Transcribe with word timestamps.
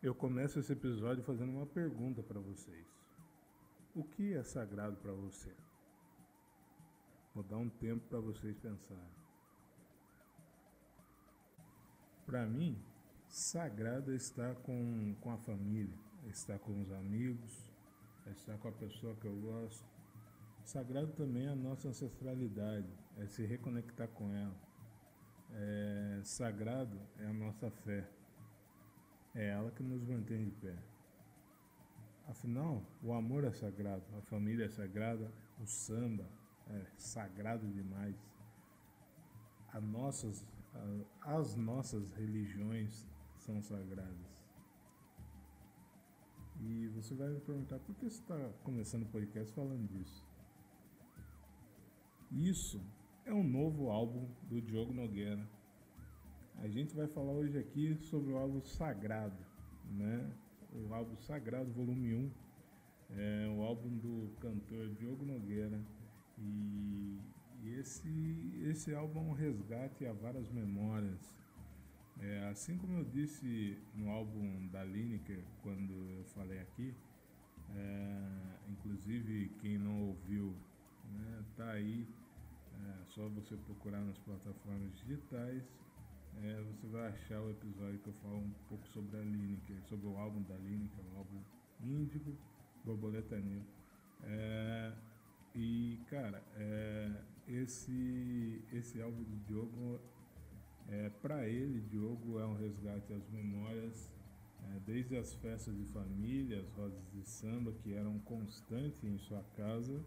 Eu 0.00 0.14
começo 0.14 0.60
esse 0.60 0.72
episódio 0.72 1.24
fazendo 1.24 1.50
uma 1.50 1.66
pergunta 1.66 2.22
para 2.22 2.38
vocês. 2.38 2.86
O 3.96 4.04
que 4.04 4.32
é 4.32 4.44
sagrado 4.44 4.96
para 4.98 5.10
você? 5.10 5.52
Vou 7.34 7.42
dar 7.42 7.56
um 7.56 7.68
tempo 7.68 8.06
para 8.08 8.20
vocês 8.20 8.56
pensarem. 8.58 9.18
Para 12.24 12.46
mim, 12.46 12.80
sagrado 13.28 14.12
é 14.12 14.14
estar 14.14 14.54
com, 14.56 15.16
com 15.20 15.32
a 15.32 15.38
família, 15.38 15.98
é 16.26 16.28
estar 16.28 16.60
com 16.60 16.80
os 16.80 16.92
amigos, 16.92 17.68
é 18.24 18.30
estar 18.30 18.56
com 18.58 18.68
a 18.68 18.72
pessoa 18.72 19.16
que 19.16 19.26
eu 19.26 19.34
gosto. 19.34 19.84
Sagrado 20.62 21.10
também 21.14 21.46
é 21.46 21.48
a 21.48 21.56
nossa 21.56 21.88
ancestralidade, 21.88 22.88
é 23.16 23.26
se 23.26 23.44
reconectar 23.44 24.06
com 24.06 24.32
ela. 24.32 24.56
É, 25.54 26.20
sagrado 26.22 27.00
é 27.18 27.26
a 27.26 27.32
nossa 27.32 27.68
fé 27.68 28.08
é 29.38 29.50
ela 29.50 29.70
que 29.70 29.82
nos 29.84 30.02
mantém 30.02 30.44
de 30.44 30.50
pé. 30.50 30.76
Afinal, 32.26 32.82
o 33.02 33.12
amor 33.12 33.44
é 33.44 33.52
sagrado, 33.52 34.04
a 34.18 34.20
família 34.22 34.66
é 34.66 34.68
sagrada, 34.68 35.32
o 35.60 35.66
samba 35.66 36.28
é 36.66 36.84
sagrado 36.96 37.66
demais. 37.68 38.16
As 39.72 39.82
nossas, 39.82 40.44
as 41.22 41.54
nossas 41.54 42.10
religiões 42.10 43.06
são 43.36 43.62
sagradas. 43.62 44.44
E 46.60 46.88
você 46.88 47.14
vai 47.14 47.28
me 47.28 47.40
perguntar 47.40 47.78
por 47.78 47.94
que 47.94 48.10
você 48.10 48.20
está 48.20 48.50
começando 48.64 49.04
o 49.04 49.06
podcast 49.06 49.54
falando 49.54 49.86
disso? 49.88 50.26
Isso 52.32 52.82
é 53.24 53.32
um 53.32 53.44
novo 53.44 53.88
álbum 53.88 54.28
do 54.48 54.60
Diogo 54.60 54.92
Nogueira 54.92 55.48
a 56.60 56.68
gente 56.68 56.94
vai 56.94 57.06
falar 57.06 57.32
hoje 57.32 57.56
aqui 57.58 57.96
sobre 58.02 58.32
o 58.32 58.36
álbum 58.36 58.60
Sagrado, 58.62 59.38
né? 59.90 60.28
O 60.72 60.92
álbum 60.92 61.16
Sagrado, 61.16 61.70
volume 61.72 62.14
1, 62.14 62.30
é 63.16 63.48
o 63.56 63.62
álbum 63.62 63.96
do 63.96 64.36
cantor 64.40 64.88
Diogo 64.94 65.24
Nogueira. 65.24 65.80
E, 66.36 67.18
esse, 67.78 68.52
esse 68.64 68.94
álbum 68.94 69.20
é 69.20 69.22
um 69.22 69.32
resgate 69.32 70.06
a 70.06 70.12
várias 70.12 70.48
memórias. 70.50 71.34
É, 72.20 72.48
assim 72.48 72.76
como 72.76 72.98
eu 72.98 73.04
disse 73.04 73.78
no 73.94 74.10
álbum 74.10 74.66
da 74.68 74.82
Lineker, 74.82 75.44
quando 75.62 75.92
eu 75.92 76.24
falei 76.34 76.58
aqui, 76.60 76.92
é, 77.70 78.70
inclusive 78.70 79.50
quem 79.60 79.78
não 79.78 80.08
ouviu, 80.08 80.54
né, 81.12 81.44
tá 81.56 81.70
aí, 81.70 82.06
é 82.72 83.04
só 83.06 83.28
você 83.28 83.56
procurar 83.56 84.00
nas 84.00 84.18
plataformas 84.18 84.92
digitais 84.96 85.62
é, 86.42 86.62
você 86.62 86.86
vai 86.86 87.08
achar 87.08 87.40
o 87.40 87.50
episódio 87.50 87.98
que 87.98 88.08
eu 88.08 88.14
falo 88.22 88.38
um 88.38 88.54
pouco 88.68 88.86
sobre 88.88 89.16
a 89.16 89.22
Lineker, 89.22 89.82
sobre 89.88 90.06
o 90.06 90.16
álbum 90.16 90.42
da 90.42 90.54
Lineker, 90.56 91.04
o 91.14 91.18
álbum 91.18 91.40
Índigo, 91.82 92.36
Borboleta 92.84 93.36
Negra. 93.36 93.66
É, 94.22 94.92
e, 95.54 96.00
cara, 96.08 96.42
é, 96.56 97.10
esse, 97.48 98.62
esse 98.72 99.00
álbum 99.00 99.22
do 99.22 99.36
Diogo, 99.46 100.00
é, 100.88 101.08
para 101.22 101.48
ele, 101.48 101.80
Diogo 101.80 102.38
é 102.38 102.46
um 102.46 102.54
resgate 102.54 103.12
às 103.12 103.28
memórias, 103.30 104.12
é, 104.62 104.80
desde 104.86 105.16
as 105.16 105.34
festas 105.34 105.76
de 105.76 105.84
família, 105.86 106.60
as 106.60 106.70
rodas 106.72 107.02
de 107.12 107.28
samba 107.28 107.72
que 107.82 107.94
eram 107.94 108.18
constantes 108.20 109.02
em 109.02 109.18
sua 109.18 109.42
casa, 109.56 110.00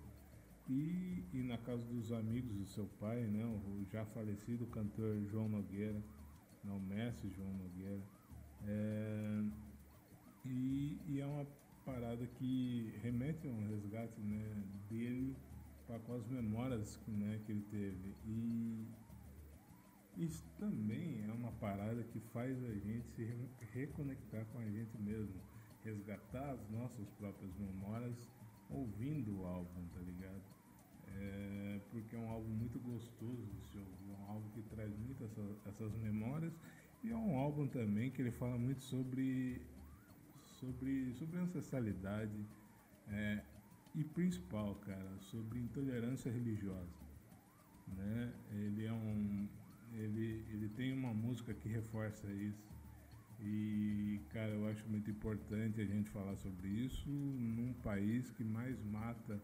e, 0.70 1.26
e 1.34 1.44
na 1.44 1.58
casa 1.58 1.84
dos 1.84 2.12
amigos 2.12 2.54
do 2.56 2.66
seu 2.66 2.86
pai, 3.00 3.22
né, 3.22 3.44
o 3.46 3.86
já 3.92 4.06
falecido 4.06 4.66
cantor 4.68 5.20
João 5.26 5.50
Nogueira, 5.50 6.02
não, 6.64 6.80
mestre 6.80 7.30
João 7.30 7.54
Nogueira. 7.54 8.02
É, 8.68 9.44
e, 10.46 10.98
e, 11.08 11.20
é 11.20 11.26
uma 11.26 11.48
parada 11.86 12.26
que 12.38 12.94
remete 13.02 13.48
a 13.48 13.52
um 13.52 13.68
resgate 13.70 14.20
né, 14.22 14.64
dele 14.90 15.36
com 16.06 16.16
as 16.16 16.26
memórias 16.28 17.00
né, 17.08 17.42
que 17.46 17.52
ele 17.52 17.66
teve. 17.70 18.16
E 18.26 18.88
isso 20.18 20.44
também 20.60 21.24
é 21.28 21.32
uma 21.34 21.52
parada 21.54 22.04
que 22.04 22.20
faz 22.34 22.64
a 22.64 22.74
gente 22.74 23.08
se 23.10 23.28
reconectar 23.74 24.46
com 24.46 24.60
a 24.60 24.66
gente 24.66 24.98
mesmo, 25.00 25.42
resgatar 25.84 26.52
as 26.52 26.70
nossas 26.70 27.10
próprias 27.18 27.52
memórias 27.58 28.30
ouvindo 28.70 29.42
o 29.42 29.46
álbum, 29.46 29.86
tá 29.94 30.00
ligado? 30.02 30.42
É, 31.20 31.80
porque 31.90 32.16
é 32.16 32.20
um 32.20 32.30
álbum 32.30 32.50
muito 32.50 32.80
gostoso 32.80 33.46
de 33.46 33.62
se 33.68 33.78
ouvir, 33.78 34.12
é 34.12 34.16
um 34.16 34.32
álbum 34.32 34.50
que 34.50 34.62
traz 34.64 34.92
muitas 34.98 35.32
essas, 35.32 35.68
essas 35.68 35.96
memórias. 35.98 36.54
E 37.04 37.12
é 37.12 37.16
um 37.16 37.36
álbum 37.38 37.68
também 37.68 38.12
que 38.12 38.22
ele 38.22 38.32
fala 38.32 38.58
muito 38.58 38.82
sobre 38.82 39.62
sobre 40.60 41.14
sobre 41.16 41.40
ancestralidade 41.40 42.46
é, 43.08 43.44
e 43.96 44.04
principal, 44.04 44.76
cara, 44.76 45.18
sobre 45.20 45.60
intolerância 45.60 46.32
religiosa, 46.32 47.00
né? 47.88 48.34
Ele 48.52 48.86
é 48.86 48.94
um 48.94 49.48
ele 49.94 50.46
ele 50.50 50.70
tem 50.70 50.94
uma 50.94 51.14
música 51.14 51.54
que 51.54 51.68
reforça 51.68 52.32
isso. 52.32 52.72
E, 53.44 54.22
cara, 54.30 54.52
eu 54.52 54.68
acho 54.68 54.88
muito 54.88 55.10
importante 55.10 55.82
a 55.82 55.86
gente 55.86 56.12
falar 56.12 56.36
sobre 56.36 56.68
isso 56.68 57.10
num 57.10 57.74
país 57.82 58.30
que 58.30 58.44
mais 58.44 58.80
mata 58.86 59.42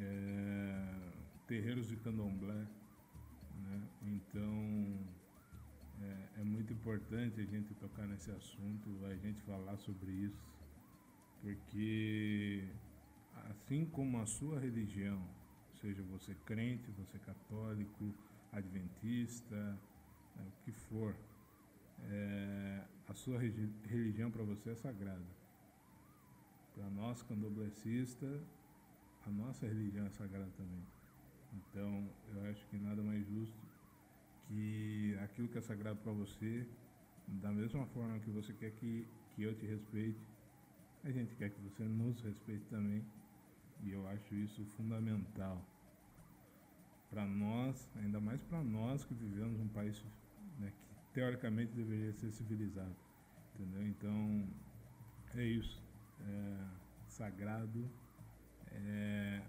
é, 0.00 1.12
terreiros 1.46 1.88
de 1.88 1.96
candomblé. 1.96 2.66
Né? 3.62 3.88
Então, 4.02 4.98
é, 6.02 6.40
é, 6.40 6.44
muito 6.44 6.72
importante 6.72 7.40
a 7.40 7.44
gente 7.44 7.74
tocar 7.74 8.06
nesse 8.06 8.30
assunto, 8.30 8.88
a 9.06 9.16
gente 9.16 9.40
falar 9.42 9.76
sobre 9.78 10.10
isso, 10.10 10.42
porque 11.40 12.68
assim 13.50 13.84
como 13.86 14.20
a 14.20 14.26
sua 14.26 14.58
religião, 14.58 15.22
seja 15.80 16.02
você 16.02 16.34
crente, 16.46 16.90
você 16.92 17.18
católico, 17.18 18.14
adventista, 18.52 19.78
é, 20.36 20.42
o 20.42 20.64
que 20.64 20.72
for, 20.72 21.14
é, 22.10 22.84
a 23.08 23.14
sua 23.14 23.38
religião 23.38 24.30
para 24.30 24.42
você 24.42 24.70
é 24.70 24.74
sagrada. 24.74 25.26
Para 26.74 26.90
nós 26.90 27.22
candomblecistas, 27.22 28.42
a 29.26 29.30
nossa 29.30 29.66
religião 29.66 30.06
é 30.06 30.10
sagrada 30.10 30.50
também. 30.56 30.82
Então, 31.52 32.08
eu 32.34 32.50
acho 32.50 32.66
que 32.66 32.76
nada 32.76 33.02
mais 33.02 33.26
justo 33.26 33.56
que 34.48 35.16
aquilo 35.22 35.48
que 35.48 35.58
é 35.58 35.60
sagrado 35.60 35.98
para 36.00 36.12
você, 36.12 36.66
da 37.26 37.50
mesma 37.50 37.86
forma 37.86 38.18
que 38.20 38.30
você 38.30 38.52
quer 38.52 38.72
que, 38.72 39.06
que 39.34 39.42
eu 39.42 39.54
te 39.54 39.66
respeite, 39.66 40.20
a 41.04 41.10
gente 41.10 41.34
quer 41.36 41.50
que 41.50 41.60
você 41.60 41.84
nos 41.84 42.20
respeite 42.22 42.64
também. 42.66 43.04
E 43.82 43.92
eu 43.92 44.06
acho 44.08 44.34
isso 44.34 44.64
fundamental 44.76 45.62
para 47.10 47.26
nós, 47.26 47.90
ainda 47.96 48.20
mais 48.20 48.42
para 48.42 48.62
nós 48.62 49.04
que 49.04 49.14
vivemos 49.14 49.60
um 49.60 49.68
país 49.68 50.02
né, 50.58 50.72
que 50.72 51.12
teoricamente 51.12 51.72
deveria 51.72 52.12
ser 52.12 52.30
civilizado. 52.30 52.94
Entendeu? 53.54 53.86
Então, 53.86 54.48
é 55.34 55.44
isso. 55.44 55.82
É 56.20 56.84
sagrado 57.08 57.88
é, 58.74 59.42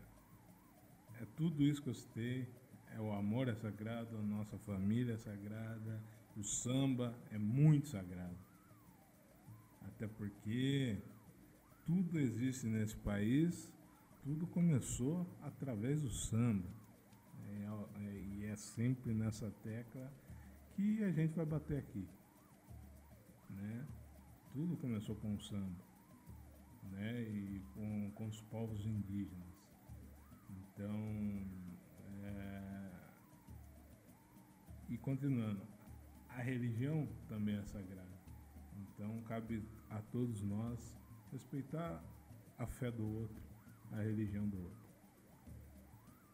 é 1.22 1.26
tudo 1.36 1.64
isso 1.64 1.82
que 1.82 1.90
eu 1.90 1.94
citei. 1.94 2.48
É 2.96 3.00
o 3.00 3.12
amor 3.12 3.50
é 3.50 3.56
sagrado, 3.56 4.18
a 4.18 4.22
nossa 4.22 4.58
família 4.60 5.16
é 5.16 5.18
sagrada, 5.18 6.02
o 6.38 6.44
samba 6.44 7.14
é 7.32 7.38
muito 7.38 7.90
sagrado. 7.90 8.38
Até 9.82 10.08
porque 10.08 10.98
tudo 11.86 12.18
existe 12.18 12.68
nesse 12.68 12.96
país, 12.96 13.70
tudo 14.24 14.48
começou 14.48 15.28
através 15.42 16.02
do 16.02 16.10
samba. 16.10 16.70
É, 17.48 18.06
é, 18.06 18.20
e 18.20 18.46
é 18.46 18.56
sempre 18.56 19.14
nessa 19.14 19.52
tecla 19.62 20.12
que 20.76 21.04
a 21.04 21.12
gente 21.12 21.36
vai 21.36 21.46
bater 21.46 21.78
aqui. 21.78 22.08
Né? 23.50 23.86
Tudo 24.54 24.78
começou 24.78 25.16
com 25.16 25.36
o 25.36 25.42
samba 25.42 25.95
né, 26.92 27.22
e 27.22 27.62
com, 27.74 28.12
com 28.12 28.28
os 28.28 28.42
povos 28.44 28.86
indígenas. 28.86 29.56
Então, 30.50 31.48
é, 32.24 32.92
e 34.90 34.98
continuando, 34.98 35.62
a 36.30 36.42
religião 36.42 37.08
também 37.28 37.58
é 37.58 37.64
sagrada. 37.64 38.16
Então, 38.78 39.22
cabe 39.24 39.64
a 39.90 40.02
todos 40.02 40.42
nós 40.42 40.96
respeitar 41.32 42.04
a 42.58 42.66
fé 42.66 42.92
do 42.92 43.06
outro, 43.06 43.42
a 43.92 44.02
religião 44.02 44.48
do 44.48 44.58
outro. 44.58 44.86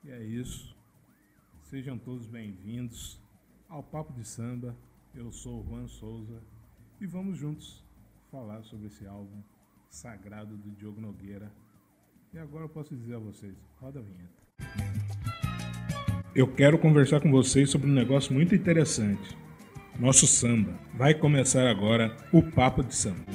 E 0.03 0.11
é 0.11 0.23
isso. 0.23 0.75
Sejam 1.61 1.97
todos 1.97 2.25
bem-vindos 2.25 3.19
ao 3.69 3.83
Papo 3.83 4.13
de 4.13 4.25
Samba. 4.25 4.75
Eu 5.13 5.31
sou 5.31 5.61
o 5.61 5.63
Juan 5.63 5.87
Souza 5.87 6.41
e 6.99 7.05
vamos 7.05 7.37
juntos 7.37 7.83
falar 8.31 8.63
sobre 8.63 8.87
esse 8.87 9.05
álbum 9.05 9.43
sagrado 9.91 10.55
do 10.57 10.71
Diogo 10.71 11.01
Nogueira. 11.01 11.51
E 12.33 12.39
agora 12.39 12.63
eu 12.63 12.69
posso 12.69 12.95
dizer 12.95 13.15
a 13.15 13.19
vocês: 13.19 13.55
roda 13.75 13.99
a 13.99 14.01
vinheta. 14.01 14.41
Eu 16.33 16.51
quero 16.55 16.79
conversar 16.79 17.19
com 17.19 17.29
vocês 17.29 17.69
sobre 17.69 17.89
um 17.89 17.93
negócio 17.93 18.33
muito 18.33 18.55
interessante. 18.55 19.37
Nosso 19.99 20.25
samba. 20.25 20.79
Vai 20.95 21.13
começar 21.13 21.69
agora 21.69 22.15
o 22.31 22.41
Papo 22.41 22.81
de 22.81 22.95
Samba. 22.95 23.25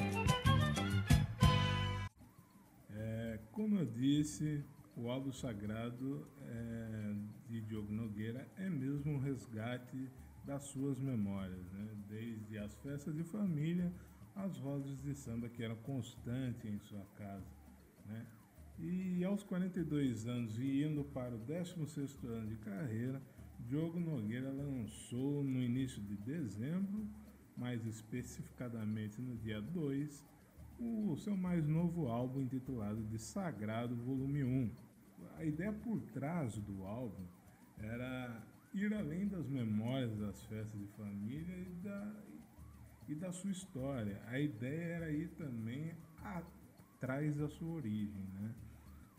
É, 2.90 3.38
como 3.52 3.78
eu 3.78 3.84
disse, 3.84 4.64
o 4.96 5.10
álbum 5.10 5.30
sagrado 5.32 6.26
é, 6.40 7.14
de 7.46 7.60
Diogo 7.60 7.92
Nogueira 7.92 8.48
é 8.56 8.70
mesmo 8.70 9.12
um 9.12 9.18
resgate 9.18 10.10
das 10.42 10.64
suas 10.64 10.98
memórias, 10.98 11.70
né? 11.70 11.88
desde 12.08 12.56
as 12.56 12.74
festas 12.78 13.14
de 13.14 13.24
família 13.24 13.92
às 14.36 14.58
rodas 14.58 15.02
de 15.02 15.14
samba 15.14 15.48
que 15.48 15.62
eram 15.62 15.76
constantes 15.76 16.64
em 16.64 16.78
sua 16.78 17.04
casa. 17.16 17.50
Né? 18.04 18.26
E 18.78 19.24
aos 19.24 19.42
42 19.42 20.26
anos 20.26 20.58
e 20.58 20.84
indo 20.84 21.02
para 21.04 21.34
o 21.34 21.40
16º 21.40 22.26
ano 22.28 22.46
de 22.46 22.56
carreira, 22.56 23.22
Diogo 23.60 23.98
Nogueira 23.98 24.50
lançou 24.50 25.42
no 25.42 25.62
início 25.62 26.02
de 26.02 26.16
dezembro, 26.16 27.08
mais 27.56 27.84
especificadamente 27.86 29.20
no 29.20 29.34
dia 29.36 29.60
2, 29.62 30.24
o 30.78 31.16
seu 31.16 31.34
mais 31.34 31.66
novo 31.66 32.08
álbum 32.08 32.42
intitulado 32.42 33.02
de 33.04 33.18
Sagrado 33.18 33.96
Volume 33.96 34.44
1. 34.44 34.70
A 35.38 35.44
ideia 35.44 35.72
por 35.72 36.00
trás 36.12 36.58
do 36.58 36.84
álbum 36.84 37.24
era 37.78 38.46
ir 38.74 38.92
além 38.92 39.26
das 39.26 39.48
memórias 39.48 40.14
das 40.18 40.44
festas 40.44 40.78
de 40.78 40.86
família 40.88 41.56
e 41.58 41.74
da, 41.82 42.14
e 43.08 43.14
da 43.14 43.32
sua 43.32 43.50
história. 43.50 44.20
A 44.26 44.38
ideia 44.38 44.96
era 44.96 45.10
ir 45.10 45.28
também 45.30 45.94
atrás 46.22 47.36
da 47.36 47.48
sua 47.48 47.74
origem. 47.74 48.24
Né? 48.34 48.54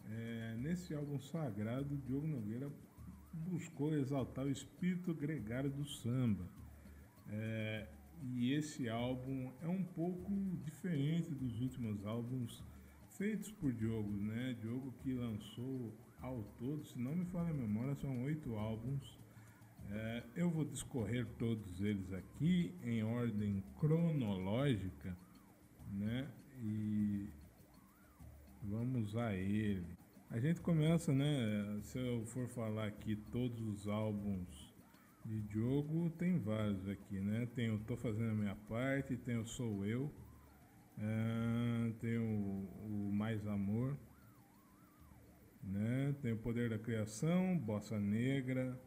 É, 0.10 0.56
nesse 0.60 0.94
álbum 0.94 1.20
sagrado, 1.20 1.98
Diogo 1.98 2.28
Nogueira 2.28 2.70
buscou 3.34 3.94
exaltar 3.96 4.46
o 4.46 4.50
espírito 4.50 5.14
gregário 5.14 5.70
do 5.70 5.86
samba. 5.86 6.48
É, 7.30 7.88
e 8.24 8.54
esse 8.54 8.90
álbum 8.90 9.52
é 9.62 9.68
um 9.68 9.84
pouco 9.84 10.32
diferente 10.64 11.34
dos 11.36 11.62
últimos 11.62 12.06
álbuns 12.06 12.64
feitos 13.18 13.52
por 13.52 13.72
Diogo, 13.74 14.12
né? 14.12 14.56
Diogo 14.62 14.94
que 15.04 15.14
lançou 15.14 15.94
ao 16.22 16.44
todo, 16.60 16.84
se 16.86 16.98
não 17.00 17.16
me 17.16 17.26
falha 17.26 17.50
a 17.50 17.54
memória, 17.54 17.96
são 17.96 18.24
oito 18.24 18.56
álbuns. 18.56 19.18
É, 19.90 20.24
eu 20.36 20.50
vou 20.50 20.66
discorrer 20.66 21.26
todos 21.38 21.82
eles 21.82 22.12
aqui 22.12 22.74
em 22.84 23.04
ordem 23.04 23.64
cronológica, 23.80 25.18
né? 25.92 26.28
E 26.62 27.30
vamos 28.64 29.16
a 29.16 29.34
ele. 29.34 29.98
A 30.30 30.40
gente 30.40 30.60
começa, 30.60 31.14
né? 31.14 31.80
Se 31.84 32.00
eu 32.00 32.26
for 32.26 32.50
falar 32.50 32.88
aqui 32.88 33.16
todos 33.32 33.62
os 33.62 33.88
álbuns 33.88 34.74
de 35.24 35.42
Diogo, 35.44 36.10
tem 36.12 36.38
vários 36.38 36.88
aqui, 36.88 37.20
né? 37.20 37.48
Tem 37.56 37.70
o 37.70 37.80
Tô 37.80 37.96
Fazendo 37.96 38.32
a 38.32 38.36
Minha 38.36 38.56
Parte, 38.68 39.16
tem 39.16 39.38
o 39.38 39.46
Sou 39.46 39.86
Eu, 39.86 40.12
é, 40.98 41.92
tem 42.00 42.18
o, 42.18 42.68
o, 42.84 43.12
Mais 43.14 43.46
Amor, 43.48 43.98
né? 45.64 46.14
Tem 46.22 46.34
o 46.34 46.38
Poder 46.38 46.70
da 46.70 46.80
Criação, 46.80 47.58
Bossa 47.58 48.00
Negra, 48.00 48.80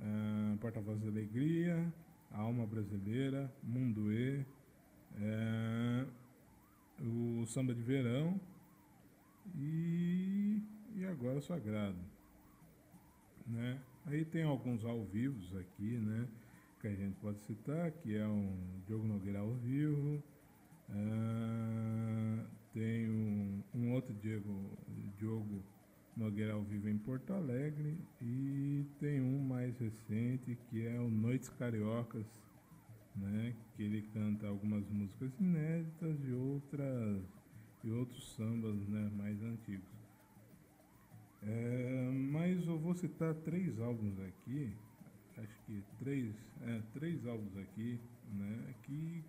é, 0.00 0.56
Porta-Voz 0.58 1.00
da 1.00 1.08
Alegria, 1.08 1.92
Alma 2.32 2.66
Brasileira, 2.66 3.52
Mundo 3.62 4.12
E, 4.12 4.44
é, 5.18 6.06
o 7.00 7.46
Samba 7.46 7.74
de 7.74 7.82
Verão 7.82 8.40
e 9.54 10.62
e 10.96 11.04
agora 11.04 11.40
sagrado. 11.40 11.98
Né? 13.46 13.78
Aí 14.06 14.24
tem 14.24 14.42
alguns 14.42 14.84
ao 14.84 15.04
vivo 15.04 15.58
aqui, 15.58 15.98
né? 15.98 16.26
Que 16.80 16.88
a 16.88 16.94
gente 16.94 17.14
pode 17.20 17.38
citar, 17.40 17.90
que 17.90 18.16
é 18.16 18.26
um 18.26 18.56
Diogo 18.86 19.06
Nogueira 19.06 19.40
ao 19.40 19.52
vivo. 19.54 20.22
Uh, 20.88 22.46
tem 22.72 23.10
um, 23.10 23.62
um 23.74 23.92
outro 23.92 24.14
Diego, 24.14 24.70
Diogo 25.18 25.62
Nogueira 26.16 26.54
ao 26.54 26.62
vivo 26.62 26.88
em 26.88 26.98
Porto 26.98 27.32
Alegre. 27.32 27.98
E 28.20 28.84
tem 28.98 29.20
um 29.20 29.38
mais 29.38 29.78
recente 29.78 30.56
que 30.68 30.86
é 30.86 30.98
o 30.98 31.08
Noites 31.08 31.48
Cariocas, 31.50 32.26
né? 33.14 33.54
Que 33.74 33.82
ele 33.82 34.02
canta 34.12 34.46
algumas 34.46 34.88
músicas 34.88 35.30
inéditas 35.38 36.18
e 36.24 36.32
outras 36.32 37.22
e 37.86 37.90
outros 37.90 38.34
sambas 38.34 38.76
né, 38.88 39.10
mais 39.16 39.40
antigos. 39.42 39.96
É, 41.42 42.10
mas 42.12 42.66
eu 42.66 42.78
vou 42.78 42.94
citar 42.94 43.32
três 43.34 43.78
álbuns 43.80 44.18
aqui, 44.18 44.72
acho 45.38 45.60
que 45.66 45.84
três, 45.98 46.34
é, 46.62 46.82
três 46.92 47.24
álbuns 47.24 47.56
aqui, 47.56 48.00
né, 48.32 48.74
que, 48.82 49.22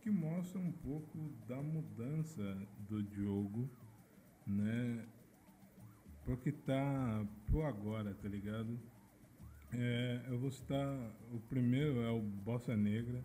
que 0.00 0.10
mostram 0.10 0.62
um 0.62 0.72
pouco 0.72 1.18
da 1.48 1.60
mudança 1.60 2.56
do 2.88 3.02
Diogo, 3.02 3.68
né, 4.46 5.04
porque 6.24 6.52
tá 6.52 7.26
pro 7.46 7.62
agora, 7.64 8.14
tá 8.14 8.28
ligado? 8.28 8.78
É, 9.72 10.22
eu 10.28 10.38
vou 10.38 10.50
citar, 10.50 10.88
o 11.32 11.40
primeiro 11.48 12.00
é 12.00 12.10
o 12.10 12.20
Bossa 12.20 12.76
Negra, 12.76 13.24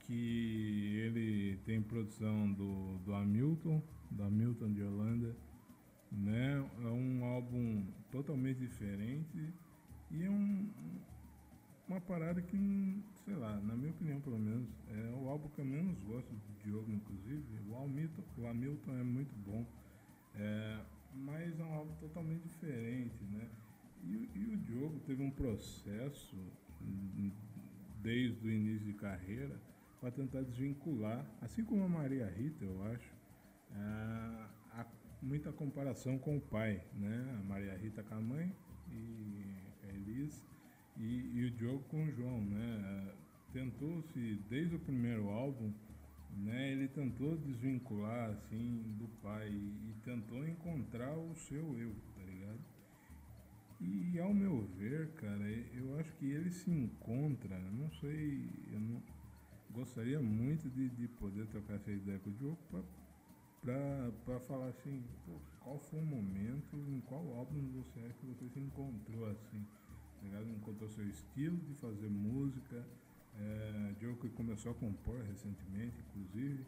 que 0.00 0.98
ele 0.98 1.56
tem 1.64 1.82
produção 1.82 2.52
do, 2.52 2.98
do 2.98 3.14
Hamilton, 3.14 3.82
do 4.10 4.22
Hamilton 4.22 4.72
de 4.72 4.82
Holanda, 4.82 5.36
né? 6.10 6.64
É 6.82 6.88
um 6.88 7.24
álbum 7.24 7.86
totalmente 8.10 8.58
diferente 8.58 9.52
e 10.10 10.24
é 10.24 10.30
um, 10.30 10.70
uma 11.88 12.00
parada 12.00 12.40
que, 12.40 13.02
sei 13.24 13.34
lá, 13.34 13.56
na 13.60 13.74
minha 13.74 13.90
opinião 13.90 14.20
pelo 14.20 14.38
menos, 14.38 14.68
é 14.88 15.14
o 15.14 15.28
álbum 15.28 15.48
que 15.48 15.60
eu 15.60 15.64
menos 15.64 15.98
gosto 16.00 16.30
do 16.32 16.62
Diogo, 16.62 16.90
inclusive. 16.90 17.44
O 17.68 17.76
Hamilton, 17.76 18.22
o 18.38 18.46
Hamilton 18.46 18.96
é 18.96 19.02
muito 19.02 19.34
bom, 19.44 19.66
é, 20.34 20.80
mas 21.14 21.58
é 21.58 21.64
um 21.64 21.72
álbum 21.72 21.94
totalmente 21.96 22.42
diferente, 22.42 23.24
né? 23.24 23.48
E, 24.02 24.30
e 24.34 24.46
o 24.54 24.56
Diogo 24.56 25.00
teve 25.00 25.22
um 25.22 25.30
processo 25.30 26.36
desde 28.02 28.46
o 28.46 28.50
início 28.50 28.84
de 28.84 28.92
carreira 28.94 29.58
para 30.00 30.10
tentar 30.10 30.42
desvincular, 30.42 31.24
assim 31.40 31.64
como 31.64 31.84
a 31.84 31.88
Maria 31.88 32.26
Rita, 32.26 32.64
eu 32.64 32.82
acho, 32.84 33.10
é, 33.72 34.46
a 34.72 34.86
muita 35.22 35.50
comparação 35.50 36.18
com 36.18 36.36
o 36.36 36.40
pai, 36.40 36.84
né? 36.92 37.38
A 37.40 37.42
Maria 37.44 37.76
Rita 37.78 38.02
com 38.02 38.14
a 38.14 38.20
mãe 38.20 38.54
e 38.90 39.56
a 39.82 39.88
Elis 39.88 40.46
e, 40.98 41.30
e 41.34 41.44
o 41.46 41.50
Diogo 41.52 41.82
com 41.84 42.04
o 42.04 42.12
João, 42.12 42.44
né? 42.44 43.14
Tentou-se 43.52 44.36
desde 44.50 44.76
o 44.76 44.78
primeiro 44.78 45.30
álbum, 45.30 45.72
né? 46.36 46.72
Ele 46.72 46.88
tentou 46.88 47.36
desvincular 47.36 48.30
assim 48.30 48.82
do 48.98 49.08
pai 49.22 49.48
e, 49.48 49.94
tentou 50.04 50.46
encontrar 50.46 51.16
o 51.16 51.34
seu 51.34 51.78
eu, 51.78 51.94
tá 52.14 52.22
ligado? 52.22 52.60
E 53.80 54.18
ao 54.18 54.34
meu 54.34 54.66
ver, 54.78 55.12
cara, 55.12 55.48
eu 55.74 55.98
acho 55.98 56.12
que 56.16 56.26
ele 56.26 56.50
se 56.50 56.70
encontra, 56.70 57.58
não 57.58 57.90
sei, 57.92 58.48
eu 58.70 58.80
não 58.80 59.02
gostaria 59.70 60.20
muito 60.20 60.68
de, 60.70 60.88
de 60.90 61.08
poder 61.08 61.46
trocar 61.46 61.74
essa 61.74 61.90
ideia 61.90 62.18
com 62.18 62.30
o 62.30 62.32
Diogo 62.34 62.58
para 63.62 64.40
falar 64.40 64.68
assim, 64.68 65.02
qual 65.60 65.78
foi 65.78 65.98
o 65.98 66.04
momento, 66.04 66.76
em 66.76 67.00
qual 67.00 67.26
álbum 67.34 67.66
você 67.72 68.00
é 68.00 68.10
que 68.20 68.26
você 68.26 68.48
se 68.50 68.60
encontrou 68.60 69.26
assim, 69.30 69.66
tá 70.20 70.22
ligado? 70.22 70.50
Encontrou 70.50 70.88
seu 70.90 71.08
estilo 71.08 71.56
de 71.58 71.74
fazer 71.74 72.08
música, 72.08 72.86
é, 73.38 73.94
Joe 74.00 74.16
que 74.16 74.28
começou 74.30 74.72
a 74.72 74.74
compor 74.74 75.20
recentemente, 75.22 76.00
inclusive. 76.00 76.64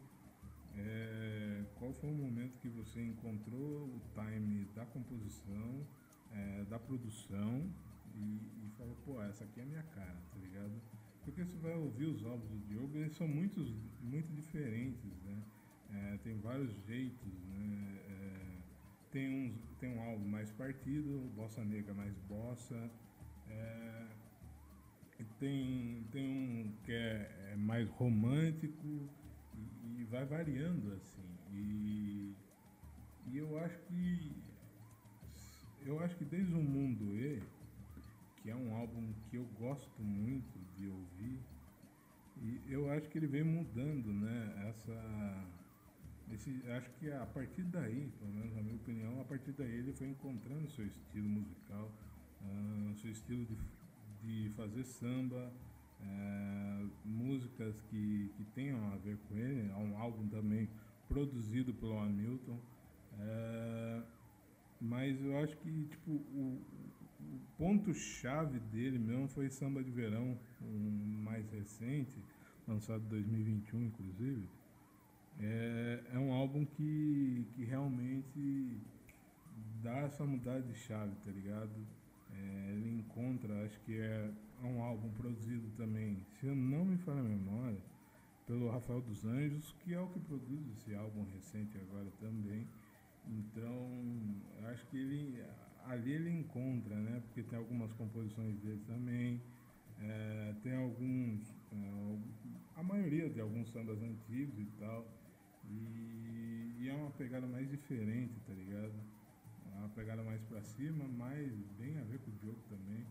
É, 0.75 1.63
qual 1.75 1.91
foi 1.93 2.09
o 2.09 2.13
momento 2.13 2.59
que 2.59 2.69
você 2.69 3.01
encontrou 3.01 3.85
o 3.85 4.01
time 4.13 4.65
da 4.75 4.85
composição, 4.85 5.87
é, 6.31 6.65
da 6.65 6.77
produção 6.77 7.71
e, 8.13 8.19
e, 8.19 8.71
falou, 8.77 8.95
pô, 9.05 9.21
essa 9.23 9.43
aqui 9.43 9.59
é 9.59 9.63
a 9.63 9.65
minha 9.65 9.83
cara, 9.83 10.21
tá 10.31 10.37
ligado? 10.37 10.79
Porque 11.23 11.43
você 11.43 11.57
vai 11.57 11.75
ouvir 11.75 12.05
os 12.05 12.23
álbuns 12.25 12.49
do 12.49 12.59
Diogo, 12.67 12.97
eles 12.97 13.13
são 13.13 13.27
muitos, 13.27 13.69
muito 14.01 14.31
diferentes, 14.33 15.11
né? 15.23 15.43
É, 15.89 16.17
tem 16.17 16.37
vários 16.39 16.71
jeitos, 16.85 17.33
né? 17.45 17.99
É, 18.09 18.57
tem, 19.11 19.29
uns, 19.29 19.59
tem 19.79 19.89
um 19.89 20.01
álbum 20.01 20.27
mais 20.27 20.51
partido, 20.51 21.31
bossa 21.35 21.63
negra 21.63 21.93
mais 21.93 22.15
bossa. 22.29 22.91
É, 23.49 24.06
tem, 25.39 26.05
tem 26.11 26.25
um 26.25 26.73
que 26.83 26.91
é, 26.91 27.51
é 27.51 27.55
mais 27.55 27.89
romântico 27.89 29.09
e, 29.55 30.01
e, 30.01 30.03
vai 30.05 30.25
variando 30.25 30.93
assim. 30.93 31.27
E, 31.51 32.35
e 33.27 33.37
eu 33.37 33.57
acho 33.59 33.77
que 33.79 34.31
eu 35.85 35.99
acho 36.01 36.15
que 36.17 36.25
desde 36.25 36.53
o 36.53 36.61
Mundo 36.61 37.15
E, 37.17 37.41
que 38.41 38.49
é 38.49 38.55
um 38.55 38.75
álbum 38.75 39.13
que 39.29 39.37
eu 39.37 39.45
gosto 39.57 40.01
muito 40.01 40.59
de 40.75 40.87
ouvir, 40.87 41.39
e 42.41 42.61
eu 42.67 42.91
acho 42.91 43.09
que 43.09 43.17
ele 43.17 43.27
vem 43.27 43.43
mudando, 43.43 44.11
né? 44.11 44.69
Essa 44.69 45.47
esse, 46.33 46.61
acho 46.71 46.89
que 46.99 47.09
a 47.11 47.25
partir 47.25 47.63
daí, 47.63 48.11
pelo 48.19 48.31
menos 48.33 48.53
na 48.53 48.61
minha 48.61 48.75
opinião, 48.75 49.21
a 49.21 49.23
partir 49.23 49.53
daí 49.53 49.71
ele 49.71 49.93
foi 49.93 50.07
encontrando 50.07 50.69
seu 50.71 50.85
estilo 50.85 51.27
musical, 51.27 51.89
uh, 52.41 52.95
seu 52.95 53.11
estilo 53.11 53.45
de, 53.45 53.55
de 54.27 54.49
fazer 54.49 54.83
samba, 54.83 55.53
uh, 56.01 56.89
músicas 57.05 57.79
que, 57.89 58.29
que 58.35 58.43
tenham 58.53 58.91
a 58.91 58.97
ver 58.97 59.17
com 59.27 59.37
ele. 59.37 59.71
Há 59.71 59.77
um 59.77 59.97
álbum 59.97 60.27
também 60.27 60.69
produzido 61.07 61.73
pelo 61.73 61.97
Hamilton. 61.97 62.59
Uh, 63.13 64.03
Mas 64.81 65.19
eu 65.23 65.37
acho 65.39 65.55
que, 65.57 65.85
tipo, 65.85 66.11
o, 66.11 66.61
o 67.19 67.39
ponto-chave 67.57 68.59
dele 68.59 68.99
mesmo 68.99 69.27
foi 69.29 69.49
Samba 69.49 69.83
de 69.83 69.89
Verão, 69.89 70.37
um 70.61 71.23
mais 71.23 71.49
recente, 71.49 72.15
lançado 72.67 73.03
em 73.05 73.07
2021, 73.07 73.85
inclusive. 73.85 74.47
É, 75.39 76.03
é 76.13 76.19
um 76.19 76.33
álbum 76.33 76.65
que, 76.65 77.47
que 77.53 77.63
realmente 77.63 78.77
dá 79.81 79.99
essa 79.99 80.25
mudada 80.25 80.61
de 80.61 80.75
chave, 80.75 81.15
tá 81.23 81.31
ligado? 81.31 81.71
É, 82.47 82.71
ele 82.71 82.99
encontra, 82.99 83.65
acho 83.65 83.79
que 83.81 83.97
é 83.99 84.31
um 84.63 84.81
álbum 84.81 85.09
produzido 85.11 85.69
também, 85.75 86.25
se 86.39 86.47
eu 86.47 86.55
não 86.55 86.85
me 86.85 86.97
falha 86.97 87.19
a 87.19 87.23
memória, 87.23 87.81
pelo 88.45 88.69
Rafael 88.69 89.01
dos 89.01 89.25
Anjos, 89.25 89.75
que 89.79 89.93
é 89.93 89.99
o 89.99 90.07
que 90.07 90.19
produz 90.19 90.65
esse 90.69 90.95
álbum 90.95 91.25
recente 91.33 91.77
agora 91.77 92.09
também. 92.19 92.65
Então, 93.27 93.89
acho 94.71 94.85
que 94.87 94.97
ele 94.97 95.43
ali 95.87 96.13
ele 96.13 96.29
encontra, 96.29 96.95
né? 96.95 97.21
Porque 97.25 97.43
tem 97.43 97.57
algumas 97.57 97.91
composições 97.93 98.57
dele 98.59 98.81
também, 98.87 99.41
é, 99.99 100.53
tem 100.63 100.75
alguns, 100.75 101.53
é, 101.71 102.17
a 102.75 102.83
maioria 102.83 103.29
de 103.29 103.39
alguns 103.39 103.71
sambas 103.71 104.01
antigos 104.01 104.59
e 104.59 104.65
tal, 104.79 105.07
e, 105.69 106.75
e, 106.79 106.89
é 106.89 106.93
uma 106.93 107.11
pegada 107.11 107.47
mais 107.47 107.69
diferente, 107.69 108.39
tá 108.45 108.53
ligado? 108.53 108.93
Uma 109.77 109.89
pegada 109.89 110.23
mais 110.23 110.41
pra 110.43 110.61
cima, 110.61 111.07
mas 111.07 111.51
bem 111.77 111.97
a 111.97 112.03
ver 112.03 112.19
com 112.19 112.31
o 112.31 112.37
jogo 112.37 112.59
também. 112.67 113.05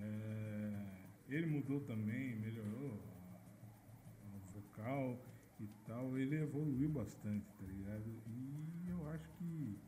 É, 0.00 0.98
ele 1.28 1.46
mudou 1.46 1.80
também, 1.80 2.36
melhorou 2.36 2.98
o 4.24 4.60
vocal 4.60 5.18
e 5.60 5.66
tal, 5.86 6.16
ele 6.16 6.36
evoluiu 6.36 6.88
bastante, 6.88 7.46
tá 7.58 7.66
ligado? 7.66 8.04
E 8.26 8.88
eu 8.88 9.08
acho 9.10 9.28
que 9.30 9.78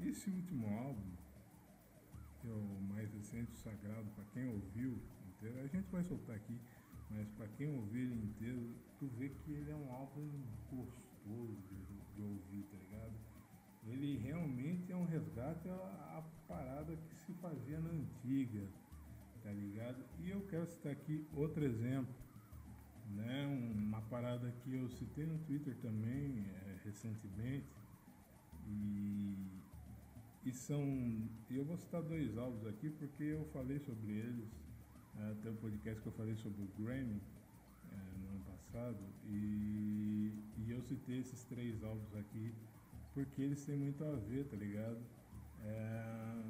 esse 0.00 0.28
último 0.28 0.68
álbum, 0.68 1.10
que 2.40 2.48
é 2.48 2.52
o 2.52 2.80
mais 2.82 3.10
recente, 3.14 3.52
o 3.52 3.56
Sagrado, 3.56 4.10
para 4.10 4.24
quem 4.32 4.46
ouviu 4.48 5.00
inteiro, 5.26 5.60
a 5.60 5.66
gente 5.66 5.90
vai 5.90 6.04
soltar 6.04 6.36
aqui, 6.36 6.60
mas 7.10 7.28
para 7.30 7.48
quem 7.48 7.74
ouvir 7.74 8.00
ele 8.00 8.26
inteiro, 8.26 8.74
tu 8.98 9.06
vê 9.18 9.30
que 9.30 9.52
ele 9.52 9.70
é 9.70 9.76
um 9.76 9.90
álbum 9.92 10.30
gostoso 10.70 11.56
de, 11.86 12.14
de 12.14 12.22
ouvir, 12.22 12.64
tá 12.64 12.76
ligado? 12.76 13.33
Ele 13.86 14.16
realmente 14.18 14.90
é 14.90 14.96
um 14.96 15.04
resgate 15.04 15.68
à, 15.68 16.24
parada 16.48 16.96
que 16.96 17.14
se 17.14 17.32
fazia 17.34 17.80
na 17.80 17.90
antiga, 17.90 18.66
tá 19.42 19.50
ligado? 19.50 20.04
E 20.20 20.30
eu 20.30 20.40
quero 20.48 20.66
citar 20.66 20.92
aqui 20.92 21.26
outro 21.34 21.64
exemplo, 21.64 22.14
né? 23.10 23.46
Uma 23.76 24.00
parada 24.02 24.50
que 24.62 24.74
eu 24.74 24.88
citei 24.90 25.26
no 25.26 25.38
Twitter 25.40 25.74
também 25.76 26.46
é, 26.46 26.76
recentemente 26.84 27.66
e, 28.66 29.36
e 30.44 30.52
são, 30.52 31.28
eu 31.50 31.64
vou 31.64 31.76
citar 31.76 32.02
dois 32.02 32.36
álbuns 32.36 32.66
aqui 32.66 32.90
porque 32.90 33.22
eu 33.22 33.44
falei 33.52 33.78
sobre 33.80 34.12
eles, 34.12 34.48
é, 35.18 35.34
tem 35.42 35.52
um 35.52 35.56
podcast 35.56 36.00
que 36.00 36.08
eu 36.08 36.12
falei 36.12 36.34
sobre 36.36 36.62
o 36.62 36.68
Grammy 36.78 37.20
é, 37.92 37.96
no 38.18 38.28
ano 38.28 38.44
passado 38.44 38.98
e, 39.26 40.32
e 40.58 40.70
eu 40.70 40.80
citei 40.82 41.20
esses 41.20 41.44
três 41.44 41.82
álbuns 41.82 42.14
aqui 42.14 42.54
porque 43.14 43.40
eles 43.40 43.64
têm 43.64 43.76
muito 43.76 44.04
a 44.04 44.16
ver, 44.16 44.44
tá 44.46 44.56
ligado? 44.56 44.98
É, 45.64 46.42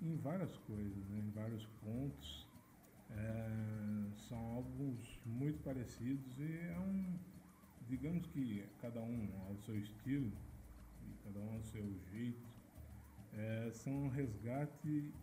em 0.00 0.16
várias 0.16 0.56
coisas, 0.58 1.06
né? 1.08 1.20
em 1.20 1.30
vários 1.30 1.64
pontos. 1.84 2.46
É, 3.10 4.10
são 4.28 4.38
álbuns 4.38 5.20
muito 5.24 5.62
parecidos 5.62 6.38
e 6.38 6.58
é 6.58 6.78
um. 6.78 7.18
Digamos 7.88 8.26
que 8.26 8.64
cada 8.80 9.00
um 9.00 9.28
ao 9.48 9.56
seu 9.58 9.78
estilo, 9.78 10.32
e 11.06 11.24
cada 11.24 11.38
um 11.38 11.54
ao 11.54 11.62
seu 11.62 11.86
jeito, 12.10 12.48
é, 13.32 13.70
são 13.70 13.92
um 13.92 14.08
resgate 14.08 15.14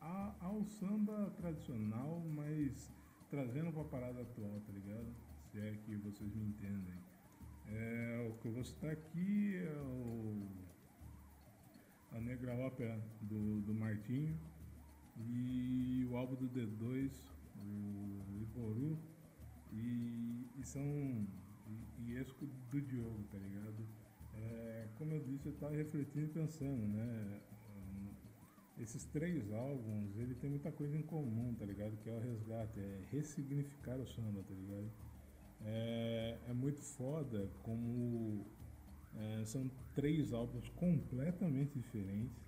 a, 0.00 0.34
ao 0.40 0.62
samba 0.64 1.32
tradicional, 1.38 2.20
mas 2.26 2.92
trazendo 3.30 3.72
para 3.72 3.80
a 3.80 3.84
parada 3.86 4.20
atual, 4.20 4.60
tá 4.66 4.72
ligado? 4.72 5.06
Se 5.50 5.58
é 5.60 5.78
que 5.86 5.96
vocês 5.96 6.34
me 6.34 6.44
entendem. 6.44 7.11
É, 7.74 8.28
o 8.30 8.34
que 8.38 8.46
eu 8.46 8.52
vou 8.52 8.64
citar 8.64 8.90
aqui 8.90 9.56
é 9.56 9.72
o 9.80 10.46
a 12.12 12.20
Negra 12.20 12.54
Ópera 12.54 13.00
do, 13.22 13.62
do 13.62 13.74
Martinho 13.74 14.38
e 15.16 16.06
o 16.10 16.16
álbum 16.16 16.34
do 16.36 16.48
D2, 16.48 17.10
o 17.56 18.42
Iboru, 18.42 18.98
e, 19.72 20.46
e 20.58 20.64
são. 20.64 20.82
E, 22.02 22.12
e 22.12 22.24
do 22.70 22.80
Diogo, 22.80 23.24
tá 23.30 23.38
ligado? 23.38 23.86
É, 24.34 24.88
como 24.98 25.12
eu 25.12 25.20
disse, 25.20 25.46
eu 25.46 25.52
estava 25.52 25.74
refletindo 25.74 26.26
e 26.26 26.28
pensando, 26.28 26.86
né? 26.88 27.40
Esses 28.78 29.04
três 29.04 29.52
álbuns, 29.52 30.16
ele 30.16 30.34
tem 30.34 30.50
muita 30.50 30.72
coisa 30.72 30.96
em 30.96 31.02
comum, 31.02 31.54
tá 31.54 31.64
ligado? 31.64 31.96
Que 31.98 32.08
é 32.10 32.12
o 32.12 32.18
resgate, 32.18 32.80
é 32.80 33.04
ressignificar 33.10 33.96
o 33.96 34.06
samba, 34.06 34.42
tá 34.42 34.54
ligado? 34.54 34.90
É, 35.64 36.38
é 36.48 36.52
muito 36.52 36.80
foda 36.80 37.48
como 37.62 38.44
é, 39.16 39.44
são 39.44 39.70
três 39.94 40.32
álbuns 40.32 40.68
completamente 40.70 41.78
diferentes, 41.78 42.42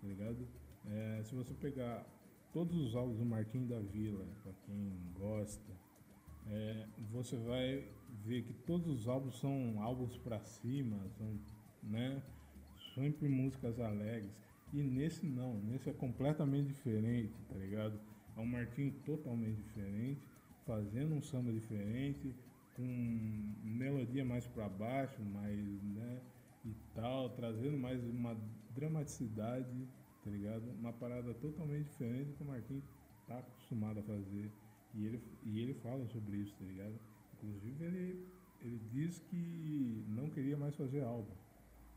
tá 0.00 0.06
ligado? 0.06 0.48
É, 0.86 1.22
se 1.24 1.34
você 1.34 1.52
pegar 1.54 2.06
todos 2.52 2.76
os 2.76 2.94
álbuns 2.94 3.18
do 3.18 3.24
Marquinhos 3.24 3.68
da 3.68 3.80
Vila, 3.80 4.26
para 4.42 4.52
quem 4.64 4.92
gosta, 5.14 5.72
é, 6.46 6.86
você 7.10 7.36
vai 7.36 7.84
ver 8.24 8.42
que 8.42 8.52
todos 8.52 8.88
os 8.88 9.08
álbuns 9.08 9.38
são 9.38 9.82
álbuns 9.82 10.16
para 10.18 10.40
cima, 10.40 10.96
são, 11.18 11.38
né, 11.82 12.22
sempre 12.94 13.28
músicas 13.28 13.78
alegres. 13.78 14.32
E 14.72 14.82
nesse 14.82 15.26
não, 15.26 15.54
nesse 15.62 15.90
é 15.90 15.92
completamente 15.92 16.68
diferente, 16.68 17.34
tá 17.48 17.54
ligado? 17.56 17.98
É 18.36 18.40
um 18.40 18.46
Martinho 18.46 18.92
totalmente 19.04 19.56
diferente, 19.56 20.20
fazendo 20.68 21.14
um 21.14 21.22
samba 21.22 21.50
diferente, 21.50 22.34
com 22.76 22.84
melodia 23.64 24.22
mais 24.22 24.46
para 24.46 24.68
baixo, 24.68 25.20
mais, 25.22 25.58
né, 25.82 26.20
e 26.62 26.74
tal, 26.94 27.30
trazendo 27.30 27.78
mais 27.78 28.04
uma 28.04 28.36
dramaticidade, 28.74 29.88
tá 30.22 30.30
ligado? 30.30 30.62
Uma 30.78 30.92
parada 30.92 31.32
totalmente 31.32 31.86
diferente 31.86 32.26
do 32.26 32.34
que 32.34 32.42
o 32.42 32.46
Marquinhos 32.46 32.84
tá 33.26 33.38
acostumado 33.38 34.00
a 34.00 34.02
fazer. 34.02 34.52
E 34.94 35.06
ele, 35.06 35.22
e 35.42 35.60
ele 35.60 35.74
fala 35.74 36.06
sobre 36.08 36.36
isso, 36.36 36.54
tá 36.58 36.66
ligado? 36.66 36.94
Inclusive 37.34 37.84
ele, 37.84 38.26
ele 38.60 38.80
diz 38.92 39.18
que 39.30 40.04
não 40.08 40.28
queria 40.28 40.56
mais 40.58 40.74
fazer 40.74 41.02
álbum, 41.02 41.34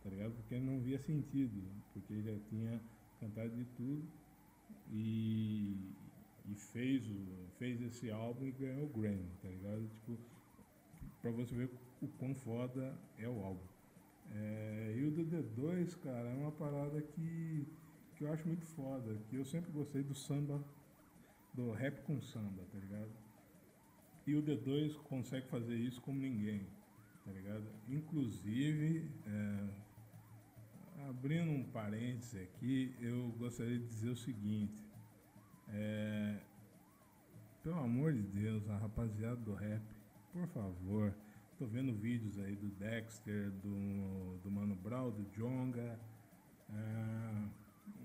tá 0.01 0.09
ligado? 0.09 0.31
Porque 0.31 0.57
não 0.57 0.79
via 0.79 0.99
sentido, 0.99 1.61
porque 1.93 2.13
ele 2.13 2.23
já 2.23 2.39
tinha 2.49 2.81
cantado 3.19 3.53
de 3.53 3.65
tudo 3.75 4.07
e, 4.91 5.75
e 6.51 6.55
fez, 6.55 7.07
o, 7.07 7.47
fez 7.57 7.81
esse 7.81 8.11
álbum 8.11 8.45
e 8.45 8.51
ganhou 8.51 8.85
o 8.85 8.89
Grammy, 8.89 9.29
tá 9.41 9.47
ligado? 9.47 9.87
Tipo, 9.87 10.17
para 11.21 11.31
você 11.31 11.55
ver 11.55 11.69
o 12.01 12.07
quão 12.07 12.35
foda 12.35 12.93
é 13.17 13.27
o 13.27 13.39
álbum. 13.43 13.65
É, 14.33 14.95
e 14.97 15.05
o 15.05 15.11
do 15.11 15.25
D2, 15.25 15.97
cara, 16.01 16.29
é 16.29 16.33
uma 16.35 16.51
parada 16.51 17.01
que, 17.01 17.67
que 18.15 18.23
eu 18.23 18.33
acho 18.33 18.47
muito 18.47 18.65
foda, 18.65 19.17
que 19.29 19.35
eu 19.35 19.45
sempre 19.45 19.71
gostei 19.71 20.03
do 20.03 20.15
samba, 20.15 20.63
do 21.53 21.71
rap 21.71 22.01
com 22.03 22.21
samba, 22.21 22.63
tá 22.71 22.79
ligado? 22.79 23.11
E 24.25 24.35
o 24.35 24.41
D2 24.41 24.95
consegue 25.03 25.47
fazer 25.47 25.75
isso 25.75 26.01
como 26.01 26.19
ninguém, 26.19 26.65
tá 27.25 27.31
ligado? 27.31 27.65
Inclusive, 27.89 29.09
é, 29.27 29.67
abrindo 31.09 31.51
um 31.51 31.63
parêntese 31.63 32.39
aqui, 32.39 32.95
eu 33.01 33.29
gostaria 33.37 33.77
de 33.77 33.87
dizer 33.87 34.09
o 34.09 34.15
seguinte, 34.15 34.81
é, 35.73 36.37
pelo 37.63 37.79
amor 37.79 38.13
de 38.13 38.21
Deus, 38.21 38.67
a 38.69 38.77
rapaziada 38.77 39.37
do 39.37 39.53
rap, 39.53 39.81
por 40.33 40.47
favor. 40.47 41.13
Tô 41.57 41.65
vendo 41.67 41.93
vídeos 41.93 42.39
aí 42.39 42.55
do 42.55 42.69
Dexter, 42.69 43.51
do, 43.51 44.39
do 44.43 44.49
Mano 44.49 44.75
Brown, 44.75 45.11
do 45.11 45.23
Jonga. 45.35 45.99
É, 46.69 47.49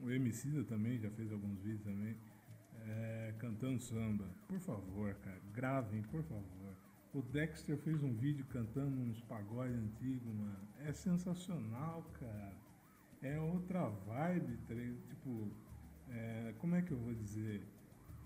o 0.02 0.10
Emicida 0.10 0.62
também 0.64 0.98
já 0.98 1.10
fez 1.10 1.32
alguns 1.32 1.58
vídeos 1.60 1.82
também. 1.82 2.16
É, 2.86 3.34
cantando 3.38 3.80
samba. 3.80 4.26
Por 4.46 4.60
favor, 4.60 5.14
cara, 5.14 5.40
gravem, 5.52 6.02
por 6.02 6.22
favor. 6.22 6.76
O 7.14 7.22
Dexter 7.22 7.78
fez 7.78 8.02
um 8.02 8.12
vídeo 8.12 8.44
cantando 8.50 9.00
uns 9.00 9.20
pagodes 9.22 9.74
antigos, 9.74 10.34
mano. 10.34 10.68
É 10.84 10.92
sensacional, 10.92 12.02
cara. 12.20 12.54
É 13.22 13.40
outra 13.40 13.88
vibe, 13.88 14.58
tá 14.68 14.74
tipo, 15.08 15.50
é, 16.16 16.54
como 16.58 16.74
é 16.74 16.82
que 16.82 16.92
eu 16.92 16.98
vou 16.98 17.14
dizer? 17.14 17.62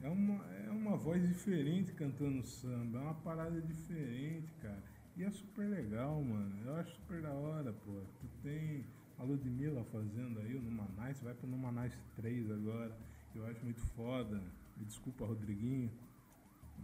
É 0.03 0.09
uma, 0.09 0.45
é 0.67 0.71
uma 0.71 0.97
voz 0.97 1.27
diferente 1.27 1.93
cantando 1.93 2.43
samba, 2.43 2.99
é 2.99 3.03
uma 3.03 3.15
parada 3.15 3.61
diferente, 3.61 4.53
cara. 4.63 4.83
E 5.17 5.25
é 5.25 5.31
super 5.31 5.69
legal, 5.69 6.23
mano. 6.23 6.67
Eu 6.67 6.77
acho 6.77 6.95
super 6.95 7.21
da 7.21 7.33
hora, 7.33 7.73
pô. 7.73 8.01
Tu 8.21 8.29
tem 8.43 8.87
a 9.19 9.23
Ludmilla 9.23 9.85
fazendo 9.85 10.41
aí 10.41 10.55
o 10.55 10.63
Numanais, 10.63 11.21
vai 11.21 11.35
pro 11.35 11.47
Numanais 11.47 11.93
3 12.17 12.51
agora. 12.51 12.97
Eu 13.35 13.47
acho 13.47 13.63
muito 13.65 13.81
foda. 13.81 14.41
Me 14.77 14.85
desculpa, 14.87 15.27
Rodriguinho. 15.27 15.91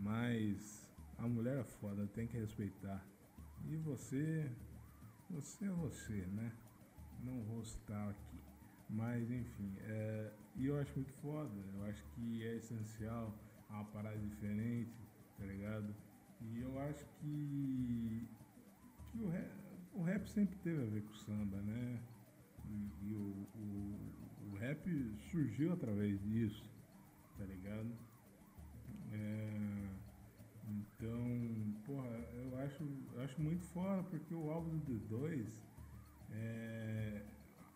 Mas 0.00 0.90
a 1.16 1.26
mulher 1.26 1.58
é 1.58 1.64
foda, 1.64 2.06
tem 2.08 2.26
que 2.26 2.36
respeitar. 2.36 3.02
E 3.70 3.76
você, 3.76 4.50
você 5.30 5.64
é 5.64 5.70
você, 5.70 6.26
né? 6.26 6.52
não 7.26 7.42
vou 7.42 7.64
citar 7.64 8.10
aqui. 8.10 8.38
Mas 8.88 9.30
enfim, 9.30 9.75
é, 9.80 10.30
e 10.56 10.66
eu 10.66 10.78
acho 10.80 10.92
muito 10.96 11.12
foda, 11.14 11.54
eu 11.75 11.84
acho 11.84 12.02
que 12.14 12.42
é 12.44 12.56
essencial 12.56 13.34
uma 13.68 13.84
parada 13.84 14.18
diferente, 14.18 14.92
tá 15.38 15.44
ligado? 15.44 15.94
E 16.40 16.60
eu 16.60 16.78
acho 16.80 17.04
que, 17.20 18.26
que 19.10 19.18
o, 19.18 19.28
rap, 19.28 19.50
o 19.94 20.02
rap 20.02 20.26
sempre 20.28 20.56
teve 20.58 20.82
a 20.82 20.86
ver 20.86 21.02
com 21.02 21.10
o 21.10 21.16
samba, 21.16 21.60
né? 21.62 22.00
E, 22.64 23.08
e 23.08 23.14
o, 23.14 23.46
o, 23.54 24.50
o, 24.50 24.56
rap 24.56 24.88
surgiu 25.30 25.72
através 25.72 26.20
disso, 26.22 26.68
tá 27.38 27.44
ligado? 27.44 27.90
É, 29.12 29.88
então, 30.68 31.75
porra, 31.84 32.08
eu 32.34 32.58
acho, 32.58 32.82
eu 33.14 33.22
acho 33.22 33.40
muito 33.40 33.64
foda 33.66 34.02
porque 34.04 34.34
o 34.34 34.50
álbum 34.50 34.78
do 34.78 34.92
D2, 34.92 35.46
é, 36.32 37.22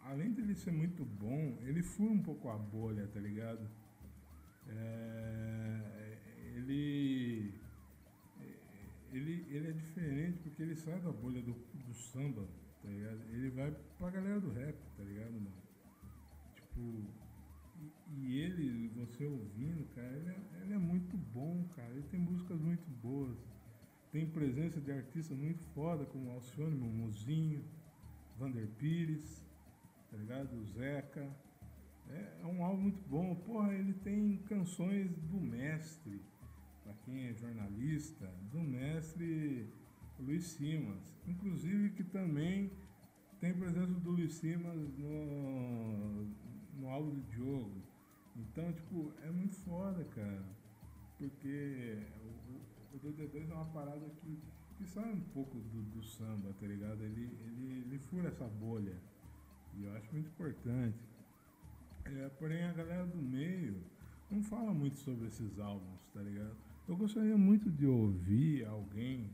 além 0.03 0.33
dele 0.33 0.55
ser 0.55 0.73
muito 0.73 1.05
bom, 1.05 1.59
ele 1.63 1.83
fura 1.83 2.13
um 2.13 2.23
pouco 2.23 2.49
a 2.49 2.57
bolha, 2.57 3.07
tá 3.09 3.21
ligado? 3.21 3.69
É, 4.69 6.19
ele, 6.57 7.55
ele, 9.13 9.47
ele 9.51 9.69
é 9.69 9.73
diferente 9.73 10.39
porque 10.39 10.63
ele 10.63 10.77
sai 10.77 11.01
da 11.01 11.13
bolha 11.13 11.43
do, 11.43 11.53
do 11.53 11.95
samba, 11.95 12.47
tá 12.83 12.89
ligado? 12.89 13.21
Ele 13.31 13.51
vai 13.51 13.75
pra 13.99 14.11
galera 14.11 14.41
do 14.41 14.51
rap, 14.53 14.77
tá 14.97 15.03
ligado, 15.05 15.33
mano? 15.33 15.53
Tipo, 16.55 17.05
e, 18.13 18.39
ele, 18.39 18.89
você 18.89 19.25
ouvindo, 19.25 19.85
cara, 19.95 20.17
ele 20.17 20.29
é, 20.29 20.63
ele 20.63 20.75
é 20.75 20.79
muito 20.79 21.17
bom, 21.17 21.65
cara. 21.77 21.91
Ele 21.93 22.07
tem 22.09 22.21
músicas 22.21 22.61
muito 22.61 22.89
boas. 23.03 23.37
Tem 24.13 24.27
presença 24.27 24.81
de 24.81 24.91
artistas 24.91 25.37
muito 25.37 25.63
foda, 25.75 26.05
como 26.05 26.31
Alcione, 26.31 26.77
Mumuzinho, 26.77 27.65
Vander 28.37 28.67
Pires, 28.79 29.47
tá 30.11 30.17
ligado? 30.17 30.53
O 30.57 30.65
Zeca. 30.67 31.29
É, 32.09 32.41
é, 32.43 32.47
um 32.47 32.65
álbum 32.65 32.83
muito 32.83 33.03
bom. 33.09 33.35
Porra, 33.37 33.73
ele 33.73 33.95
tem 33.95 34.39
canções 34.49 35.17
do 35.17 35.41
mestre, 35.41 36.21
para 36.83 36.93
quem 37.05 37.29
é 37.29 37.35
jornalista, 37.35 38.27
do 38.51 38.61
mestre 38.61 39.73
Luiz 40.19 40.45
Simas. 40.45 41.15
Inclusive 41.27 41.91
que 41.91 42.03
também 42.03 42.73
tem 43.41 43.55
presença 43.55 43.93
do 43.93 44.11
Luiz 44.11 44.35
Simas 44.35 44.77
no, 44.99 46.25
no 46.75 46.89
álbum 46.89 47.15
do 47.15 47.23
Diogo. 47.23 47.83
Então, 48.37 48.73
tipo, 48.73 49.13
é 49.23 49.31
muito 49.31 49.57
foda, 49.57 50.05
cara. 50.05 50.45
Porque 51.17 51.99
o, 52.93 52.97
o 52.97 53.01
DD2 53.01 53.51
é 53.51 53.55
uma 53.55 53.67
parada 53.67 54.09
que, 54.21 54.39
que 54.77 54.87
sai 54.87 55.13
um 55.13 55.21
pouco 55.21 55.59
do, 55.59 55.83
do 55.83 56.03
samba, 56.03 56.53
tá 56.59 56.67
ligado? 56.67 57.03
Ele, 57.03 57.39
ele, 57.45 57.85
ele 57.87 57.99
fura 57.99 58.29
essa 58.29 58.47
bolha. 58.47 58.97
E 59.77 59.85
eu 59.85 59.97
acho 59.97 60.13
muito 60.13 60.29
importante. 60.29 60.99
É, 62.05 62.29
porém, 62.39 62.63
a 62.65 62.73
galera 62.73 63.07
do 63.07 63.19
meio 63.19 63.83
não 64.31 64.43
fala 64.43 64.73
muito 64.73 64.97
sobre 64.99 65.29
esses 65.29 65.59
álbuns, 65.59 66.01
tá 66.13 66.21
ligado? 66.21 66.57
Eu 66.89 66.97
gostaria 66.97 67.37
muito 67.37 67.71
de 67.71 67.87
ouvir 67.87 68.65
alguém 68.67 69.31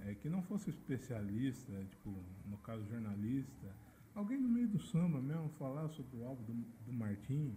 é, 0.00 0.14
que 0.14 0.28
não 0.28 0.42
fosse 0.42 0.70
especialista, 0.70 1.72
tipo, 1.90 2.14
no 2.46 2.56
caso 2.58 2.86
jornalista, 2.86 3.66
alguém 4.14 4.38
no 4.38 4.48
meio 4.48 4.68
do 4.68 4.78
samba 4.78 5.20
mesmo 5.20 5.48
falar 5.58 5.88
sobre 5.88 6.16
o 6.18 6.26
álbum 6.26 6.42
do, 6.44 6.52
do 6.86 6.92
Martinho. 6.92 7.56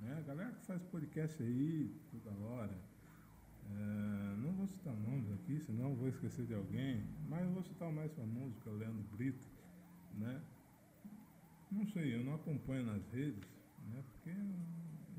Né? 0.00 0.16
A 0.18 0.20
galera 0.20 0.52
que 0.52 0.66
faz 0.66 0.82
podcast 0.84 1.42
aí 1.42 1.94
toda 2.10 2.36
hora. 2.46 2.92
É, 3.70 4.36
não 4.36 4.52
vou 4.52 4.66
citar 4.66 4.94
nomes 4.94 5.30
aqui, 5.32 5.60
senão 5.60 5.94
vou 5.94 6.08
esquecer 6.08 6.44
de 6.44 6.54
alguém, 6.54 7.04
mas 7.28 7.48
vou 7.50 7.62
citar 7.62 7.88
o 7.88 7.92
mais 7.92 8.12
famoso, 8.12 8.54
que 8.60 8.68
é 8.68 8.72
o 8.72 8.76
Leandro 8.76 9.04
Brito, 9.16 9.46
né? 10.18 10.42
Não 11.72 11.86
sei, 11.86 12.14
eu 12.14 12.22
não 12.22 12.34
acompanho 12.34 12.84
nas 12.84 13.02
redes, 13.10 13.48
né? 13.88 14.04
Porque, 14.12 14.30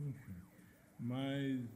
enfim. 0.07 0.35
Mas 0.99 1.67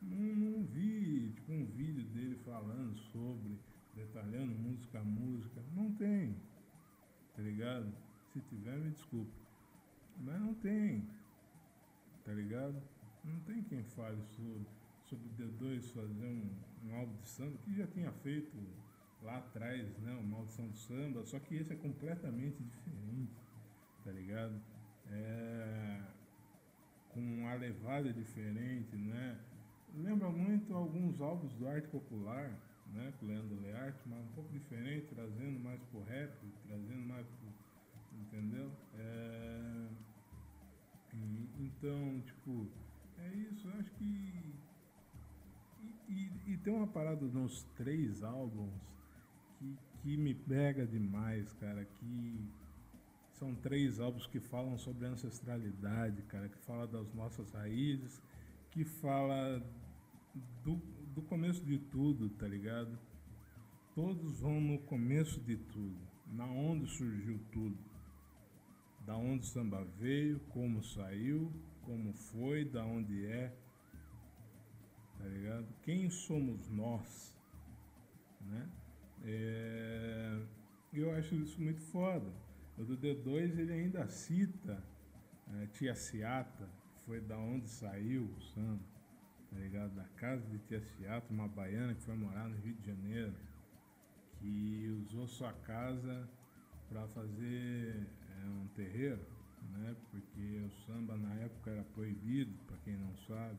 não, 0.00 0.16
não 0.16 0.64
vi 0.64 1.32
tipo, 1.32 1.52
um 1.52 1.66
vídeo 1.66 2.02
dele 2.04 2.36
falando 2.46 2.96
sobre, 3.12 3.58
detalhando 3.94 4.52
música 4.54 4.98
a 5.00 5.04
música. 5.04 5.62
Não 5.76 5.92
tem. 5.92 6.34
Tá 7.36 7.42
ligado? 7.42 7.92
Se 8.32 8.40
tiver, 8.40 8.78
me 8.78 8.90
desculpe. 8.90 9.32
Mas 10.18 10.40
não 10.40 10.54
tem. 10.54 11.06
Tá 12.24 12.32
ligado? 12.32 12.82
Não 13.22 13.38
tem 13.40 13.62
quem 13.64 13.82
fale 13.82 14.22
sobre, 14.34 14.66
sobre 15.04 15.26
o 15.26 15.32
D2 15.32 15.92
fazer 15.92 16.26
um, 16.26 16.50
um 16.86 16.94
álbum 16.96 17.16
de 17.20 17.28
samba, 17.28 17.58
que 17.58 17.74
já 17.74 17.86
tinha 17.86 18.10
feito 18.12 18.50
lá 19.22 19.36
atrás, 19.38 19.86
né? 19.98 20.12
Uma 20.14 20.38
Maldição 20.38 20.68
do 20.68 20.76
Samba, 20.76 21.22
só 21.24 21.38
que 21.38 21.56
esse 21.56 21.72
é 21.72 21.76
completamente 21.76 22.62
diferente 22.62 23.47
tá 24.08 24.12
ligado? 24.12 24.58
É, 25.10 26.00
com 27.10 27.20
uma 27.20 27.54
levada 27.54 28.10
diferente, 28.10 28.96
né? 28.96 29.38
Lembra 29.94 30.30
muito 30.30 30.74
alguns 30.74 31.20
álbuns 31.20 31.52
do 31.54 31.68
arte 31.68 31.88
popular, 31.88 32.50
né? 32.94 33.12
Com 33.18 33.26
o 33.26 33.28
Leandro 33.28 33.60
Learte, 33.60 34.00
mas 34.06 34.18
um 34.18 34.32
pouco 34.34 34.50
diferente, 34.50 35.06
trazendo 35.14 35.60
mais 35.60 35.82
pro 35.84 36.02
rap, 36.04 36.32
trazendo 36.66 37.06
mais 37.06 37.26
pro. 37.26 37.48
Entendeu? 38.20 38.70
É, 38.98 39.88
então, 41.58 42.22
tipo, 42.24 42.66
é 43.18 43.28
isso, 43.28 43.68
eu 43.68 43.74
acho 43.78 43.90
que. 43.92 44.54
E, 45.80 46.12
e, 46.12 46.52
e, 46.52 46.56
tem 46.58 46.72
uma 46.72 46.86
parada 46.86 47.24
nos 47.26 47.64
três 47.76 48.22
álbuns 48.22 48.72
que, 49.58 49.78
que 50.02 50.16
me 50.16 50.34
pega 50.34 50.86
demais, 50.86 51.52
cara, 51.54 51.84
que 51.84 52.50
são 53.38 53.54
três 53.54 54.00
álbuns 54.00 54.26
que 54.26 54.40
falam 54.40 54.76
sobre 54.76 55.06
ancestralidade, 55.06 56.22
cara, 56.22 56.48
que 56.48 56.58
fala 56.58 56.86
das 56.86 57.12
nossas 57.14 57.52
raízes, 57.52 58.20
que 58.70 58.84
fala 58.84 59.62
do, 60.64 60.76
do 61.14 61.22
começo 61.22 61.64
de 61.64 61.78
tudo, 61.78 62.28
tá 62.30 62.48
ligado? 62.48 62.98
Todos 63.94 64.40
vão 64.40 64.60
no 64.60 64.78
começo 64.80 65.40
de 65.40 65.56
tudo, 65.56 65.98
na 66.26 66.46
onde 66.46 66.86
surgiu 66.88 67.38
tudo. 67.52 67.78
Da 69.06 69.16
onde 69.16 69.44
o 69.44 69.48
samba 69.48 69.84
veio, 69.84 70.40
como 70.50 70.82
saiu, 70.82 71.50
como 71.82 72.12
foi, 72.12 72.64
da 72.64 72.84
onde 72.84 73.24
é, 73.24 73.56
tá 75.16 75.24
ligado? 75.24 75.66
Quem 75.82 76.10
somos 76.10 76.68
nós, 76.68 77.34
né? 78.40 78.68
É, 79.24 80.42
eu 80.92 81.10
acho 81.12 81.34
isso 81.36 81.60
muito 81.60 81.80
foda. 81.80 82.30
Do 82.84 82.96
D2 82.96 83.58
ele 83.58 83.72
ainda 83.72 84.06
cita 84.06 84.80
é, 85.48 85.66
Tia 85.66 85.94
que 85.94 87.04
foi 87.04 87.20
da 87.20 87.36
onde 87.36 87.68
saiu 87.68 88.24
o 88.24 88.40
samba, 88.40 88.84
tá 89.50 89.58
ligado? 89.58 89.94
Da 89.96 90.04
casa 90.16 90.46
de 90.46 90.58
Tia 90.60 90.80
Ciata, 90.80 91.26
uma 91.32 91.48
baiana 91.48 91.94
que 91.94 92.02
foi 92.02 92.14
morar 92.14 92.48
no 92.48 92.56
Rio 92.58 92.74
de 92.74 92.86
Janeiro, 92.86 93.34
que 94.38 94.88
usou 95.02 95.26
sua 95.26 95.52
casa 95.52 96.28
para 96.88 97.08
fazer 97.08 98.06
é, 98.40 98.46
um 98.46 98.68
terreiro, 98.68 99.26
né? 99.72 99.96
Porque 100.12 100.62
o 100.64 100.70
samba 100.86 101.16
na 101.16 101.34
época 101.34 101.72
era 101.72 101.82
proibido, 101.82 102.52
para 102.64 102.76
quem 102.78 102.96
não 102.96 103.16
sabe. 103.16 103.58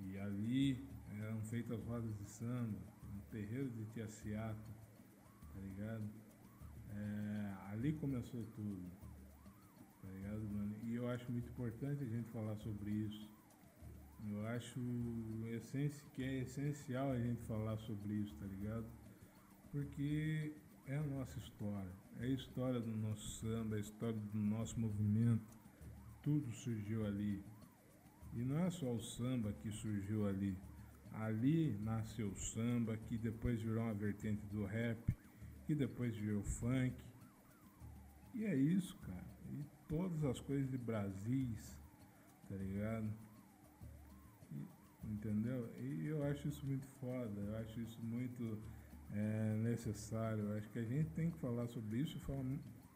E 0.00 0.18
ali 0.18 0.88
eram 1.22 1.40
feitas 1.42 1.80
rodas 1.84 2.12
de 2.18 2.28
samba, 2.28 2.78
no 3.14 3.22
terreiro 3.30 3.70
de 3.70 3.84
Tia 3.86 4.08
Ciata, 4.08 4.68
tá 5.54 5.60
ligado? 5.60 6.25
É, 6.96 7.72
ali 7.72 7.92
começou 7.92 8.44
tudo. 8.54 8.90
Tá 10.02 10.08
ligado, 10.08 10.40
mano? 10.50 10.74
E 10.82 10.94
eu 10.94 11.08
acho 11.08 11.30
muito 11.30 11.48
importante 11.48 12.02
a 12.02 12.06
gente 12.06 12.30
falar 12.30 12.56
sobre 12.56 12.90
isso. 12.90 13.28
Eu 14.28 14.46
acho 14.48 14.80
que 16.14 16.22
é 16.22 16.40
essencial 16.40 17.12
a 17.12 17.18
gente 17.18 17.42
falar 17.42 17.76
sobre 17.78 18.14
isso, 18.14 18.34
tá 18.36 18.46
ligado? 18.46 18.86
Porque 19.70 20.52
é 20.86 20.96
a 20.96 21.02
nossa 21.02 21.38
história. 21.38 21.92
É 22.18 22.24
a 22.24 22.28
história 22.28 22.80
do 22.80 22.96
nosso 22.96 23.40
samba, 23.40 23.76
é 23.76 23.78
a 23.78 23.80
história 23.80 24.18
do 24.32 24.38
nosso 24.38 24.80
movimento. 24.80 25.46
Tudo 26.22 26.50
surgiu 26.52 27.06
ali. 27.06 27.44
E 28.34 28.42
não 28.42 28.58
é 28.58 28.70
só 28.70 28.92
o 28.92 29.00
samba 29.00 29.52
que 29.52 29.70
surgiu 29.70 30.26
ali. 30.26 30.56
Ali 31.12 31.78
nasceu 31.78 32.28
o 32.28 32.36
samba, 32.36 32.96
que 32.96 33.16
depois 33.16 33.60
virou 33.62 33.84
uma 33.84 33.94
vertente 33.94 34.44
do 34.46 34.64
rap, 34.64 34.98
que 35.66 35.74
depois 35.74 36.16
virou 36.16 36.42
funk. 36.42 36.94
E 38.34 38.44
é 38.44 38.54
isso, 38.54 38.96
cara. 38.98 39.26
E 39.52 39.64
todas 39.88 40.24
as 40.24 40.40
coisas 40.40 40.70
de 40.70 40.78
Brasis, 40.78 41.76
tá 42.48 42.54
ligado? 42.54 43.08
E, 44.52 45.12
entendeu? 45.12 45.68
E 45.80 46.06
eu 46.06 46.22
acho 46.24 46.48
isso 46.48 46.64
muito 46.64 46.86
foda, 47.00 47.40
eu 47.40 47.56
acho 47.58 47.80
isso 47.80 48.00
muito 48.02 48.58
é, 49.12 49.56
necessário. 49.56 50.44
Eu 50.44 50.58
acho 50.58 50.70
que 50.70 50.78
a 50.78 50.84
gente 50.84 51.10
tem 51.10 51.30
que 51.30 51.38
falar 51.38 51.66
sobre 51.68 51.98
isso 51.98 52.18
fala, 52.20 52.44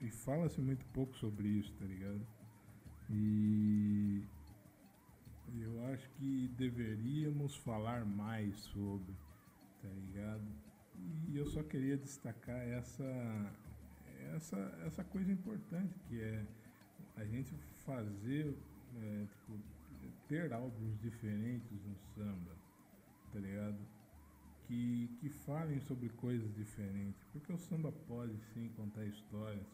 e 0.00 0.11
fala-se 0.11 0.61
muito 0.61 0.85
pouco 0.87 1.16
sobre 1.16 1.48
isso, 1.48 1.72
tá 1.74 1.85
ligado? 1.85 2.26
E 3.11 4.22
eu 5.59 5.85
acho 5.87 6.09
que 6.11 6.48
deveríamos 6.56 7.56
falar 7.56 8.04
mais 8.04 8.56
sobre, 8.56 9.12
tá 9.83 9.88
ligado? 9.88 10.60
E 11.29 11.37
eu 11.37 11.47
só 11.47 11.63
queria 11.63 11.97
destacar 11.97 12.59
essa, 12.69 13.53
essa, 14.35 14.59
essa 14.85 15.05
coisa 15.05 15.31
importante 15.31 15.99
que 16.09 16.21
é 16.21 16.45
a 17.17 17.25
gente 17.25 17.55
fazer, 17.85 18.57
é, 18.97 19.27
tipo, 19.27 19.59
ter 20.29 20.53
álbuns 20.53 20.99
diferentes 21.01 21.85
no 21.85 21.97
samba, 22.15 22.57
tá 23.33 23.39
ligado? 23.39 23.79
Que, 24.67 25.09
que 25.21 25.29
falem 25.29 25.81
sobre 25.81 26.09
coisas 26.11 26.55
diferentes, 26.55 27.23
porque 27.33 27.53
o 27.53 27.59
samba 27.59 27.93
pode 28.07 28.37
sim 28.53 28.69
contar 28.77 29.05
histórias. 29.05 29.67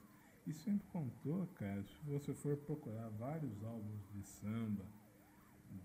E 0.46 0.52
sempre 0.52 0.86
contou, 0.88 1.46
cara, 1.58 1.82
se 1.82 2.04
você 2.04 2.32
for 2.32 2.56
procurar 2.58 3.08
vários 3.10 3.64
álbuns 3.64 4.00
de 4.12 4.22
samba, 4.22 4.84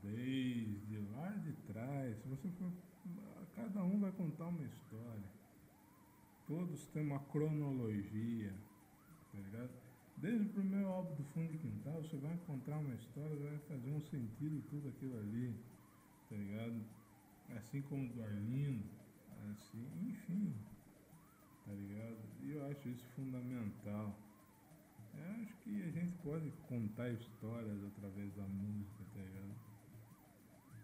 desde 0.04 0.98
lá 1.12 1.30
de 1.32 1.54
trás, 1.68 2.18
se 2.20 2.28
você 2.28 2.50
for. 2.50 2.72
Cada 3.56 3.84
um 3.84 4.00
vai 4.00 4.12
contar 4.12 4.48
uma 4.48 4.64
história. 4.64 5.30
Todos 6.48 6.86
têm 6.88 7.04
uma 7.04 7.20
cronologia, 7.20 8.54
tá 9.32 9.40
ligado? 9.40 9.72
Desde 10.18 10.46
o 10.46 10.50
primeiro 10.50 10.88
álbum 10.88 11.16
do 11.16 11.24
Fundo 11.34 11.52
de 11.52 11.58
Quintal, 11.58 12.02
você 12.04 12.18
vai 12.18 12.34
encontrar 12.34 12.78
uma 12.78 12.94
história, 12.94 13.36
vai 13.38 13.58
fazer 13.68 13.92
um 13.92 14.02
sentido 14.02 14.62
tudo 14.70 14.88
aquilo 14.90 15.18
ali, 15.18 15.56
tá 16.30 16.36
ligado? 16.36 16.82
Assim 17.58 17.82
como 17.82 18.08
do 18.10 18.24
Arlindo, 18.24 18.86
assim, 19.52 19.84
enfim, 20.08 20.54
tá 21.66 21.74
ligado? 21.74 22.18
E 22.44 22.52
eu 22.52 22.66
acho 22.68 22.90
isso 22.90 23.06
fundamental. 23.16 24.16
Eu 25.18 25.42
acho 25.42 25.54
que 25.64 25.84
a 25.84 25.92
gente 25.92 26.14
pode 26.24 26.52
contar 26.68 27.10
histórias 27.10 27.84
através 27.84 28.34
da 28.36 28.44
música, 28.44 29.04
tá 29.14 29.22
ligado? 29.22 29.56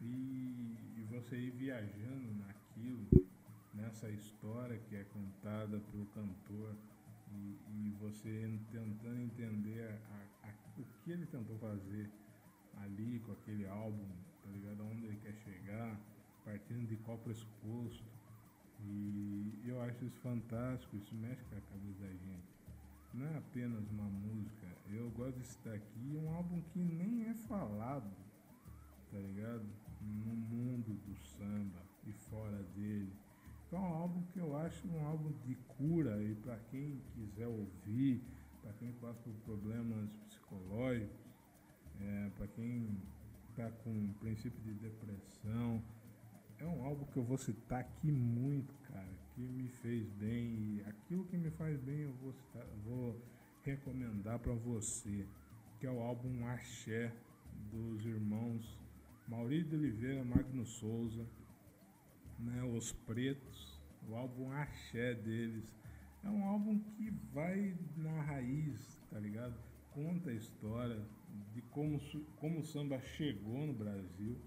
E, 0.01 0.75
e 0.97 1.08
você 1.10 1.38
ir 1.38 1.51
viajando 1.51 2.34
nessa 3.73 4.09
história 4.09 4.77
que 4.89 4.95
é 4.95 5.03
contada 5.05 5.79
pelo 5.79 6.05
cantor, 6.07 6.75
e, 7.31 7.57
e 7.69 7.95
você 7.99 8.59
tentando 8.71 9.21
entender 9.21 9.99
a, 10.11 10.47
a, 10.47 10.51
o 10.77 10.85
que 11.03 11.11
ele 11.11 11.25
tentou 11.25 11.57
fazer 11.57 12.09
ali 12.77 13.19
com 13.19 13.31
aquele 13.31 13.67
álbum, 13.67 14.07
tá 14.43 14.49
ligado? 14.49 14.83
Onde 14.83 15.05
ele 15.05 15.17
quer 15.17 15.33
chegar, 15.33 15.99
partindo 16.45 16.87
de 16.87 16.95
qual 16.97 17.17
pressuposto. 17.17 18.05
E 18.79 19.63
eu 19.65 19.81
acho 19.81 20.05
isso 20.05 20.19
fantástico, 20.19 20.95
isso 20.95 21.15
mexe 21.15 21.43
com 21.45 21.57
a 21.57 21.61
cabeça 21.61 22.01
da 22.01 22.11
gente. 22.11 22.57
Não 23.13 23.25
é 23.25 23.37
apenas 23.37 23.89
uma 23.89 24.03
música. 24.03 24.67
Eu 24.89 25.09
gosto 25.11 25.39
de 25.39 25.47
citar 25.47 25.73
aqui 25.73 26.15
um 26.15 26.29
álbum 26.33 26.61
que 26.73 26.79
nem 26.79 27.25
é 27.25 27.33
falado, 27.33 28.11
tá 29.11 29.17
ligado? 29.17 29.65
No 30.01 30.35
mundo 30.35 30.93
do 31.05 31.15
samba 31.15 31.87
e 32.08 32.13
fora 32.30 32.63
dele. 32.76 33.12
Então, 33.67 33.80
é 33.80 33.88
um 33.89 33.93
álbum 33.93 34.24
que 34.34 34.39
eu 34.39 34.56
acho 34.56 34.88
um 34.88 35.06
álbum 35.06 35.32
de 35.46 35.56
cura 35.78 36.22
e 36.24 36.36
para 36.36 36.58
quem 36.72 37.02
quiser 37.13 37.48
ouvir, 37.48 38.22
para 38.62 38.72
quem 38.74 38.91
passa 38.93 39.20
por 39.20 39.34
problemas 39.43 40.10
psicológicos, 40.28 41.15
é, 42.00 42.30
para 42.38 42.48
quem 42.48 42.98
está 43.50 43.70
com 43.84 44.13
princípio 44.20 44.62
de 44.63 44.74
depressão, 44.74 45.84
é 46.60 46.65
um 46.65 46.84
álbum 46.84 47.06
que 47.06 47.17
eu 47.17 47.24
vou 47.24 47.38
citar 47.38 47.82
aqui 47.82 48.12
muito, 48.12 48.74
cara, 48.91 49.10
que 49.36 49.41
me 49.41 49.67
fez 49.67 50.08
bem 50.12 50.56
e 50.56 50.84
aquilo 50.88 51.26
que 51.26 51.38
me 51.38 51.52
faz 51.52 51.78
bem 51.82 52.00
eu 52.00 52.13
vou, 52.22 52.34
citar, 52.34 52.65
vou 52.86 53.22
recomendar 53.63 54.39
para 54.39 54.54
você, 54.54 55.28
que 55.80 55.86
é 55.86 55.91
o 55.91 56.00
álbum 56.00 56.48
Axé 56.48 57.13
dos 57.72 58.06
irmãos 58.06 58.78
Maurício 59.28 59.70
de 59.70 59.76
Oliveira, 59.76 60.24
Magno 60.24 60.65
Souza, 60.65 61.28
né, 62.39 62.63
Os 62.63 62.91
Pretos, 62.91 63.82
o 64.08 64.15
álbum 64.15 64.52
Axé 64.52 65.13
deles. 65.15 65.76
É 66.23 66.30
um 66.30 66.43
álbum 66.43 66.80
que 66.80 67.10
vai 67.34 67.78
na 67.95 68.21
raiz, 68.21 69.02
tá 69.10 69.19
ligado? 69.19 69.56
Conta 69.91 70.30
a 70.30 70.34
história 70.34 71.02
de 71.54 71.62
como, 71.63 72.00
como 72.38 72.60
o 72.60 72.63
samba 72.63 73.00
chegou 73.00 73.67
no 73.67 73.73
Brasil, 73.73 74.38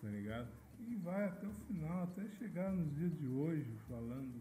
tá 0.00 0.08
ligado? 0.08 0.48
E 0.78 0.96
vai 0.96 1.24
até 1.24 1.46
o 1.46 1.54
final, 1.66 2.04
até 2.04 2.28
chegar 2.30 2.72
nos 2.72 2.94
dias 2.94 3.18
de 3.18 3.26
hoje, 3.26 3.70
falando, 3.88 4.40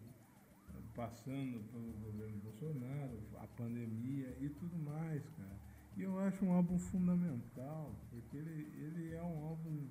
passando 0.95 1.59
pelo 1.71 1.91
governo 1.93 2.37
Bolsonaro, 2.37 3.19
a 3.37 3.47
pandemia 3.47 4.37
e 4.39 4.49
tudo 4.49 4.77
mais, 4.77 5.27
cara. 5.29 5.59
E 5.97 6.03
eu 6.03 6.17
acho 6.19 6.45
um 6.45 6.53
álbum 6.53 6.77
fundamental, 6.77 7.93
porque 8.09 8.37
ele, 8.37 8.71
ele 8.77 9.13
é 9.13 9.21
um 9.21 9.43
álbum 9.43 9.87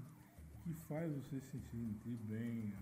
que 0.68 0.74
faz 0.86 1.10
você 1.10 1.40
se 1.40 1.58
sentir 1.60 2.18
bem. 2.28 2.74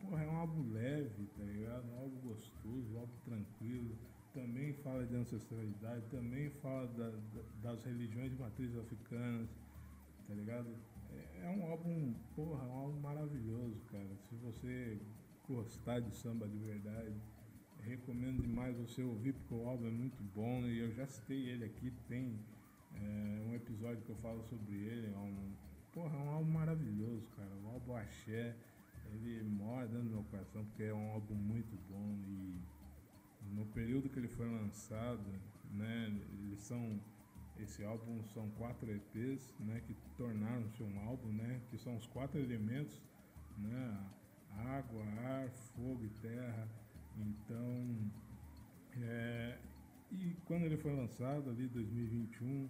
Porra, 0.00 0.22
é 0.22 0.28
um 0.28 0.36
álbum 0.36 0.72
leve, 0.72 1.26
tá 1.36 1.42
ligado? 1.42 1.88
Um 1.90 1.98
álbum 1.98 2.20
gostoso, 2.20 2.94
um 2.94 3.00
álbum 3.00 3.16
tranquilo. 3.24 3.96
Também 4.32 4.74
fala 4.74 5.04
de 5.04 5.16
ancestralidade, 5.16 6.04
também 6.10 6.50
fala 6.62 6.86
da, 6.88 7.10
da, 7.10 7.42
das 7.62 7.84
religiões 7.84 8.30
de 8.30 8.38
matrizes 8.38 8.76
africanas, 8.76 9.48
tá 10.28 10.34
ligado? 10.34 10.68
É, 11.10 11.46
é 11.46 11.50
um 11.50 11.64
álbum, 11.68 12.14
porra, 12.36 12.64
um 12.66 12.72
álbum 12.72 13.00
maravilhoso, 13.00 13.80
cara. 13.90 14.16
Se 14.28 14.36
você 14.36 15.00
gostar 15.48 16.00
de 16.00 16.14
samba 16.14 16.46
de 16.46 16.58
verdade, 16.58 17.14
recomendo 17.80 18.42
demais 18.42 18.76
você 18.76 19.02
ouvir, 19.02 19.32
porque 19.32 19.54
o 19.54 19.66
álbum 19.66 19.88
é 19.88 19.90
muito 19.90 20.22
bom 20.34 20.60
e 20.66 20.78
eu 20.78 20.92
já 20.92 21.06
citei 21.06 21.48
ele 21.48 21.64
aqui, 21.64 21.90
tem 22.06 22.38
é, 23.00 23.42
um 23.48 23.54
episódio 23.54 24.02
que 24.02 24.10
eu 24.10 24.16
falo 24.16 24.42
sobre 24.44 24.74
ele, 24.74 25.12
é 25.12 25.18
um, 25.18 25.52
porra, 25.92 26.16
é 26.16 26.20
um 26.20 26.30
álbum 26.30 26.50
maravilhoso, 26.50 27.28
cara. 27.36 27.50
O 27.64 27.68
álbum 27.68 27.96
Axé, 27.96 28.56
ele 29.12 29.42
mora 29.44 29.86
dentro 29.86 30.04
do 30.04 30.10
meu 30.10 30.24
coração 30.24 30.64
porque 30.64 30.84
é 30.84 30.94
um 30.94 31.10
álbum 31.10 31.34
muito 31.34 31.76
bom 31.88 32.18
e 32.26 32.60
no 33.54 33.64
período 33.66 34.08
que 34.08 34.18
ele 34.18 34.28
foi 34.28 34.48
lançado, 34.48 35.22
né, 35.72 36.20
eles 36.42 36.60
são 36.60 37.00
esse 37.58 37.82
álbum 37.84 38.22
são 38.34 38.50
quatro 38.50 38.90
EPs, 38.90 39.54
né, 39.60 39.80
que 39.86 39.94
tornaram-se 40.16 40.82
um 40.82 41.00
álbum, 41.08 41.28
né, 41.32 41.60
que 41.70 41.78
são 41.78 41.96
os 41.96 42.06
quatro 42.06 42.38
elementos, 42.38 43.02
né, 43.56 44.06
água, 44.50 45.04
ar, 45.04 45.48
fogo 45.74 46.04
e 46.04 46.08
terra. 46.20 46.68
Então, 47.16 48.10
é, 48.98 49.58
e 50.12 50.36
quando 50.44 50.64
ele 50.64 50.76
foi 50.76 50.94
lançado 50.94 51.48
ali, 51.48 51.66
2021, 51.68 52.68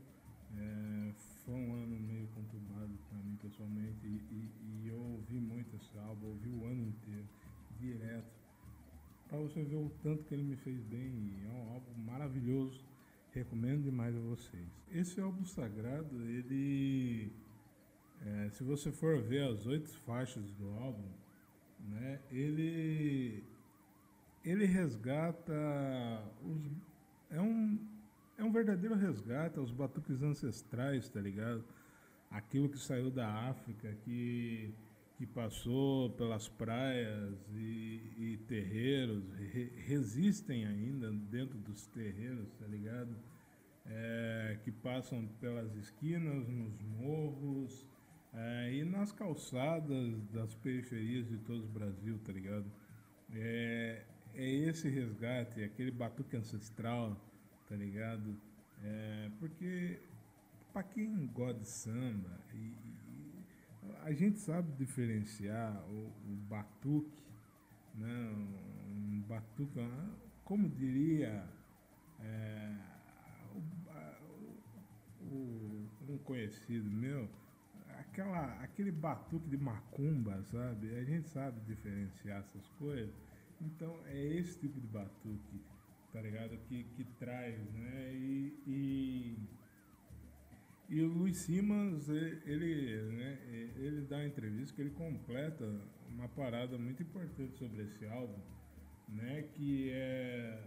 é, 0.54 1.12
foi 1.44 1.54
um 1.54 1.74
ano 1.74 1.98
meio 2.00 2.26
conturbado 2.28 2.92
para 3.08 3.18
mim 3.18 3.36
pessoalmente 3.36 4.06
e, 4.06 4.08
e, 4.08 4.50
e, 4.84 4.88
eu 4.88 4.98
ouvi 4.98 5.38
muito 5.38 5.74
esse 5.76 5.98
álbum, 5.98 6.28
ouvi 6.28 6.48
o 6.48 6.64
ano 6.66 6.82
inteiro, 6.82 7.26
direto, 7.78 8.36
para 9.28 9.38
você 9.38 9.62
ver 9.62 9.76
o 9.76 9.90
tanto 10.02 10.24
que 10.24 10.34
ele 10.34 10.44
me 10.44 10.56
fez 10.56 10.82
bem 10.84 11.34
é 11.44 11.48
um 11.48 11.72
álbum 11.74 11.92
maravilhoso, 12.04 12.84
recomendo 13.32 13.82
demais 13.82 14.16
a 14.16 14.20
vocês. 14.20 14.66
Esse 14.90 15.20
álbum 15.20 15.44
sagrado, 15.44 16.22
ele, 16.22 17.32
é, 18.24 18.50
se 18.50 18.62
você 18.62 18.92
for 18.92 19.20
ver 19.20 19.42
as 19.42 19.66
oito 19.66 19.90
faixas 20.06 20.50
do 20.52 20.68
álbum, 20.70 21.10
né, 21.88 22.20
ele, 22.30 23.44
ele 24.44 24.64
resgata 24.64 25.52
os, 26.42 26.62
é 27.30 27.40
um 27.40 27.78
é 28.38 28.44
um 28.44 28.52
verdadeiro 28.52 28.94
resgate 28.94 29.58
aos 29.58 29.70
batuques 29.70 30.22
ancestrais, 30.22 31.08
tá 31.08 31.20
ligado? 31.20 31.64
Aquilo 32.30 32.68
que 32.68 32.78
saiu 32.78 33.10
da 33.10 33.26
África, 33.48 33.94
que, 34.04 34.74
que 35.16 35.26
passou 35.26 36.10
pelas 36.10 36.48
praias 36.48 37.34
e, 37.54 38.12
e 38.18 38.36
terreiros, 38.46 39.24
re, 39.32 39.72
resistem 39.86 40.66
ainda 40.66 41.10
dentro 41.10 41.56
dos 41.58 41.86
terreiros, 41.86 42.52
tá 42.54 42.66
ligado? 42.66 43.16
É, 43.86 44.58
que 44.64 44.72
passam 44.72 45.26
pelas 45.40 45.74
esquinas, 45.76 46.46
nos 46.48 46.78
morros 46.82 47.86
é, 48.34 48.74
e 48.74 48.84
nas 48.84 49.12
calçadas 49.12 50.20
das 50.32 50.54
periferias 50.56 51.26
de 51.28 51.38
todo 51.38 51.64
o 51.64 51.68
Brasil, 51.68 52.18
tá 52.18 52.32
ligado? 52.32 52.70
É, 53.32 54.04
é 54.34 54.50
esse 54.50 54.88
resgate, 54.88 55.62
aquele 55.62 55.90
batuque 55.90 56.36
ancestral 56.36 57.16
tá 57.68 57.74
ligado? 57.74 58.36
É, 58.82 59.30
porque 59.38 60.00
para 60.72 60.82
quem 60.82 61.26
gosta 61.28 61.60
de 61.60 61.68
samba, 61.68 62.38
e, 62.52 62.56
e, 62.56 63.44
a 64.02 64.12
gente 64.12 64.38
sabe 64.38 64.72
diferenciar 64.76 65.82
o, 65.88 66.08
o 66.08 66.36
batuque, 66.48 67.24
né? 67.94 68.34
um 68.88 69.22
batuque, 69.26 69.80
como 70.44 70.68
diria 70.68 71.48
é, 72.20 72.76
o, 73.54 75.34
o, 75.34 75.88
um 76.08 76.18
conhecido 76.18 76.90
meu, 76.90 77.28
aquela, 77.98 78.60
aquele 78.62 78.92
batuque 78.92 79.48
de 79.48 79.56
macumba, 79.56 80.42
sabe? 80.44 80.94
A 80.96 81.04
gente 81.04 81.28
sabe 81.28 81.60
diferenciar 81.66 82.40
essas 82.40 82.68
coisas. 82.78 83.14
Então 83.60 83.98
é 84.06 84.24
esse 84.34 84.58
tipo 84.60 84.78
de 84.80 84.86
batuque 84.86 85.60
tá 86.16 86.22
ligado? 86.22 86.56
Que, 86.66 86.84
que 86.84 87.04
traz, 87.18 87.58
né? 87.74 88.10
E, 88.14 88.58
e, 88.66 89.38
e 90.88 91.02
o 91.02 91.08
Luiz 91.08 91.36
Simas, 91.36 92.08
ele, 92.08 93.02
né, 93.12 93.38
ele 93.76 94.00
dá 94.08 94.24
entrevista 94.24 94.74
que 94.74 94.80
ele 94.80 94.92
completa 94.92 95.66
uma 96.08 96.26
parada 96.26 96.78
muito 96.78 97.02
importante 97.02 97.58
sobre 97.58 97.82
esse 97.82 98.06
álbum, 98.06 98.40
né? 99.06 99.42
Que 99.52 99.90
é 99.90 100.58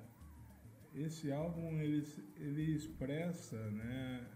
esse 0.93 1.31
álbum 1.31 1.81
ele, 1.81 2.05
ele 2.37 2.75
expressa, 2.75 3.57
né? 3.71 4.27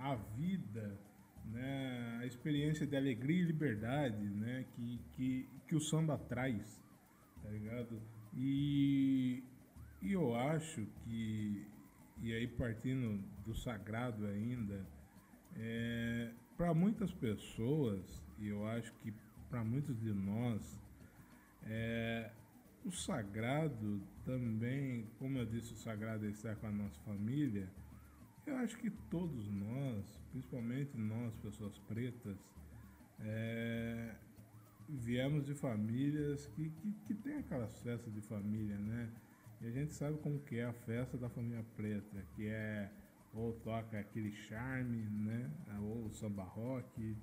A 0.00 0.14
vida, 0.14 0.98
né? 1.44 2.20
A 2.22 2.26
experiência 2.26 2.86
de 2.86 2.96
alegria 2.96 3.42
e 3.42 3.44
liberdade, 3.44 4.30
né? 4.30 4.64
Que, 4.74 4.98
que, 5.12 5.48
que 5.68 5.76
o 5.76 5.80
samba 5.80 6.16
traz, 6.16 6.82
tá 7.42 7.50
ligado? 7.50 8.00
E, 8.32 9.44
e 10.04 10.12
eu 10.12 10.36
acho 10.36 10.86
que 11.02 11.66
e 12.20 12.32
aí 12.32 12.46
partindo 12.46 13.22
do 13.44 13.54
sagrado 13.54 14.26
ainda, 14.26 14.86
é, 15.56 16.32
para 16.56 16.72
muitas 16.72 17.12
pessoas, 17.12 18.22
e 18.38 18.48
eu 18.48 18.66
acho 18.66 18.92
que 18.94 19.12
para 19.50 19.64
muitos 19.64 19.98
de 20.00 20.12
nós, 20.12 20.80
é, 21.64 22.30
o 22.84 22.90
sagrado 22.90 24.00
também, 24.24 25.06
como 25.18 25.38
eu 25.38 25.46
disse, 25.46 25.72
o 25.72 25.76
sagrado 25.76 26.26
é 26.26 26.30
estar 26.30 26.56
com 26.56 26.66
a 26.66 26.72
nossa 26.72 26.98
família. 27.00 27.68
Eu 28.46 28.56
acho 28.56 28.76
que 28.78 28.90
todos 28.90 29.48
nós, 29.48 30.04
principalmente 30.30 30.96
nós, 30.96 31.34
pessoas 31.36 31.78
pretas, 31.80 32.38
é, 33.20 34.14
viemos 34.88 35.46
de 35.46 35.54
famílias 35.54 36.46
que, 36.48 36.68
que, 36.70 36.92
que 37.06 37.14
tem 37.14 37.36
aquelas 37.36 37.80
festas 37.80 38.12
de 38.12 38.20
família, 38.20 38.76
né? 38.76 39.10
E 39.60 39.66
a 39.66 39.70
gente 39.70 39.92
sabe 39.92 40.18
como 40.18 40.40
que 40.40 40.58
é 40.58 40.64
a 40.64 40.72
festa 40.72 41.16
da 41.16 41.28
família 41.28 41.64
preta, 41.76 42.24
que 42.34 42.46
é 42.46 42.90
ou 43.32 43.52
toca 43.52 43.98
aquele 43.98 44.32
charme, 44.32 45.02
né? 45.10 45.50
Ou 45.80 46.10
samba 46.10 46.44
rock, 46.44 47.16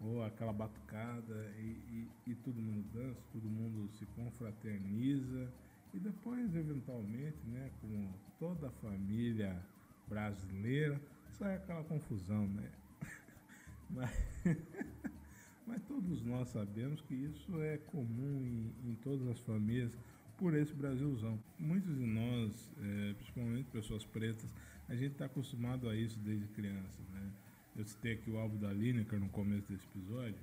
ou 0.00 0.22
aquela 0.22 0.52
batucada, 0.52 1.52
e, 1.58 2.10
e, 2.26 2.30
e 2.30 2.34
todo 2.34 2.60
mundo 2.60 2.86
dança, 2.92 3.22
todo 3.32 3.48
mundo 3.48 3.90
se 3.92 4.04
confraterniza. 4.06 5.52
E 5.92 5.98
depois, 5.98 6.54
eventualmente, 6.54 7.38
né, 7.46 7.70
como 7.80 8.12
toda 8.38 8.66
a 8.66 8.70
família 8.72 9.64
brasileira, 10.08 11.00
sai 11.30 11.56
aquela 11.56 11.84
confusão, 11.84 12.46
né? 12.48 12.70
Mas, 13.90 14.10
mas 15.66 15.82
todos 15.84 16.22
nós 16.22 16.48
sabemos 16.48 17.00
que 17.02 17.14
isso 17.14 17.60
é 17.60 17.78
comum 17.78 18.44
em, 18.44 18.90
em 18.90 18.94
todas 18.96 19.28
as 19.28 19.38
famílias 19.40 19.96
por 20.44 20.52
esse 20.52 20.74
Brasilzão. 20.74 21.42
Muitos 21.58 21.96
de 21.96 22.04
nós, 22.04 22.70
é, 22.78 23.14
principalmente 23.14 23.64
pessoas 23.70 24.04
pretas, 24.04 24.46
a 24.86 24.94
gente 24.94 25.12
está 25.12 25.24
acostumado 25.24 25.88
a 25.88 25.96
isso 25.96 26.18
desde 26.18 26.46
criança. 26.48 27.00
Né? 27.14 27.30
Eu 27.74 27.86
citei 27.86 28.12
aqui 28.12 28.30
o 28.30 28.36
álbum 28.36 28.58
da 28.58 28.70
Lineker 28.70 29.18
no 29.18 29.30
começo 29.30 29.72
desse 29.72 29.86
episódio, 29.86 30.36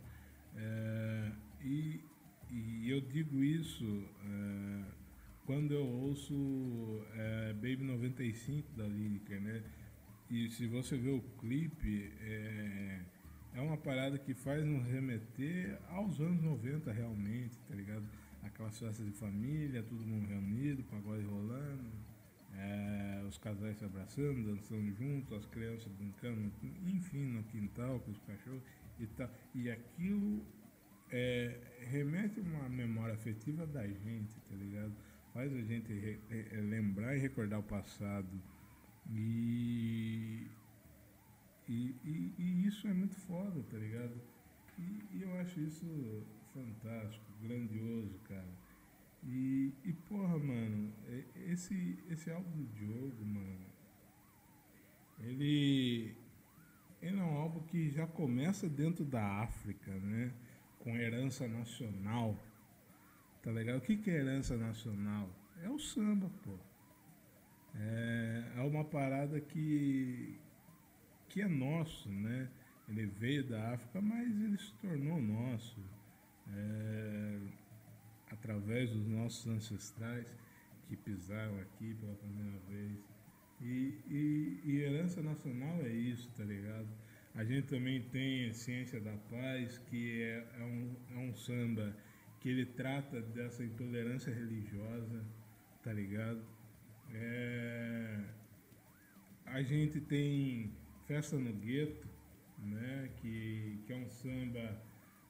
é, 0.55 1.31
e, 1.63 2.03
e, 2.49 2.89
eu 2.89 2.99
digo 2.99 3.43
isso 3.43 4.03
é, 4.25 4.83
quando 5.45 5.71
eu 5.71 5.85
ouço 5.85 7.05
é, 7.13 7.53
Baby 7.53 7.83
95 7.83 8.75
da 8.75 8.87
Lineker, 8.87 9.39
né? 9.39 9.63
E 10.31 10.49
se 10.49 10.65
você 10.65 10.97
vê 10.97 11.11
o 11.11 11.21
clipe, 11.39 12.11
é, 12.21 13.01
é 13.53 13.61
uma 13.61 13.77
parada 13.77 14.17
que 14.17 14.33
faz 14.33 14.65
nos 14.65 14.83
remeter 14.87 15.77
aos 15.89 16.19
anos 16.19 16.41
90 16.41 16.91
realmente, 16.91 17.55
tá 17.69 17.75
ligado? 17.75 18.03
Aquelas 18.43 18.77
festas 18.77 19.05
de 19.05 19.11
família, 19.11 19.83
todo 19.83 20.05
mundo 20.05 20.27
reunido, 20.27 20.83
pagode 20.83 21.23
rolando, 21.25 21.91
é, 22.53 23.23
os 23.27 23.37
casais 23.37 23.77
se 23.77 23.85
abraçando, 23.85 24.43
dançando 24.43 24.93
juntos, 24.93 25.37
as 25.37 25.45
crianças 25.45 25.91
brincando, 25.93 26.51
enfim, 26.85 27.25
no 27.25 27.43
quintal 27.43 27.99
com 28.01 28.11
os 28.11 28.19
cachorros 28.19 28.61
e 28.99 29.07
tal. 29.07 29.29
E 29.55 29.69
aquilo 29.69 30.45
é, 31.09 31.59
remete 31.89 32.39
uma 32.39 32.69
memória 32.69 33.13
afetiva 33.13 33.65
da 33.65 33.87
gente, 33.87 34.39
tá 34.49 34.55
ligado? 34.55 34.93
Faz 35.33 35.53
a 35.53 35.61
gente 35.61 36.19
lembrar 36.69 37.15
e 37.15 37.19
recordar 37.19 37.59
o 37.59 37.63
passado. 37.63 38.41
E, 39.09 40.47
e, 41.67 41.95
e, 42.03 42.33
e, 42.37 42.67
isso 42.67 42.87
é 42.87 42.93
muito 42.93 43.15
foda, 43.15 43.63
tá 43.63 43.77
ligado? 43.77 44.13
E, 44.77 45.17
e 45.17 45.21
eu 45.21 45.39
acho 45.39 45.59
isso 45.59 46.25
fantástico, 46.53 47.25
grandioso, 47.41 48.19
cara. 48.27 48.53
E, 49.23 49.73
e 49.83 49.93
porra, 49.93 50.37
mano, 50.37 50.91
esse, 51.47 51.97
esse 52.09 52.31
álbum 52.31 52.51
do 52.51 52.65
Diogo, 52.73 53.23
mano, 53.23 53.65
ele, 55.19 56.15
ele 57.01 57.19
é 57.19 57.23
um 57.23 57.37
álbum 57.37 57.61
que 57.63 57.91
já 57.91 58.07
começa 58.07 58.67
dentro 58.67 59.05
da 59.05 59.23
África, 59.41 59.91
né? 59.91 60.33
Com 60.79 60.95
herança 60.95 61.47
nacional. 61.47 62.35
Tá 63.43 63.51
legal? 63.51 63.77
O 63.77 63.81
que, 63.81 63.97
que 63.97 64.09
é 64.09 64.15
herança 64.15 64.57
nacional? 64.57 65.29
É 65.61 65.69
o 65.69 65.77
samba, 65.77 66.31
pô. 66.43 66.57
É, 67.75 68.53
é 68.57 68.61
uma 68.61 68.83
parada 68.83 69.39
que, 69.39 70.39
que 71.29 71.41
é 71.41 71.47
nosso, 71.47 72.09
né? 72.09 72.49
Ele 72.89 73.05
veio 73.05 73.47
da 73.47 73.73
África, 73.73 74.01
mas 74.01 74.27
ele 74.41 74.57
se 74.57 74.73
tornou 74.73 75.21
nosso 75.21 75.79
é, 76.53 77.39
através 78.31 78.89
dos 78.89 79.07
nossos 79.07 79.47
ancestrais 79.47 80.27
que 80.87 80.95
pisaram 80.95 81.59
aqui 81.59 81.93
pela 81.95 82.13
primeira 82.15 82.59
vez. 82.69 82.99
E, 83.61 83.99
e, 84.09 84.61
e, 84.65 84.81
herança 84.81 85.21
nacional 85.21 85.79
é 85.81 85.89
isso, 85.89 86.29
tá 86.35 86.43
ligado? 86.43 86.87
A 87.35 87.43
gente 87.43 87.67
também 87.67 88.01
tem 88.09 88.51
Ciência 88.53 88.99
da 88.99 89.15
Paz, 89.29 89.77
que 89.77 90.21
é, 90.21 90.47
é, 90.59 90.63
um, 90.63 90.95
é 91.11 91.17
um 91.17 91.33
samba 91.35 91.95
que 92.39 92.49
ele 92.49 92.65
trata 92.65 93.21
dessa 93.21 93.63
intolerância 93.63 94.33
religiosa, 94.33 95.23
tá 95.83 95.93
ligado? 95.93 96.41
É, 97.13 98.19
a 99.45 99.61
gente 99.61 100.01
tem 100.01 100.73
Festa 101.05 101.37
no 101.37 101.53
Gueto, 101.53 102.07
né, 102.57 103.09
que, 103.17 103.79
que 103.85 103.93
é 103.93 103.95
um 103.95 104.09
samba 104.09 104.81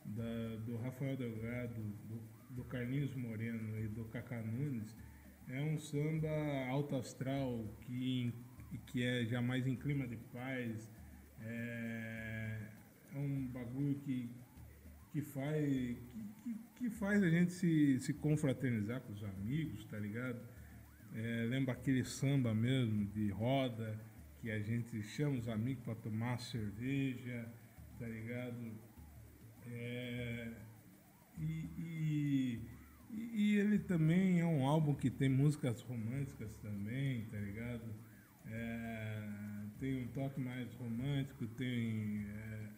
da, 0.05 0.55
do 0.65 0.77
Rafael 0.77 1.15
Delgado, 1.15 1.81
do, 2.07 2.21
do 2.55 2.63
Carlinhos 2.65 3.15
Moreno 3.15 3.79
e 3.79 3.87
do 3.87 4.05
Cacá 4.05 4.41
Nunes, 4.41 4.95
é 5.47 5.61
um 5.61 5.77
samba 5.77 6.29
alto 6.69 6.95
astral 6.95 7.65
que, 7.81 8.33
que 8.87 9.03
é 9.03 9.25
jamais 9.25 9.67
em 9.67 9.75
clima 9.75 10.07
de 10.07 10.17
paz, 10.17 10.89
é, 11.41 12.57
é 13.13 13.17
um 13.17 13.47
bagulho 13.47 13.95
que, 13.99 14.29
que, 15.11 15.21
faz, 15.21 15.97
que, 16.43 16.55
que, 16.75 16.89
faz 16.89 17.21
a 17.23 17.29
gente 17.29 17.51
se, 17.51 17.99
se 17.99 18.13
confraternizar 18.13 19.01
com 19.01 19.13
os 19.13 19.23
amigos, 19.23 19.85
tá 19.85 19.97
ligado? 19.97 20.39
É, 21.13 21.45
lembra 21.49 21.73
aquele 21.73 22.05
samba 22.05 22.53
mesmo 22.53 23.05
de 23.07 23.29
roda, 23.29 23.99
que 24.39 24.49
a 24.49 24.59
gente 24.59 25.01
chama 25.03 25.37
os 25.37 25.47
amigos 25.47 25.83
para 25.83 25.95
tomar 25.95 26.39
cerveja, 26.39 27.47
tá 27.99 28.07
ligado? 28.07 28.71
É, 29.71 30.51
e, 31.39 31.69
e, 31.77 32.61
e, 33.09 33.55
ele 33.55 33.79
também 33.79 34.39
é 34.39 34.45
um 34.45 34.65
álbum 34.65 34.93
que 34.93 35.09
tem 35.09 35.29
músicas 35.29 35.81
românticas 35.81 36.55
também, 36.57 37.25
tá 37.25 37.37
ligado? 37.37 37.83
É, 38.45 39.23
tem 39.79 40.03
um 40.03 40.07
toque 40.07 40.39
mais 40.39 40.71
romântico, 40.75 41.47
tem 41.47 42.25
é, 42.27 42.69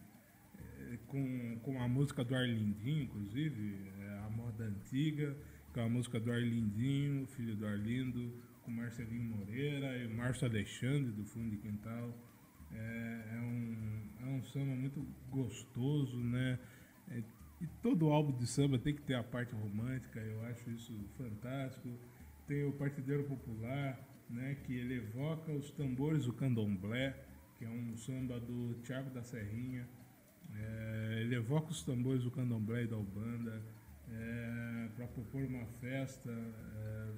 é 0.93 0.97
com, 1.07 1.59
com 1.63 1.81
a 1.81 1.87
música 1.87 2.23
do 2.23 2.35
Arlindinho, 2.35 3.03
inclusive, 3.03 3.91
é, 3.99 4.19
A 4.25 4.29
Moda 4.29 4.65
Antiga, 4.65 5.35
é 5.75 5.83
a 5.83 5.89
música 5.89 6.19
do 6.19 6.31
Arlindinho, 6.31 7.25
filho 7.27 7.55
do 7.55 7.65
Arlindo, 7.65 8.31
com 8.61 8.71
Marcelinho 8.71 9.23
Moreira 9.23 9.97
e 9.97 10.07
Márcio 10.07 10.47
Alexandre, 10.47 11.11
do 11.11 11.25
Fundo 11.25 11.49
de 11.49 11.57
Quintal. 11.57 12.15
É, 12.71 13.23
é, 13.33 13.39
um, 13.39 14.09
é 14.21 14.25
um 14.25 14.43
samba 14.43 14.75
muito 14.75 15.05
gostoso, 15.29 16.17
né? 16.17 16.59
É, 17.13 17.23
e 17.61 17.67
todo 17.81 18.09
álbum 18.09 18.35
de 18.37 18.45
samba 18.45 18.77
tem 18.77 18.93
que 18.93 19.01
ter 19.01 19.13
a 19.13 19.23
parte 19.23 19.53
romântica, 19.53 20.19
eu 20.19 20.43
acho 20.45 20.69
isso 20.71 20.93
fantástico. 21.17 21.89
Tem 22.45 22.65
o 22.65 22.73
Partideiro 22.73 23.23
Popular, 23.23 23.97
né, 24.29 24.57
que 24.65 24.73
ele 24.73 24.95
evoca 24.95 25.51
os 25.51 25.71
tambores 25.71 26.25
do 26.25 26.33
candomblé, 26.33 27.15
que 27.57 27.63
é 27.63 27.69
um 27.69 27.95
samba 27.95 28.39
do 28.39 28.73
Tiago 28.83 29.09
da 29.11 29.23
Serrinha. 29.23 29.87
É, 30.55 31.19
ele 31.21 31.35
evoca 31.35 31.71
os 31.71 31.83
tambores 31.83 32.23
do 32.23 32.31
candomblé 32.31 32.83
e 32.83 32.87
da 32.87 32.97
Ubanda 32.97 33.61
é, 34.11 34.89
para 34.95 35.07
propor 35.07 35.43
uma 35.43 35.65
festa 35.79 36.31
é, 36.31 37.11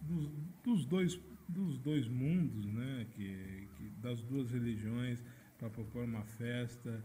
dos, 0.00 0.30
dos, 0.64 0.86
dois, 0.86 1.20
dos 1.48 1.78
dois 1.78 2.08
mundos, 2.08 2.64
né, 2.66 3.06
que, 3.10 3.68
que 3.76 3.90
das 4.00 4.22
duas 4.22 4.50
religiões, 4.50 5.22
para 5.58 5.68
propor 5.68 6.04
uma 6.04 6.24
festa 6.24 7.04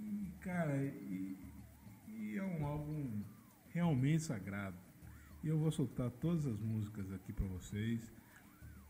e, 0.00 0.32
cara, 0.40 0.76
e, 0.84 1.36
e, 2.08 2.36
é 2.36 2.42
um 2.42 2.66
álbum 2.66 3.22
realmente 3.68 4.22
sagrado. 4.22 4.76
E 5.42 5.48
eu 5.48 5.58
vou 5.58 5.70
soltar 5.70 6.10
todas 6.10 6.46
as 6.46 6.60
músicas 6.60 7.12
aqui 7.12 7.32
para 7.32 7.46
vocês. 7.46 8.12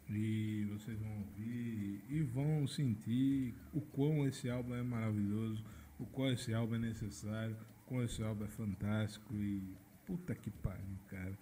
E 0.09 0.65
vocês 0.71 0.99
vão 1.01 1.19
ouvir 1.19 2.05
e 2.09 2.23
vão 2.23 2.67
sentir 2.69 3.55
o 3.73 3.81
quão 3.81 4.27
esse 4.27 4.49
álbum 4.49 4.75
é 4.75 4.83
maravilhoso, 4.83 5.65
o 5.99 6.07
quão 6.07 6.31
esse 6.31 6.55
álbum 6.55 6.77
é 6.77 6.79
necessário, 6.79 7.57
o 7.57 7.87
quão 7.87 8.05
esse 8.05 8.23
álbum 8.23 8.45
é 8.45 8.49
fantástico 8.49 9.35
e 9.35 9.75
puta 10.07 10.33
que 10.35 10.51
pariu, 10.51 10.97
cara. 11.09 11.37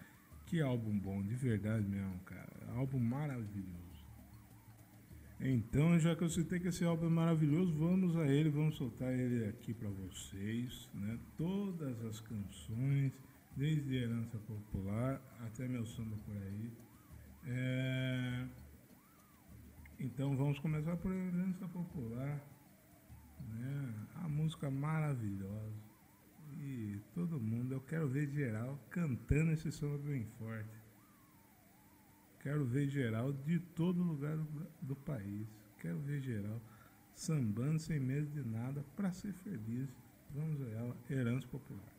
Que 0.47 0.63
álbum 0.63 0.99
bom, 0.99 1.23
de 1.23 1.35
verdade 1.35 1.87
mesmo, 1.87 2.19
cara. 2.21 2.73
Álbum 2.75 2.99
maravilhoso. 2.99 3.84
Então, 5.47 5.99
já 5.99 6.17
que 6.17 6.25
eu 6.25 6.31
citei 6.31 6.59
que 6.59 6.69
esse 6.69 6.87
álbum 6.87 7.05
é 7.05 7.11
maravilhoso, 7.11 7.71
vamos 7.75 8.17
a 8.17 8.27
ele, 8.27 8.49
vamos 8.49 8.77
soltar 8.77 9.13
ele 9.13 9.45
aqui 9.45 9.75
para 9.75 9.91
vocês, 9.91 10.89
né? 10.95 11.19
Todas 11.37 12.03
as 12.07 12.19
canções, 12.19 13.13
desde 13.55 13.95
Herança 13.95 14.39
Popular 14.39 15.21
até 15.41 15.69
meu 15.69 15.85
samba 15.85 16.17
por 16.25 16.35
aí. 16.35 16.73
É... 17.45 18.47
Então 20.01 20.35
vamos 20.35 20.59
começar 20.61 20.97
por 20.97 21.13
Herança 21.13 21.69
Popular, 21.69 22.43
né? 23.47 23.95
A 24.15 24.27
música 24.27 24.71
maravilhosa. 24.71 25.77
E 26.59 27.03
todo 27.15 27.39
mundo, 27.39 27.75
eu 27.75 27.83
quero 27.83 28.09
ver 28.09 28.31
geral 28.31 28.79
cantando 28.89 29.53
esse 29.53 29.71
samba 29.71 29.99
bem 29.99 30.25
forte. 30.39 30.84
Quero 32.45 32.63
ver 32.63 32.91
geral 32.91 33.33
de 33.33 33.59
todo 33.59 34.03
lugar 34.03 34.37
do, 34.83 34.95
país. 34.95 35.49
Quero 35.79 35.99
ver 36.01 36.21
geral 36.21 36.61
sambando 37.15 37.79
sem 37.79 37.99
medo 37.99 38.27
de 38.27 38.47
nada 38.47 38.85
para 38.95 39.11
ser 39.13 39.33
feliz. 39.33 39.89
Vamos 40.29 40.61
a 40.61 40.67
ela, 40.73 40.97
herança 41.09 41.49
popular. 41.49 41.94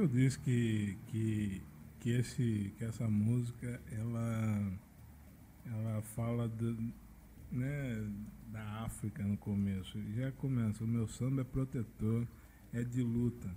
Eu 0.00 0.08
disse 0.08 0.38
que, 0.38 0.96
que, 1.08 1.62
que, 2.00 2.10
esse, 2.10 2.72
que 2.78 2.84
essa 2.84 3.06
música 3.06 3.80
ela, 3.92 4.72
ela 5.66 6.02
fala 6.02 6.50
né, 7.52 8.10
da 8.50 8.84
África 8.84 9.22
no 9.22 9.36
começo? 9.36 10.00
Já 10.14 10.32
começa, 10.32 10.82
o 10.82 10.86
meu 10.86 11.06
samba 11.06 11.42
é 11.42 11.44
protetor, 11.44 12.26
é 12.72 12.82
de 12.82 13.02
luta. 13.02 13.54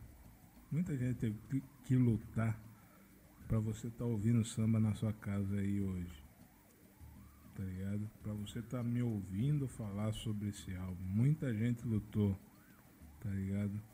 Muita 0.70 0.98
gente 0.98 1.16
teve 1.18 1.38
que, 1.50 1.64
que 1.86 1.96
lutar 1.96 2.60
para 3.48 3.60
você 3.60 3.88
estar 3.88 4.04
tá 4.04 4.06
ouvindo 4.06 4.44
samba 4.44 4.82
na 4.82 4.94
sua 4.96 5.14
casa 5.14 5.56
aí 5.56 5.80
hoje. 5.80 6.24
Tá 7.56 7.64
ligado? 7.64 8.10
Para 8.22 8.34
você 8.34 8.60
estar 8.60 8.80
tá 8.80 8.84
me 8.84 9.02
ouvindo 9.02 9.66
falar 9.66 10.12
sobre 10.12 10.50
esse 10.50 10.76
álbum. 10.76 11.06
Muita 11.06 11.54
gente 11.54 11.88
lutou, 11.88 12.38
tá 13.22 13.30
ligado? 13.30 13.93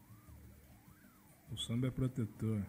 O 1.52 1.58
samba 1.58 1.88
é 1.88 1.92
protetor. 1.92 2.64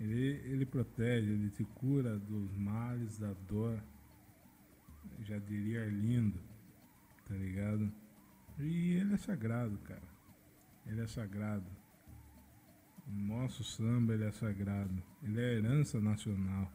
Ele, 0.00 0.40
ele 0.50 0.66
protege, 0.66 1.30
ele 1.30 1.50
te 1.50 1.64
cura 1.64 2.18
dos 2.18 2.56
males, 2.56 3.18
da 3.18 3.32
dor. 3.46 3.82
Já 5.20 5.38
diria 5.38 5.84
lindo, 5.86 6.40
tá 7.28 7.34
ligado? 7.34 7.92
E 8.58 8.94
ele 8.94 9.14
é 9.14 9.16
sagrado, 9.18 9.76
cara. 9.78 10.02
Ele 10.86 11.00
é 11.00 11.06
sagrado. 11.06 11.66
O 13.06 13.12
nosso 13.12 13.62
samba 13.62 14.14
ele 14.14 14.24
é 14.24 14.32
sagrado. 14.32 15.02
Ele 15.22 15.40
é 15.40 15.54
herança 15.54 16.00
nacional. 16.00 16.72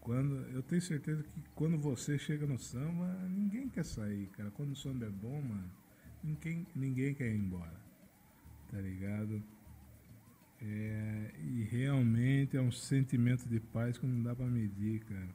Quando, 0.00 0.36
eu 0.52 0.62
tenho 0.62 0.80
certeza 0.80 1.22
que 1.22 1.42
quando 1.54 1.76
você 1.76 2.18
chega 2.18 2.46
no 2.46 2.58
samba, 2.58 3.12
ninguém 3.28 3.68
quer 3.68 3.84
sair, 3.84 4.26
cara. 4.28 4.50
Quando 4.52 4.72
o 4.72 4.76
samba 4.76 5.06
é 5.06 5.10
bom, 5.10 5.42
mano, 5.42 5.70
ninguém, 6.22 6.66
ninguém 6.74 7.14
quer 7.14 7.30
ir 7.30 7.36
embora. 7.36 7.78
Tá 8.70 8.80
ligado? 8.80 9.42
É, 10.60 11.34
e 11.38 11.62
realmente 11.70 12.56
é 12.56 12.60
um 12.60 12.72
sentimento 12.72 13.48
de 13.48 13.60
paz 13.60 13.96
que 13.96 14.06
não 14.06 14.22
dá 14.22 14.34
para 14.34 14.46
medir, 14.46 15.00
cara. 15.00 15.28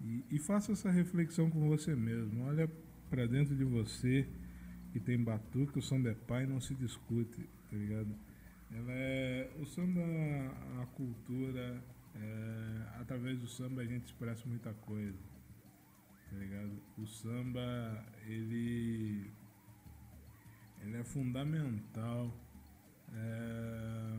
E, 0.00 0.24
e 0.30 0.38
faça 0.38 0.72
essa 0.72 0.90
reflexão 0.90 1.50
com 1.50 1.68
você 1.68 1.96
mesmo. 1.96 2.44
Olha 2.44 2.70
para 3.10 3.26
dentro 3.26 3.56
de 3.56 3.64
você 3.64 4.28
que 4.92 5.00
tem 5.00 5.22
batuque, 5.22 5.78
o 5.78 5.82
samba 5.82 6.10
é 6.10 6.14
pai, 6.14 6.46
não 6.46 6.60
se 6.60 6.74
discute, 6.74 7.48
tá 7.70 7.76
ligado? 7.76 8.14
Ela 8.70 8.92
é, 8.92 9.50
o 9.60 9.66
samba, 9.66 10.00
a 10.80 10.86
cultura, 10.86 11.82
é, 12.14 13.00
através 13.00 13.38
do 13.38 13.48
samba 13.48 13.82
a 13.82 13.84
gente 13.84 14.06
expressa 14.06 14.46
muita 14.46 14.72
coisa, 14.74 15.18
tá 16.30 16.36
ligado? 16.36 16.72
O 16.96 17.06
samba, 17.06 18.04
ele, 18.26 19.30
ele 20.82 20.96
é 20.96 21.04
fundamental 21.04 22.32
é, 23.14 24.18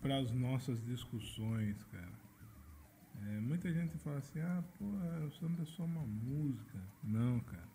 para 0.00 0.18
as 0.18 0.32
nossas 0.32 0.84
discussões, 0.84 1.82
cara. 1.84 2.22
É, 3.24 3.40
muita 3.40 3.72
gente 3.72 3.96
fala 3.98 4.18
assim, 4.18 4.40
ah, 4.40 4.64
pô, 4.78 4.84
o 4.84 5.30
samba 5.32 5.62
é 5.62 5.66
só 5.66 5.84
uma 5.84 6.04
música. 6.04 6.78
Não, 7.04 7.38
cara. 7.40 7.68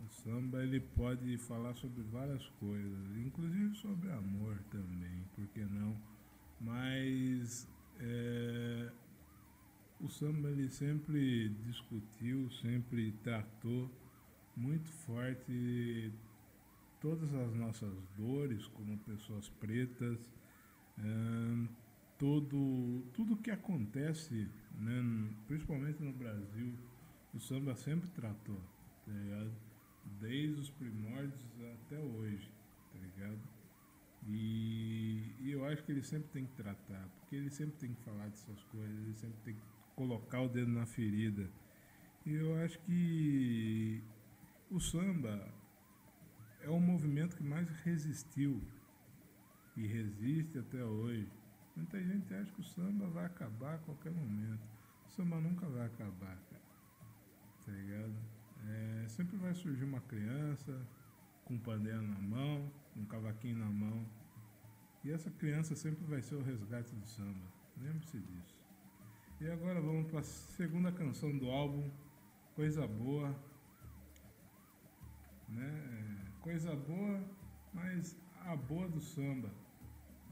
O 0.00 0.08
samba 0.08 0.62
ele 0.62 0.80
pode 0.80 1.36
falar 1.38 1.74
sobre 1.74 2.02
várias 2.04 2.46
coisas, 2.58 3.16
inclusive 3.18 3.74
sobre 3.76 4.10
amor 4.10 4.58
também, 4.70 5.24
por 5.34 5.46
que 5.48 5.60
não? 5.60 5.94
Mas 6.58 7.68
é, 7.98 8.90
o 10.00 10.08
samba 10.08 10.50
ele 10.50 10.70
sempre 10.70 11.50
discutiu, 11.66 12.50
sempre 12.62 13.12
tratou 13.22 13.90
muito 14.56 14.90
forte 14.90 16.12
todas 17.00 17.32
as 17.34 17.54
nossas 17.54 17.92
dores 18.16 18.66
como 18.68 18.98
pessoas 18.98 19.48
pretas, 19.48 20.18
é, 20.98 21.68
todo, 22.18 23.02
tudo 23.14 23.36
que 23.36 23.50
acontece, 23.50 24.48
né, 24.78 25.30
principalmente 25.46 26.02
no 26.02 26.12
Brasil, 26.12 26.74
o 27.32 27.40
samba 27.40 27.74
sempre 27.74 28.08
tratou, 28.10 28.60
tá 29.06 29.12
ligado? 29.12 29.52
desde 30.18 30.60
os 30.60 30.70
primórdios 30.70 31.40
até 31.84 31.98
hoje, 31.98 32.50
tá 32.92 32.98
ligado? 32.98 33.40
E, 34.26 35.34
e, 35.40 35.50
eu 35.50 35.64
acho 35.64 35.82
que 35.84 35.92
ele 35.92 36.02
sempre 36.02 36.28
tem 36.28 36.44
que 36.44 36.52
tratar, 36.52 37.08
porque 37.18 37.36
ele 37.36 37.50
sempre 37.50 37.76
tem 37.78 37.94
que 37.94 38.02
falar 38.02 38.28
dessas 38.28 38.62
coisas, 38.64 38.98
ele 38.98 39.14
sempre 39.14 39.38
tem 39.44 39.54
que 39.54 39.62
colocar 39.96 40.42
o 40.42 40.48
dedo 40.48 40.70
na 40.70 40.86
ferida. 40.86 41.48
E 42.26 42.34
eu 42.34 42.54
acho 42.56 42.78
que 42.80 44.02
o 44.70 44.78
samba 44.78 45.48
é 46.62 46.68
o 46.68 46.80
movimento 46.80 47.36
que 47.36 47.42
mais 47.42 47.68
resistiu 47.84 48.62
e 49.76 49.86
resiste 49.86 50.58
até 50.58 50.82
hoje. 50.84 51.28
Muita 51.76 52.02
gente 52.02 52.34
acha 52.34 52.50
que 52.52 52.60
o 52.60 52.64
samba 52.64 53.06
vai 53.08 53.24
acabar 53.24 53.76
a 53.76 53.78
qualquer 53.78 54.12
momento. 54.12 54.62
O 55.06 55.10
samba 55.10 55.40
nunca 55.40 55.66
vai 55.66 55.86
acabar, 55.86 56.36
cara. 56.50 56.62
Tá 57.64 57.72
ligado? 57.72 58.14
É, 58.68 59.08
sempre 59.08 59.36
vai 59.36 59.54
surgir 59.54 59.84
uma 59.84 60.00
criança 60.00 60.86
com 61.44 61.54
um 61.54 61.58
pandeiro 61.58 62.02
na 62.02 62.18
mão, 62.18 62.70
um 62.96 63.04
cavaquinho 63.06 63.56
na 63.56 63.70
mão. 63.70 64.04
E 65.02 65.10
essa 65.10 65.30
criança 65.30 65.74
sempre 65.74 66.04
vai 66.04 66.20
ser 66.20 66.34
o 66.34 66.42
resgate 66.42 66.94
do 66.94 67.06
samba. 67.06 67.46
Lembre-se 67.80 68.18
disso. 68.18 68.60
E 69.40 69.50
agora 69.50 69.80
vamos 69.80 70.10
para 70.10 70.20
a 70.20 70.22
segunda 70.22 70.92
canção 70.92 71.36
do 71.38 71.50
álbum, 71.50 71.90
Coisa 72.54 72.86
Boa. 72.86 73.34
Né? 75.48 76.19
Coisa 76.40 76.74
boa, 76.74 77.22
mas 77.70 78.16
a 78.46 78.56
boa 78.56 78.88
do 78.88 78.98
samba. 78.98 79.50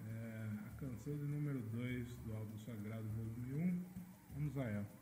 É 0.08 0.48
a 0.66 0.70
canção 0.80 1.14
de 1.18 1.26
número 1.26 1.60
2 1.60 2.14
do 2.24 2.34
álbum 2.34 2.58
Sagrado, 2.60 3.06
volume 3.10 3.52
1. 3.52 3.58
Um. 3.58 3.84
Vamos 4.34 4.56
a 4.56 4.64
ela. 4.64 4.97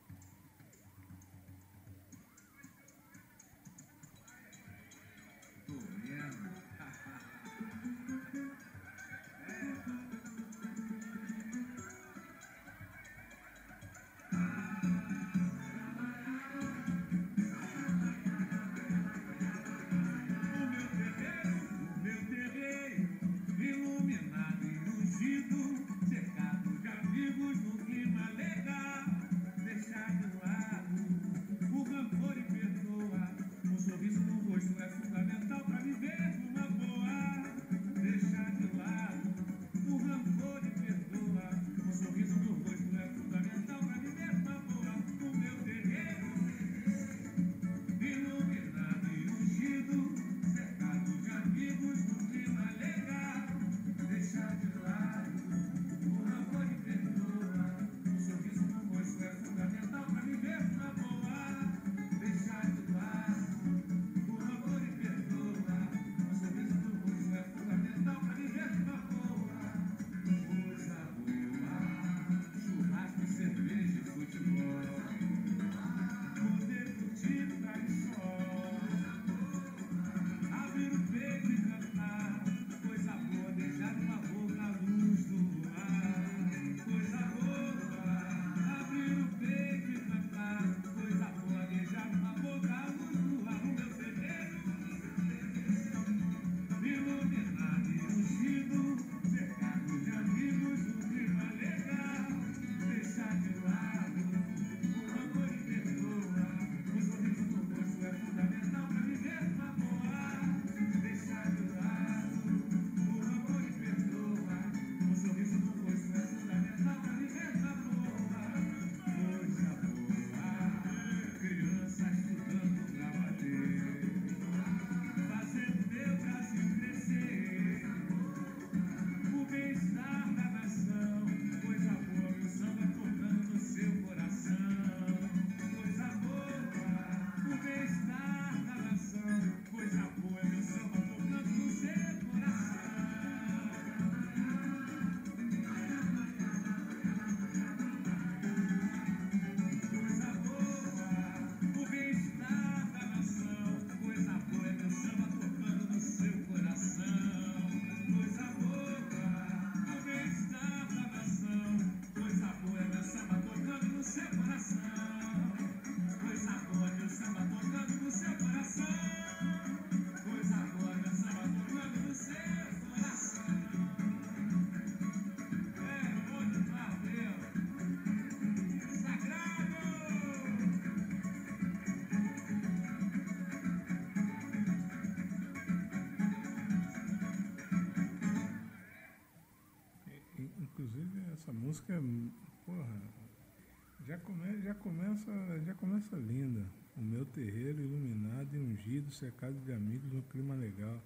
Começa, 195.16 195.60
já 195.64 195.74
começa 195.74 196.16
linda. 196.16 196.66
O 196.96 197.00
meu 197.00 197.24
terreiro 197.26 197.80
iluminado 197.80 198.54
e 198.54 198.58
ungido, 198.58 199.10
cercado 199.10 199.58
de 199.60 199.72
amigos, 199.72 200.12
um 200.12 200.20
clima 200.22 200.54
legal. 200.54 201.00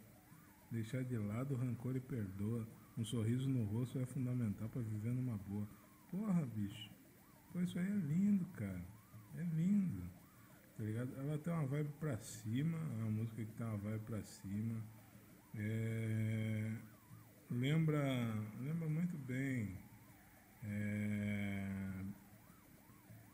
Deixar 0.71 1.03
de 1.03 1.17
lado 1.17 1.55
o 1.55 1.57
rancor 1.57 1.97
e 1.97 2.01
perdoa. 2.01 2.67
Um 2.99 3.05
sorriso 3.05 3.49
no 3.49 3.65
rosto 3.65 3.99
é 3.99 4.07
fundamental 4.07 4.69
para 4.69 4.83
viver 4.83 5.13
numa 5.13 5.37
boa. 5.49 5.67
Porra, 6.11 6.45
bicho. 6.47 6.91
Pô, 7.53 7.61
isso 7.61 7.79
aí 7.79 7.87
é 7.87 7.95
lindo, 7.95 8.45
cara. 8.57 8.85
É 9.37 9.43
lindo. 9.43 10.03
Tá 10.77 10.85
ligado? 10.85 11.11
Ela 11.19 11.39
tem 11.39 11.53
uma 11.53 11.67
vibe 11.67 11.91
pra 12.01 12.17
cima, 12.19 12.79
é 12.79 13.03
uma 13.03 13.11
música 13.11 13.45
que 13.45 13.53
tem 13.53 13.67
uma 13.67 13.77
vibe 13.77 14.03
pra 14.07 14.23
cima. 14.23 14.77
É... 15.57 16.73
Lembra, 17.51 18.35
lembra 18.61 18.89
muito 18.89 19.17
bem. 19.19 19.77
É... 20.65 21.91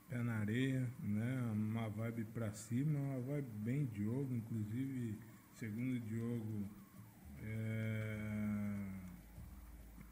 Pé 0.09 0.23
na 0.23 0.39
areia, 0.39 0.89
né? 1.01 1.53
Uma 1.53 1.89
vibe 1.89 2.25
pra 2.27 2.53
cima, 2.53 2.99
uma 2.99 3.21
vibe 3.21 3.49
bem 3.65 3.87
Diogo, 3.87 4.33
inclusive, 4.35 5.19
segundo 5.55 6.01
Diogo, 6.01 6.69
é... 7.43 8.87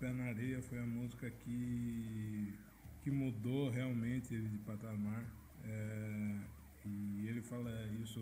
Pé 0.01 0.13
na 0.13 0.25
areia 0.25 0.61
foi 0.63 0.81
a 0.81 0.87
música 0.87 1.31
que, 1.31 2.55
que 3.03 3.11
mudou 3.11 3.71
realmente 3.71 4.35
ele 4.35 4.49
de 4.49 4.59
patamar. 4.59 5.25
É... 5.65 6.41
E 6.87 7.27
ele 7.29 7.41
fala 7.41 7.71
isso 8.03 8.21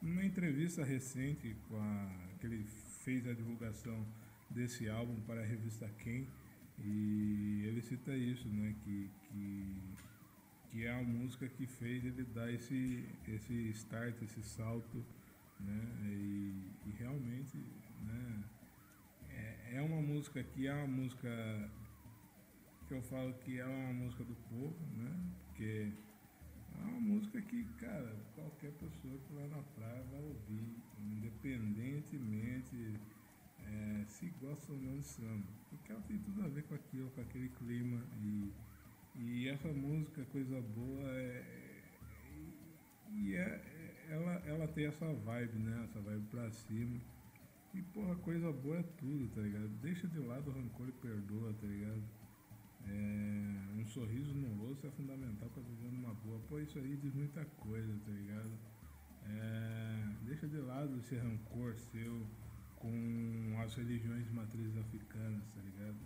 numa 0.00 0.24
entrevista 0.24 0.84
recente 0.84 1.54
com 1.68 1.76
a, 1.76 2.10
que 2.40 2.46
ele 2.46 2.64
fez 3.04 3.26
a 3.28 3.32
divulgação 3.32 4.04
desse 4.50 4.88
álbum 4.88 5.20
para 5.20 5.40
a 5.40 5.44
revista 5.44 5.88
Quem 5.98 6.26
e 6.78 7.64
ele 7.66 7.80
cita 7.80 8.14
isso, 8.16 8.48
né, 8.48 8.74
que, 8.82 9.10
que, 9.28 9.76
que 10.72 10.86
é 10.86 10.90
a 10.90 11.02
música 11.02 11.46
que 11.46 11.66
fez 11.66 12.02
ele 12.02 12.24
dar 12.24 12.50
esse, 12.50 13.06
esse 13.28 13.52
start, 13.72 14.22
esse 14.22 14.42
salto, 14.42 15.04
né, 15.60 15.86
e, 16.06 16.70
e 16.86 16.90
realmente, 16.98 17.58
né, 18.06 18.44
é, 19.28 19.76
é 19.76 19.82
uma 19.82 20.00
música 20.00 20.42
que 20.42 20.66
é 20.66 20.72
uma 20.72 20.86
música 20.86 21.28
que 22.88 22.94
eu 22.94 23.02
falo 23.02 23.34
que 23.34 23.60
é 23.60 23.66
uma 23.66 23.92
música 23.92 24.24
do 24.24 24.34
povo, 24.48 24.78
né, 24.96 25.14
porque 25.44 25.92
é 26.74 26.84
uma 26.84 27.00
música 27.00 27.42
que, 27.42 27.64
cara, 27.78 28.16
qualquer 28.34 28.72
pessoa 28.72 29.18
que 29.18 29.32
vai 29.34 29.46
na 29.48 29.62
praia 29.74 30.02
vai 30.10 30.22
ouvir, 30.22 30.74
independentemente 30.98 32.98
é, 33.58 34.04
se 34.06 34.30
gosta 34.40 34.72
ou 34.72 34.80
não 34.80 35.00
de 35.00 35.06
samba. 35.06 35.46
Porque 35.68 35.92
ela 35.92 36.00
tem 36.02 36.18
tudo 36.18 36.42
a 36.42 36.48
ver 36.48 36.64
com 36.64 36.74
aquilo, 36.74 37.10
com 37.10 37.20
aquele 37.20 37.50
clima. 37.50 38.02
E, 38.22 38.50
e 39.14 39.48
essa 39.48 39.68
música, 39.68 40.24
coisa 40.26 40.60
boa, 40.60 41.10
é, 41.10 41.62
e 43.14 43.34
é, 43.34 44.04
ela, 44.08 44.32
ela 44.46 44.68
tem 44.68 44.86
essa 44.86 45.12
vibe, 45.12 45.58
né? 45.58 45.84
Essa 45.84 46.00
vibe 46.00 46.26
pra 46.30 46.50
cima. 46.50 47.00
E 47.74 47.82
porra, 47.82 48.14
coisa 48.16 48.52
boa 48.52 48.78
é 48.78 48.82
tudo, 48.98 49.28
tá 49.34 49.40
ligado? 49.40 49.68
Deixa 49.80 50.06
de 50.06 50.18
lado 50.18 50.50
o 50.50 50.52
rancor 50.52 50.88
e 50.88 50.92
perdoa, 50.92 51.54
tá 51.54 51.66
ligado? 51.66 52.02
É, 52.86 53.80
um 53.80 53.86
sorriso 53.86 54.34
no 54.34 54.54
rosto 54.56 54.86
é 54.86 54.90
fundamental 54.90 55.48
para 55.48 55.62
viver 55.62 55.90
numa 55.92 56.12
boa. 56.14 56.38
Pô, 56.48 56.58
isso 56.58 56.78
aí 56.78 56.96
diz 56.96 57.14
muita 57.14 57.44
coisa, 57.44 57.94
tá 58.04 58.10
ligado? 58.10 58.52
É, 59.24 60.24
deixa 60.24 60.46
de 60.48 60.58
lado 60.58 60.98
esse 60.98 61.16
rancor 61.16 61.74
seu 61.76 62.26
com 62.76 63.56
as 63.62 63.74
religiões 63.74 64.24
de 64.24 64.32
matrizes 64.32 64.76
africanas, 64.76 65.44
tá 65.54 65.60
ligado? 65.62 65.98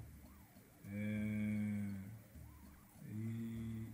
É, 0.85 2.16
e 3.17 3.89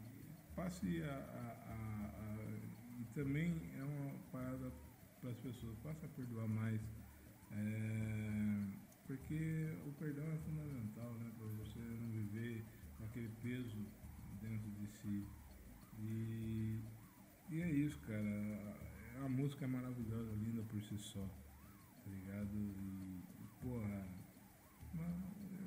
passe 0.54 1.02
a, 1.02 1.06
a, 1.06 1.72
a, 1.72 2.12
a, 2.20 3.00
E 3.00 3.04
também 3.14 3.70
é 3.78 3.82
uma 3.82 4.12
parada 4.30 4.72
para 5.20 5.30
as 5.30 5.38
pessoas, 5.38 5.76
passe 5.78 6.04
a 6.04 6.08
perdoar 6.08 6.48
mais. 6.48 6.80
É, 7.52 8.82
porque 9.06 9.68
o 9.86 9.92
perdão 9.92 10.24
é 10.24 10.38
fundamental, 10.38 11.12
né? 11.14 11.30
Para 11.38 11.46
você 11.48 11.78
não 11.78 12.10
viver 12.10 12.64
com 12.98 13.04
aquele 13.04 13.28
peso 13.42 13.86
dentro 14.40 14.70
de 14.70 14.86
si. 14.86 15.26
E, 16.00 16.80
e 17.50 17.60
é 17.60 17.70
isso, 17.70 17.98
cara. 18.00 18.76
A 19.24 19.28
música 19.28 19.64
é 19.64 19.68
maravilhosa, 19.68 20.32
linda 20.32 20.62
por 20.62 20.82
si 20.82 20.98
só. 20.98 21.24
Tá 22.04 22.10
ligado? 22.10 22.50
E, 22.54 23.22
porra. 23.60 24.06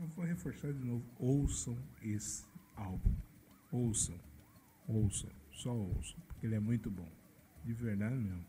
Eu 0.02 0.08
vou 0.08 0.26
reforçar 0.26 0.74
de 0.74 0.84
novo. 0.84 1.06
Ouçam 1.18 1.78
esse 2.02 2.46
álbum. 2.76 3.16
Ouçam. 3.76 4.18
Ouçam. 4.88 5.30
Só 5.52 5.76
ouçam. 5.76 6.18
Porque 6.28 6.46
ele 6.46 6.56
é 6.56 6.60
muito 6.60 6.90
bom. 6.90 7.12
De 7.66 7.74
verdade 7.74 8.16
mesmo. 8.16 8.46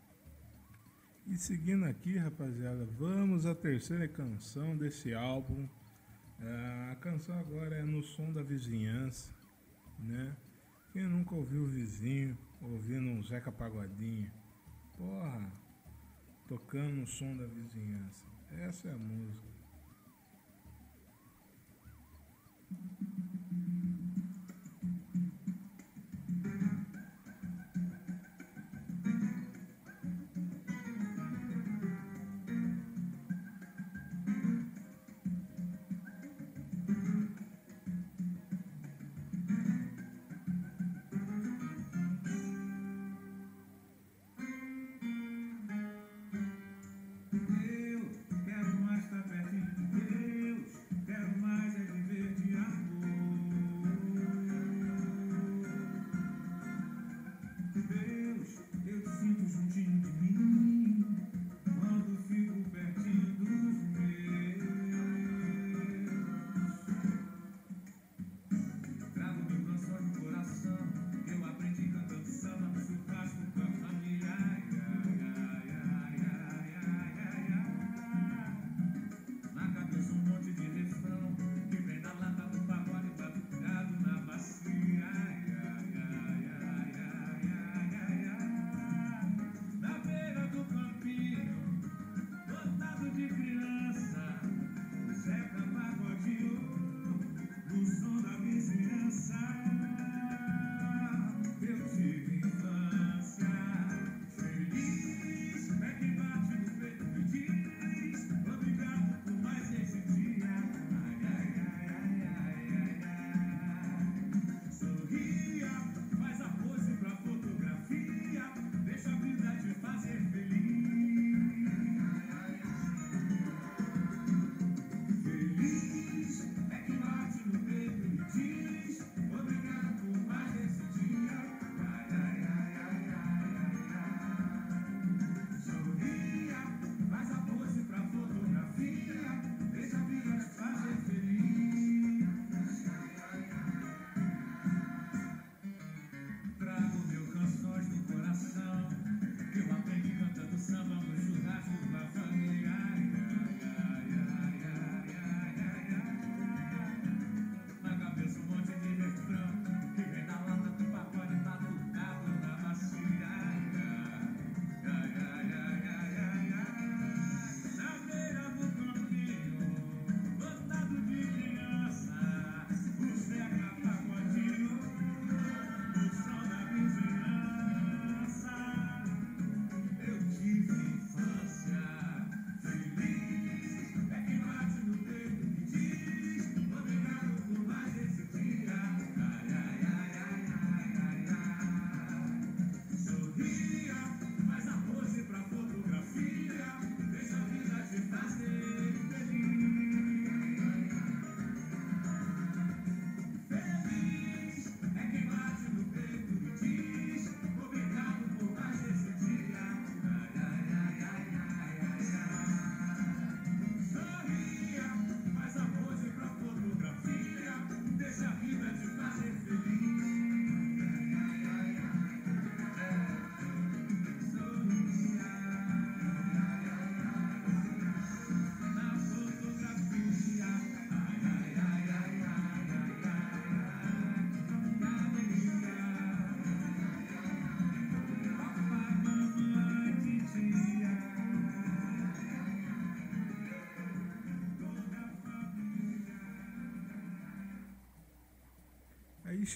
E 1.27 1.37
seguindo 1.37 1.85
aqui, 1.85 2.17
rapaziada, 2.17 2.85
vamos 2.97 3.45
à 3.45 3.55
terceira 3.55 4.07
canção 4.07 4.77
desse 4.77 5.13
álbum. 5.13 5.69
É, 6.39 6.91
a 6.93 6.97
canção 6.97 7.37
agora 7.41 7.75
é 7.75 7.83
No 7.83 8.05
Som 8.05 8.33
da 8.33 8.43
Vizinhança, 8.43 9.35
né? 9.99 10.37
Quem 10.93 11.09
nunca 11.09 11.35
ouviu 11.35 11.65
o 11.65 11.67
vizinho 11.67 12.39
ouvindo 12.63 13.09
um 13.09 13.23
Zeca 13.25 13.51
Pagodinho? 13.51 14.31
Porra, 14.97 15.53
tocando 16.47 17.03
o 17.03 17.07
som 17.07 17.37
da 17.37 17.47
vizinhança. 17.47 18.25
Essa 18.53 18.89
é 18.89 18.93
a 18.93 18.99
música. 18.99 19.56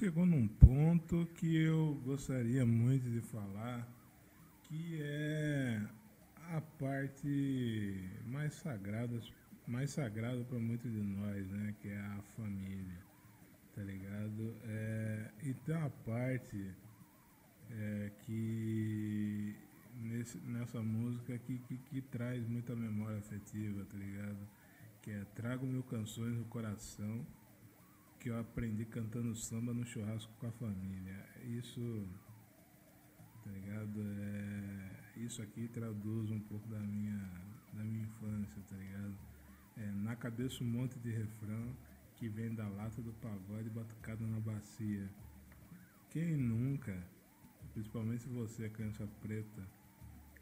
Chegou 0.01 0.25
num 0.25 0.49
ponto 0.49 1.27
que 1.35 1.57
eu 1.57 2.01
gostaria 2.07 2.65
muito 2.65 3.07
de 3.11 3.21
falar, 3.21 3.87
que 4.63 4.99
é 5.03 5.79
a 6.49 6.59
parte 6.59 8.11
mais 8.25 8.55
sagrada, 8.55 9.21
mais 9.69 9.91
sagrada 9.91 10.43
para 10.45 10.59
muitos 10.59 10.91
de 10.91 11.03
nós, 11.03 11.47
né? 11.51 11.75
Que 11.83 11.89
é 11.91 11.99
a 11.99 12.23
família, 12.35 12.99
tá 13.75 13.83
ligado? 13.83 14.57
É, 14.65 15.31
e 15.43 15.53
tem 15.53 15.77
parte 16.07 16.75
é, 17.71 18.11
que 18.21 19.55
nesse, 20.01 20.39
nessa 20.39 20.81
música 20.81 21.37
que, 21.41 21.59
que, 21.59 21.77
que 21.77 22.01
traz 22.01 22.49
muita 22.49 22.75
memória 22.75 23.19
afetiva, 23.19 23.85
tá 23.85 23.99
ligado? 23.99 24.49
Que 25.03 25.11
é 25.11 25.27
Trago 25.35 25.67
Mil 25.67 25.83
Canções 25.83 26.35
no 26.35 26.47
Coração 26.47 27.23
que 28.21 28.29
eu 28.29 28.39
aprendi 28.39 28.85
cantando 28.85 29.35
samba 29.35 29.73
no 29.73 29.85
churrasco 29.87 30.31
com 30.39 30.47
a 30.47 30.53
família. 30.53 31.27
Isso, 31.43 32.07
tá 33.43 33.51
ligado? 33.51 33.99
É, 33.99 35.01
isso 35.17 35.41
aqui 35.41 35.67
traduz 35.69 36.31
um 36.31 36.39
pouco 36.39 36.69
da 36.69 36.79
minha, 36.79 37.19
da 37.73 37.83
minha 37.83 38.05
infância, 38.05 38.63
tá 38.69 38.77
ligado? 38.77 39.15
É, 39.79 39.91
na 39.93 40.15
cabeça 40.15 40.63
um 40.63 40.67
monte 40.67 40.99
de 40.99 41.11
refrão 41.11 41.75
que 42.17 42.29
vem 42.29 42.55
da 42.55 42.69
lata 42.69 43.01
do 43.01 43.13
pagode 43.15 43.71
batucado 43.71 44.27
na 44.27 44.39
bacia. 44.39 45.11
Quem 46.11 46.37
nunca, 46.37 47.03
principalmente 47.73 48.29
você, 48.29 48.69
criança 48.69 49.09
preta, 49.23 49.67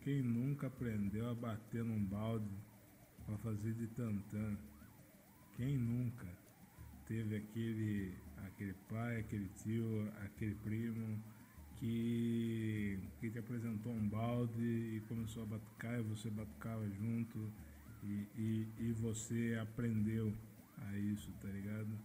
quem 0.00 0.20
nunca 0.20 0.66
aprendeu 0.66 1.30
a 1.30 1.34
bater 1.34 1.84
num 1.84 2.04
balde 2.04 2.50
para 3.24 3.38
fazer 3.38 3.72
de 3.74 3.86
tantã? 3.86 4.58
Quem 5.54 5.78
nunca? 5.78 6.37
Teve 7.08 7.36
aquele, 7.36 8.14
aquele 8.46 8.74
pai, 8.88 9.20
aquele 9.20 9.48
tio, 9.56 10.12
aquele 10.24 10.54
primo 10.56 11.18
que, 11.76 12.98
que 13.18 13.30
te 13.30 13.38
apresentou 13.38 13.92
um 13.92 14.08
balde 14.08 14.62
e 14.62 15.02
começou 15.08 15.44
a 15.44 15.46
batucar 15.46 15.98
e 15.98 16.02
você 16.02 16.28
batucava 16.28 16.86
junto 16.90 17.50
e, 18.04 18.28
e, 18.36 18.68
e 18.78 18.92
você 18.92 19.58
aprendeu 19.60 20.32
a 20.76 20.98
isso, 20.98 21.32
tá 21.40 21.48
ligado? 21.48 21.98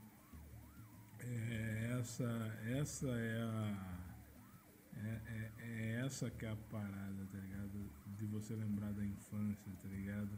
É, 1.19 1.97
essa, 1.99 2.59
essa 2.79 3.07
é 3.09 3.41
a. 3.41 3.99
É, 4.95 5.21
é, 5.25 5.51
é, 5.59 6.05
essa 6.05 6.29
que 6.29 6.45
é 6.45 6.49
a 6.49 6.55
parada, 6.55 7.27
tá 7.31 7.37
ligado? 7.39 7.89
De 8.17 8.25
você 8.25 8.55
lembrar 8.55 8.91
da 8.93 9.05
infância, 9.05 9.71
tá 9.81 9.89
ligado? 9.89 10.31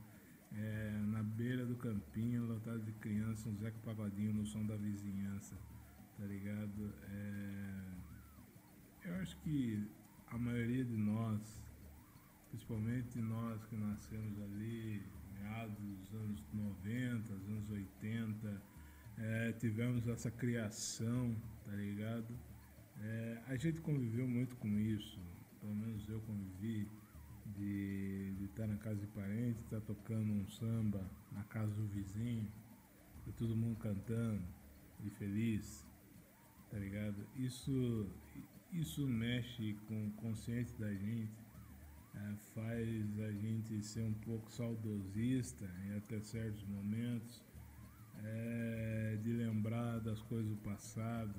É, 0.58 0.90
na 1.08 1.22
beira 1.22 1.66
do 1.66 1.76
campinho, 1.76 2.46
lotado 2.46 2.80
de 2.80 2.92
crianças, 2.94 3.46
um 3.46 3.56
Zeca 3.58 3.78
Pagodinho 3.84 4.34
no 4.34 4.46
som 4.46 4.66
da 4.66 4.76
vizinhança, 4.76 5.56
tá 6.18 6.26
ligado? 6.26 6.94
É, 7.10 7.82
eu 9.06 9.16
acho 9.16 9.36
que 9.38 9.86
a 10.28 10.38
maioria 10.38 10.86
de 10.86 10.96
nós, 10.96 11.62
principalmente 12.50 13.20
nós 13.20 13.64
que 13.66 13.76
nascemos 13.76 14.40
ali, 14.42 15.04
meados 15.34 15.78
dos 15.78 16.14
anos 16.14 16.44
90, 16.54 17.34
anos 17.34 17.70
80, 17.70 18.62
é, 19.18 19.52
tivemos 19.54 20.08
essa 20.08 20.32
criação, 20.32 21.36
tá 21.66 21.72
ligado? 21.72 22.34
É, 23.02 23.42
a 23.48 23.58
gente 23.58 23.82
conviveu 23.82 24.28
muito 24.28 24.56
com 24.56 24.80
isso, 24.80 25.20
pelo 25.60 25.76
menos 25.76 26.08
eu 26.08 26.22
convivi 26.22 26.88
de 27.58 28.46
estar 28.46 28.68
na 28.68 28.78
casa 28.78 29.00
de 29.00 29.08
parente, 29.08 29.62
estar 29.62 29.82
tocando 29.82 30.32
um 30.32 30.48
samba 30.48 31.02
na 31.32 31.44
casa 31.44 31.74
do 31.74 31.88
vizinho, 31.88 32.48
e 33.28 33.32
todo 33.32 33.56
mundo 33.56 33.78
cantando 33.78 34.42
e 35.04 35.10
feliz, 35.10 35.86
tá 36.70 36.78
ligado? 36.78 37.16
Isso, 37.36 38.08
isso 38.72 39.08
mexe 39.08 39.76
com 39.88 40.08
o 40.08 40.12
consciente 40.12 40.74
da 40.74 40.94
gente, 40.94 41.34
é, 42.14 42.36
faz 42.54 43.20
a 43.20 43.32
gente 43.32 43.84
ser 43.84 44.04
um 44.04 44.14
pouco 44.14 44.52
saudosista 44.52 45.70
em 45.86 45.98
até 45.98 46.20
certos 46.22 46.64
momentos, 46.64 47.44
é, 48.24 49.20
de 49.22 49.32
lembrar 49.34 50.00
das 50.00 50.22
coisas 50.22 50.50
do 50.50 50.58
passado. 50.58 51.36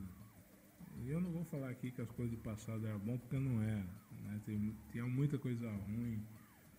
E 1.03 1.11
eu 1.11 1.21
não 1.21 1.31
vou 1.31 1.45
falar 1.45 1.71
aqui 1.71 1.91
que 1.91 2.01
as 2.01 2.11
coisas 2.11 2.37
do 2.37 2.43
passado 2.43 2.87
eram 2.87 2.99
bom 2.99 3.19
porque 3.19 3.39
não 3.39 3.63
era. 3.63 4.06
Né? 4.27 4.41
Tem, 4.45 4.75
tinha 4.91 5.07
muita 5.07 5.39
coisa 5.39 5.71
ruim 5.71 6.21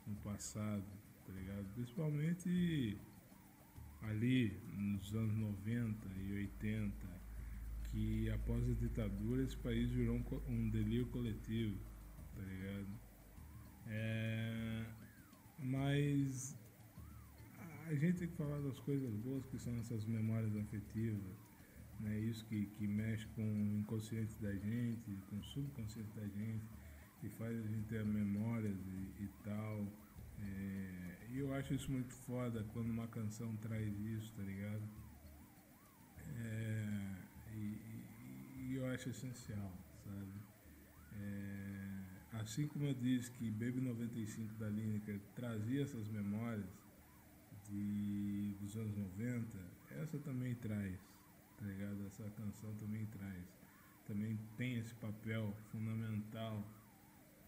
no 0.05 0.15
passado, 0.17 0.83
tá 1.25 1.33
ligado? 1.33 1.65
Principalmente 1.73 2.97
ali 4.03 4.57
nos 4.77 5.13
anos 5.13 5.35
90 5.35 6.07
e 6.19 6.33
80, 6.33 6.93
que 7.85 8.29
após 8.29 8.63
a 8.69 8.73
ditadura 8.73 9.43
esse 9.43 9.57
país 9.57 9.89
virou 9.89 10.17
um, 10.17 10.51
um 10.51 10.69
delírio 10.69 11.07
coletivo, 11.07 11.77
tá 12.35 12.41
ligado? 12.41 12.87
É, 13.87 14.85
mas 15.59 16.55
a 17.87 17.95
gente 17.95 18.19
tem 18.19 18.27
que 18.27 18.35
falar 18.35 18.59
das 18.59 18.79
coisas 18.79 19.13
boas 19.15 19.45
que 19.45 19.57
são 19.57 19.77
essas 19.79 20.05
memórias 20.05 20.55
afetivas, 20.57 21.21
né? 22.01 22.19
Isso 22.19 22.45
que, 22.45 22.65
que 22.65 22.85
mexe 22.85 23.25
com 23.27 23.41
o 23.41 23.79
inconsciente 23.79 24.33
da 24.41 24.53
gente, 24.53 25.17
com 25.29 25.37
o 25.37 25.43
subconsciente 25.43 26.09
da 26.15 26.27
gente 26.27 26.65
que 27.19 27.29
faz 27.29 27.57
a 27.57 27.67
gente 27.67 27.87
ter 27.87 28.05
memórias 28.05 28.77
e, 28.87 29.23
e 29.23 29.29
tal. 29.43 29.87
É, 30.39 31.27
e 31.29 31.39
eu 31.39 31.53
acho 31.53 31.73
isso 31.73 31.91
muito 31.91 32.13
foda 32.13 32.63
quando 32.73 32.89
uma 32.89 33.07
canção 33.07 33.55
traz 33.57 33.99
isso, 33.99 34.33
tá 34.33 34.43
ligado? 34.43 34.83
É, 36.39 37.15
e, 37.53 38.69
e, 38.69 38.75
eu 38.75 38.85
acho 38.87 39.09
essencial, 39.09 39.73
sabe? 40.03 40.31
É, 41.13 42.39
assim 42.39 42.67
como 42.67 42.85
eu 42.85 42.93
disse 42.93 43.31
que 43.31 43.49
Baby 43.49 43.81
95 43.81 44.53
da 44.55 44.69
Lineker 44.69 45.19
trazia 45.35 45.83
essas 45.83 46.07
memórias 46.07 46.69
de, 47.67 48.55
dos 48.59 48.75
anos 48.77 48.95
90, 48.95 49.57
essa 49.91 50.19
também 50.19 50.53
traz, 50.55 50.99
tá 51.57 51.65
ligado? 51.65 52.05
Essa 52.05 52.29
canção 52.31 52.73
também 52.75 53.05
traz. 53.07 53.43
Também 54.05 54.39
tem 54.55 54.77
esse 54.77 54.93
papel 54.95 55.53
fundamental 55.71 56.63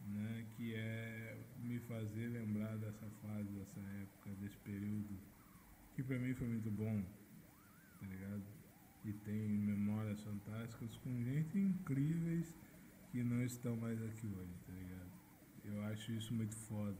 né, 0.07 0.45
que 0.55 0.75
é 0.75 1.37
me 1.61 1.79
fazer 1.79 2.27
lembrar 2.27 2.77
dessa 2.77 3.05
fase, 3.21 3.49
dessa 3.51 3.79
época, 4.01 4.29
desse 4.41 4.57
período, 4.57 5.17
que 5.95 6.03
para 6.03 6.17
mim 6.17 6.33
foi 6.33 6.47
muito 6.47 6.71
bom, 6.71 7.03
tá 7.99 8.07
ligado? 8.07 8.43
E 9.05 9.13
tem 9.13 9.49
memórias 9.49 10.21
fantásticas 10.21 10.95
com 10.97 11.23
gente 11.23 11.57
incríveis 11.57 12.53
que 13.11 13.23
não 13.23 13.43
estão 13.43 13.75
mais 13.77 14.01
aqui 14.03 14.27
hoje, 14.27 14.53
tá 14.65 14.73
ligado? 14.73 15.11
Eu 15.65 15.83
acho 15.85 16.11
isso 16.11 16.33
muito 16.33 16.55
foda. 16.55 16.97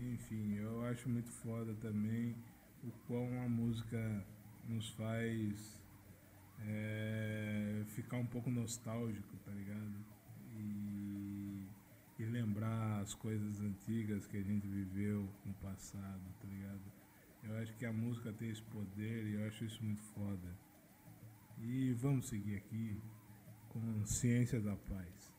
Enfim, 0.00 0.54
eu 0.54 0.84
acho 0.84 1.08
muito 1.08 1.30
foda 1.30 1.74
também 1.74 2.36
o 2.82 2.90
quão 3.06 3.42
a 3.42 3.48
música 3.48 4.24
nos 4.68 4.90
faz 4.90 5.80
é, 6.60 7.84
ficar 7.88 8.18
um 8.18 8.26
pouco 8.26 8.50
nostálgico, 8.50 9.36
tá 9.44 9.50
ligado? 9.50 10.04
e 10.56 10.93
lembrar 12.22 13.00
as 13.00 13.14
coisas 13.14 13.60
antigas 13.60 14.26
que 14.26 14.36
a 14.36 14.42
gente 14.42 14.66
viveu 14.68 15.28
no 15.44 15.54
passado, 15.54 16.22
tá 16.40 16.46
ligado? 16.46 16.80
Eu 17.42 17.56
acho 17.58 17.74
que 17.76 17.84
a 17.84 17.92
música 17.92 18.32
tem 18.32 18.50
esse 18.50 18.62
poder 18.62 19.26
e 19.26 19.34
eu 19.34 19.48
acho 19.48 19.64
isso 19.64 19.82
muito 19.82 20.02
foda. 20.14 20.56
E 21.60 21.92
vamos 21.94 22.28
seguir 22.28 22.56
aqui 22.56 23.00
com 23.68 24.06
Ciência 24.06 24.60
da 24.60 24.76
Paz. 24.76 25.33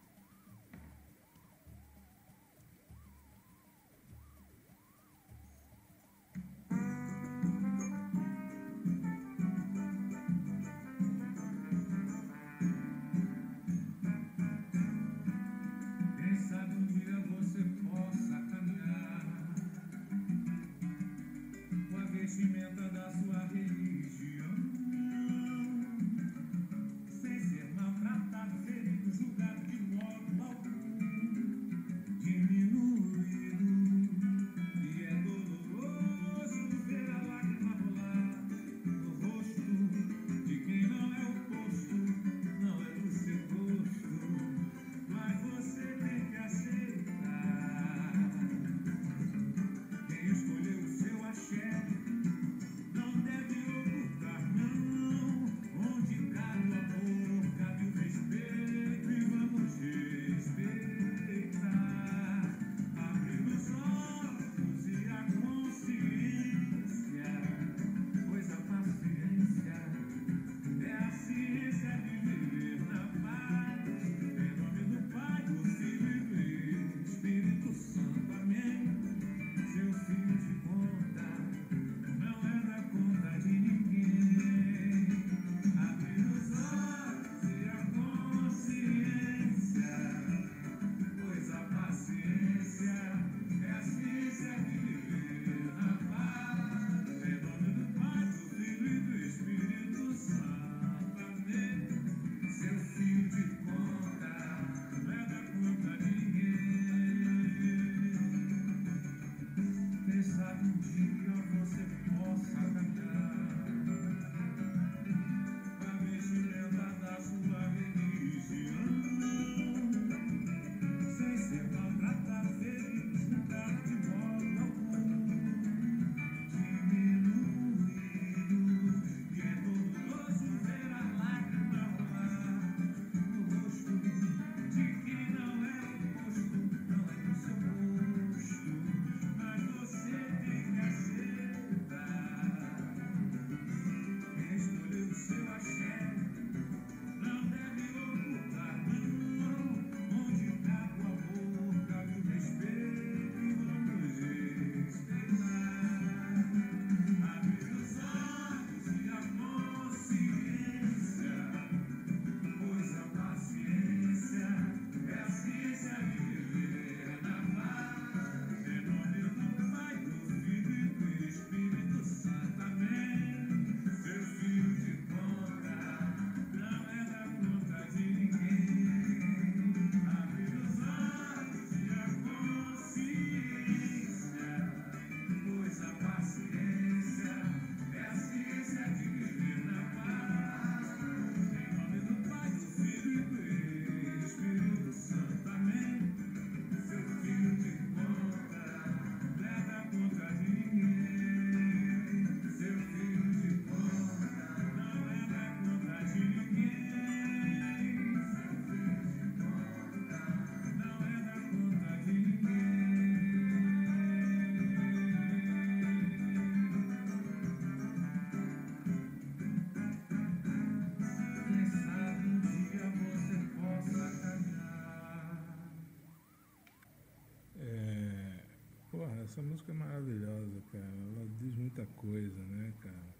Essa 229.36 229.41
música 229.41 229.73
é 229.73 229.75
maravilhosa, 229.75 230.61
cara. 230.71 230.86
Ela 230.86 231.27
diz 231.38 231.53
muita 231.55 231.86
coisa, 231.88 232.41
né, 232.45 232.73
cara? 232.79 233.15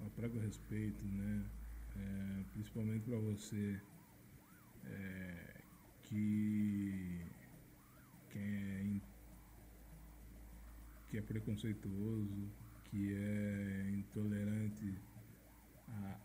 Ela 0.00 0.08
prega 0.16 0.40
respeito, 0.40 1.04
né? 1.04 1.44
É, 1.94 2.44
principalmente 2.54 3.04
para 3.04 3.18
você 3.18 3.78
é, 4.86 5.60
que, 6.04 7.20
que, 8.30 8.38
é, 8.38 9.00
que 11.10 11.18
é 11.18 11.20
preconceituoso, 11.20 12.50
que 12.84 13.12
é 13.12 13.90
intolerante 13.90 14.98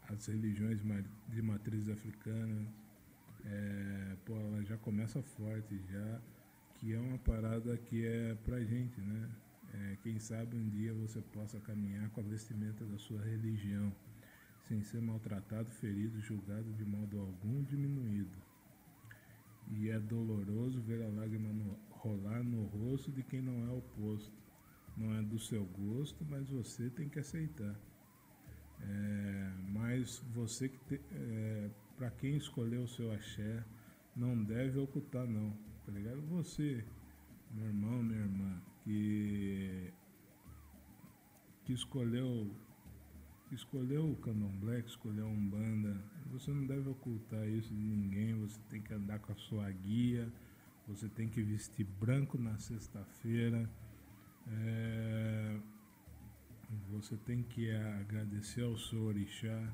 às 0.08 0.26
religiões 0.28 0.80
de 1.28 1.42
matriz 1.42 1.90
africana. 1.90 2.66
É, 3.44 4.16
pô, 4.24 4.38
ela 4.38 4.64
já 4.64 4.78
começa 4.78 5.22
forte 5.22 5.78
já 5.92 6.22
que 6.78 6.94
é 6.94 7.00
uma 7.00 7.18
parada 7.18 7.76
que 7.78 8.06
é 8.06 8.36
pra 8.44 8.64
gente, 8.64 9.00
né? 9.02 9.30
É, 9.74 9.98
quem 10.02 10.20
sabe 10.20 10.56
um 10.56 10.70
dia 10.70 10.94
você 10.94 11.22
possa 11.22 11.60
caminhar 11.60 12.10
com 12.12 12.22
a 12.22 12.24
vestimenta 12.24 12.86
da 12.86 12.98
sua 12.98 13.22
religião, 13.22 13.94
sem 14.68 14.82
ser 14.84 15.02
maltratado, 15.02 15.70
ferido, 15.72 16.22
julgado 16.22 16.72
de 16.74 16.86
modo 16.86 17.20
algum 17.20 17.64
diminuído. 17.64 18.38
E 19.70 19.90
é 19.90 20.00
doloroso 20.00 20.82
ver 20.82 21.04
a 21.04 21.10
lágrima 21.10 21.52
no, 21.52 21.78
rolar 21.90 22.44
no 22.44 22.64
rosto 22.66 23.12
de 23.12 23.24
quem 23.24 23.42
não 23.42 23.68
é 23.68 23.72
oposto. 23.72 24.32
Não 24.96 25.14
é 25.14 25.22
do 25.22 25.38
seu 25.38 25.64
gosto, 25.66 26.26
mas 26.26 26.50
você 26.50 26.90
tem 26.90 27.10
que 27.10 27.20
aceitar. 27.20 27.76
É, 28.82 29.52
mas 29.70 30.20
você 30.34 30.70
que 30.70 31.02
é, 31.12 31.70
para 31.98 32.10
quem 32.12 32.38
escolheu 32.38 32.84
o 32.84 32.88
seu 32.88 33.12
axé, 33.12 33.64
não 34.16 34.42
deve 34.44 34.80
ocultar 34.80 35.28
não 35.28 35.56
tá 35.88 35.94
ligado? 35.94 36.22
Você, 36.28 36.84
meu 37.52 37.66
irmão, 37.66 38.04
minha 38.04 38.20
irmã, 38.20 38.62
que, 38.84 39.94
que 41.64 41.72
escolheu 41.72 42.54
escolheu 43.50 44.12
o 44.12 44.16
candomblé, 44.18 44.80
escolheu 44.80 45.26
a 45.26 45.30
Umbanda, 45.30 46.04
você 46.26 46.52
não 46.52 46.66
deve 46.66 46.90
ocultar 46.90 47.48
isso 47.48 47.74
de 47.74 47.82
ninguém, 47.82 48.36
você 48.36 48.60
tem 48.70 48.82
que 48.82 48.94
andar 48.94 49.20
com 49.20 49.32
a 49.32 49.36
sua 49.36 49.72
guia, 49.72 50.30
você 50.86 51.08
tem 51.08 51.30
que 51.30 51.42
vestir 51.42 51.86
branco 51.86 52.38
na 52.38 52.58
sexta-feira, 52.58 53.70
é, 54.50 55.60
você 56.90 57.16
tem 57.16 57.42
que 57.42 57.72
agradecer 57.72 58.64
ao 58.64 58.78
seu 58.78 59.04
orixá, 59.04 59.74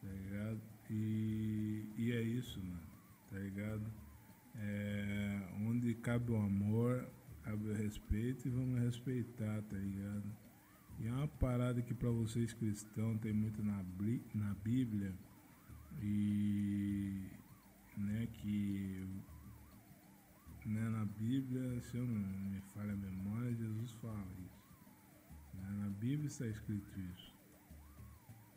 tá 0.00 0.08
ligado? 0.08 0.60
E, 0.88 1.92
e 1.96 2.12
é 2.12 2.22
isso, 2.22 2.62
mano, 2.62 2.86
tá 3.30 3.38
ligado? 3.40 3.99
É, 4.62 5.40
onde 5.66 5.94
cabe 5.94 6.32
o 6.32 6.36
amor, 6.36 7.08
cabe 7.42 7.70
o 7.70 7.72
respeito 7.72 8.46
e 8.46 8.50
vamos 8.50 8.78
respeitar, 8.80 9.62
tá 9.62 9.76
ligado? 9.76 10.30
E 10.98 11.06
é 11.06 11.12
uma 11.12 11.28
parada 11.28 11.80
que 11.80 11.94
para 11.94 12.10
vocês 12.10 12.52
cristãos 12.52 13.18
tem 13.20 13.32
muito 13.32 13.62
na, 13.62 13.82
na 14.34 14.54
Bíblia 14.62 15.14
e 16.02 17.26
né, 17.96 18.28
que 18.34 19.06
né, 20.66 20.88
na 20.90 21.06
Bíblia, 21.06 21.80
se 21.80 21.96
eu 21.96 22.06
não 22.06 22.50
me 22.50 22.60
falha 22.74 22.92
a 22.92 22.96
memória, 22.96 23.54
Jesus 23.54 23.92
fala 23.92 24.26
isso. 24.44 24.62
Né, 25.54 25.84
na 25.84 25.88
Bíblia 25.88 26.26
está 26.26 26.46
escrito 26.46 27.00
isso. 27.00 27.34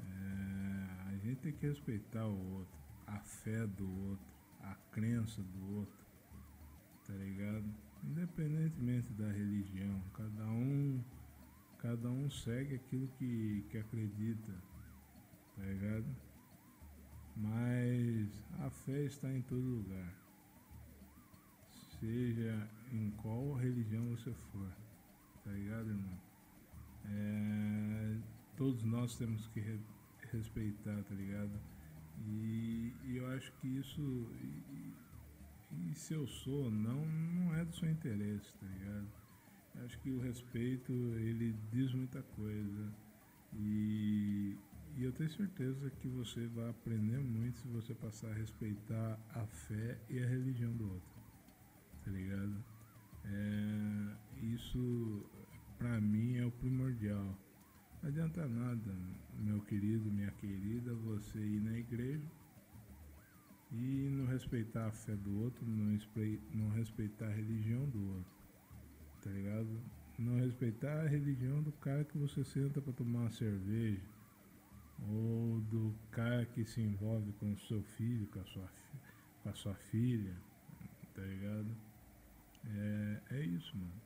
É, 0.01 1.09
a 1.09 1.17
gente 1.23 1.37
tem 1.37 1.53
que 1.53 1.65
respeitar 1.65 2.27
o 2.27 2.55
outro, 2.55 2.77
a 3.07 3.19
fé 3.19 3.65
do 3.65 3.89
outro 4.09 4.32
a 4.63 4.75
crença 4.91 5.41
do 5.41 5.77
outro, 5.77 6.05
tá 7.05 7.13
ligado? 7.13 7.65
Independentemente 8.03 9.11
da 9.13 9.31
religião, 9.31 10.01
cada 10.13 10.45
um, 10.45 11.01
cada 11.79 12.09
um 12.09 12.29
segue 12.29 12.75
aquilo 12.75 13.07
que, 13.19 13.65
que 13.69 13.77
acredita, 13.77 14.53
tá 15.55 15.63
ligado? 15.63 16.05
Mas 17.35 18.29
a 18.59 18.69
fé 18.69 19.03
está 19.03 19.31
em 19.31 19.41
todo 19.41 19.61
lugar. 19.61 20.13
Seja 21.99 22.69
em 22.91 23.11
qual 23.11 23.53
religião 23.53 24.09
você 24.09 24.33
for, 24.51 24.69
tá 25.43 25.51
ligado, 25.51 25.89
irmão? 25.89 26.19
É, 27.05 28.17
todos 28.55 28.83
nós 28.83 29.15
temos 29.17 29.47
que 29.47 29.59
re 29.59 29.79
respeitar, 30.31 31.03
tá 31.03 31.13
ligado? 31.13 31.51
E, 32.19 32.93
e 33.03 33.17
eu 33.17 33.27
acho 33.31 33.51
que 33.53 33.67
isso. 33.67 34.01
E, 34.41 34.93
e, 35.71 35.95
se 35.95 36.13
eu 36.13 36.27
sou 36.27 36.65
ou 36.65 36.71
não, 36.71 37.05
não 37.05 37.55
é 37.55 37.65
do 37.65 37.75
seu 37.75 37.89
interesse, 37.89 38.53
tá 38.57 38.65
ligado? 38.67 39.07
Eu 39.75 39.85
acho 39.85 39.99
que 39.99 40.11
o 40.11 40.19
respeito, 40.19 40.91
ele 40.91 41.55
diz 41.71 41.93
muita 41.93 42.21
coisa. 42.21 42.93
E, 43.53 44.57
e 44.95 45.03
eu 45.03 45.11
tenho 45.11 45.29
certeza 45.31 45.89
que 45.89 46.07
você 46.07 46.47
vai 46.47 46.69
aprender 46.69 47.19
muito 47.19 47.57
se 47.59 47.67
você 47.67 47.93
passar 47.95 48.29
a 48.29 48.33
respeitar 48.33 49.19
a 49.33 49.45
fé 49.45 49.97
e 50.09 50.19
a 50.19 50.27
religião 50.27 50.71
do 50.73 50.91
outro. 50.91 51.23
Tá 52.05 52.11
ligado? 52.11 52.63
É, 53.25 54.15
isso, 54.45 55.25
pra 55.77 55.99
mim, 55.99 56.37
é 56.37 56.45
o 56.45 56.51
primordial. 56.51 57.37
Não 58.01 58.09
adianta 58.09 58.45
nada, 58.47 58.93
meu 59.39 59.61
querido, 59.61 60.11
minha 60.11 60.31
querida, 60.31 60.93
você 60.93 61.39
ir 61.39 61.61
na 61.61 61.77
igreja 61.77 62.25
e 63.71 64.09
não 64.11 64.25
respeitar 64.27 64.87
a 64.87 64.91
fé 64.91 65.15
do 65.15 65.41
outro, 65.41 65.65
não, 65.65 66.69
respeitar 66.69 67.25
a 67.25 67.33
religião 67.33 67.89
do 67.89 68.15
outro, 68.15 68.31
tá 69.21 69.29
ligado? 69.31 69.67
Não 70.17 70.35
respeitar 70.35 71.01
a 71.01 71.07
religião 71.07 71.61
do 71.63 71.71
cara 71.73 72.03
que 72.03 72.17
você 72.17 72.43
senta 72.43 72.81
para 72.81 72.93
tomar 72.93 73.21
uma 73.21 73.31
cerveja, 73.31 74.01
ou 75.09 75.59
do 75.61 75.93
cara 76.11 76.45
que 76.45 76.63
se 76.63 76.81
envolve 76.81 77.31
com 77.33 77.51
o 77.51 77.59
seu 77.61 77.81
filho, 77.81 78.27
com 78.27 78.39
a 78.39 78.45
sua, 78.45 78.71
com 79.41 79.49
a 79.49 79.53
sua 79.53 79.75
filha, 79.75 80.35
tá 81.15 81.21
ligado? 81.21 81.75
É, 82.65 83.21
é 83.31 83.41
isso, 83.41 83.75
mano. 83.75 84.01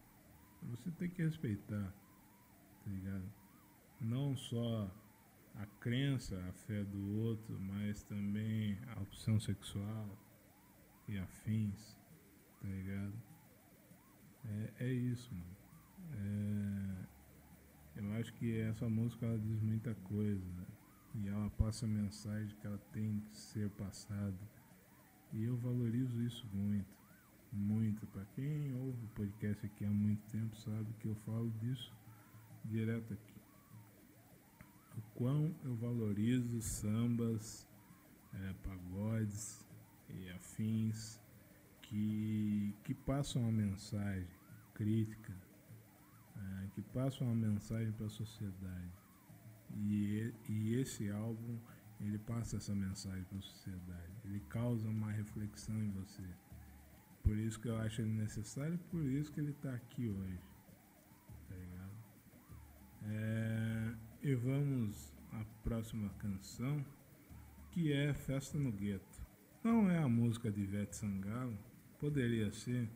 Você 0.71 0.89
tem 0.91 1.09
que 1.09 1.21
respeitar, 1.21 1.93
tá 2.83 2.89
ligado? 2.89 3.29
não 3.99 4.35
só 4.35 4.89
a 5.57 5.65
crença, 5.79 6.37
a 6.47 6.53
fé 6.53 6.83
do 6.83 7.17
outro, 7.19 7.59
mas 7.59 8.03
também 8.03 8.77
a 8.95 9.01
opção 9.01 9.39
sexual 9.39 10.17
e 11.07 11.17
afins, 11.17 11.97
tá 12.61 12.67
ligado? 12.67 13.13
É, 14.45 14.85
é 14.85 14.93
isso, 14.93 15.33
mano. 15.33 15.57
É, 16.13 17.07
eu 17.99 18.13
acho 18.13 18.33
que 18.33 18.59
essa 18.59 18.87
música 18.87 19.25
ela 19.25 19.39
diz 19.39 19.59
muita 19.61 19.95
coisa 19.95 20.45
né? 20.45 20.65
e 21.15 21.27
ela 21.27 21.49
passa 21.51 21.85
a 21.85 21.89
mensagem 21.89 22.55
que 22.57 22.67
ela 22.67 22.77
tem 22.93 23.19
que 23.31 23.37
ser 23.37 23.69
passada. 23.71 24.37
E 25.33 25.43
eu 25.43 25.57
valorizo 25.57 26.21
isso 26.21 26.47
muito, 26.53 26.95
muito. 27.51 28.05
Para 28.07 28.25
quem 28.35 28.73
ouve 28.75 29.03
o 29.05 29.09
podcast 29.09 29.65
aqui 29.65 29.85
há 29.85 29.89
muito 29.89 30.21
tempo 30.29 30.55
sabe 30.55 30.93
que 30.99 31.07
eu 31.07 31.15
falo 31.15 31.49
disso 31.59 31.93
direto 32.63 33.13
aqui 33.13 33.36
quão 35.17 35.53
eu 35.65 35.75
valorizo 35.75 36.61
sambas, 36.61 37.67
é, 38.33 38.53
pagodes 38.63 39.65
e 40.07 40.29
afins 40.29 41.19
que, 41.81 42.75
que 42.83 42.93
passam 42.93 43.41
uma 43.41 43.51
mensagem 43.51 44.27
crítica, 44.75 45.33
é, 46.35 46.67
que 46.75 46.83
passam 46.83 47.25
uma 47.25 47.35
mensagem 47.35 47.91
para 47.93 48.05
a 48.05 48.09
sociedade. 48.09 48.91
E, 49.75 50.31
e 50.47 50.75
esse 50.75 51.09
álbum 51.09 51.57
ele 51.99 52.19
passa 52.19 52.57
essa 52.57 52.75
mensagem 52.75 53.23
para 53.23 53.39
a 53.39 53.41
sociedade, 53.41 54.13
ele 54.23 54.39
causa 54.41 54.87
uma 54.87 55.11
reflexão 55.11 55.75
em 55.83 55.89
você. 55.89 56.23
Por 57.23 57.35
isso 57.35 57.59
que 57.59 57.69
eu 57.69 57.77
acho 57.77 58.01
ele 58.01 58.11
necessário 58.11 58.77
por 58.91 59.03
isso 59.03 59.31
que 59.31 59.39
ele 59.39 59.51
está 59.51 59.73
aqui 59.73 60.07
hoje. 60.07 60.39
Tá 61.49 61.55
ligado? 61.55 61.91
É, 63.07 63.95
e 64.21 64.33
vamos 64.35 65.13
à 65.31 65.43
próxima 65.63 66.09
canção, 66.17 66.83
que 67.71 67.91
é 67.91 68.13
Festa 68.13 68.57
no 68.57 68.71
Gueto. 68.71 69.25
Não 69.63 69.89
é 69.89 69.97
a 69.97 70.07
música 70.07 70.51
de 70.51 70.61
Ivete 70.61 70.95
Sangalo, 70.95 71.57
poderia 71.99 72.51
ser, 72.51 72.89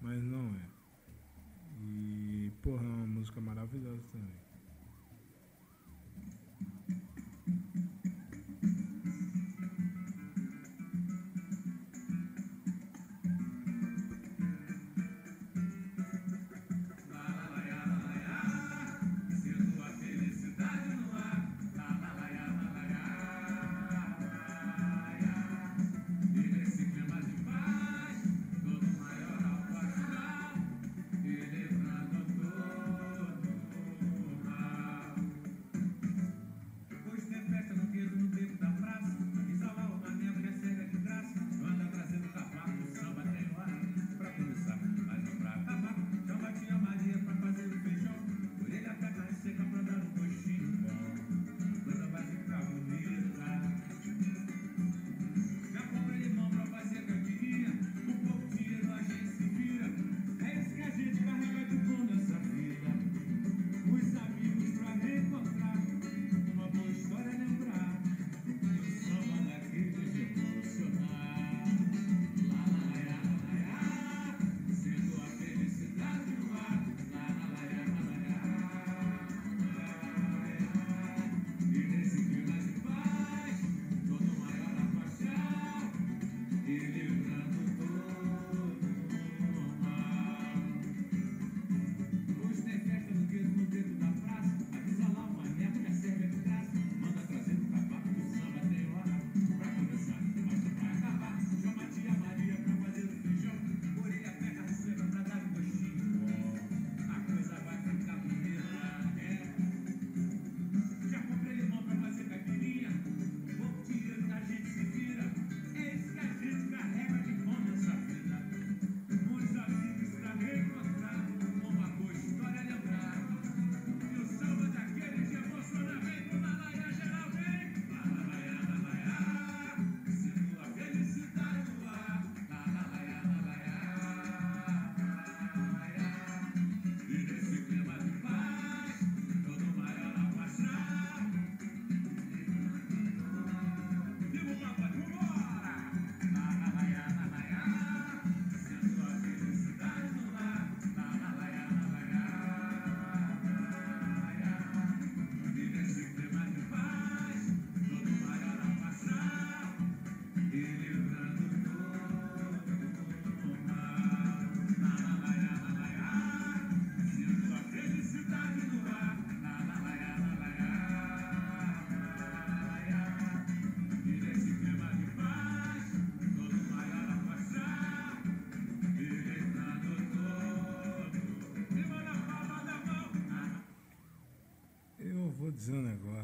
mas 0.00 0.22
não 0.22 0.54
é. 0.56 0.68
E, 1.80 2.52
porra, 2.62 2.84
é 2.84 2.88
uma 2.88 3.06
música 3.06 3.40
maravilhosa 3.40 4.02
também. 4.12 4.45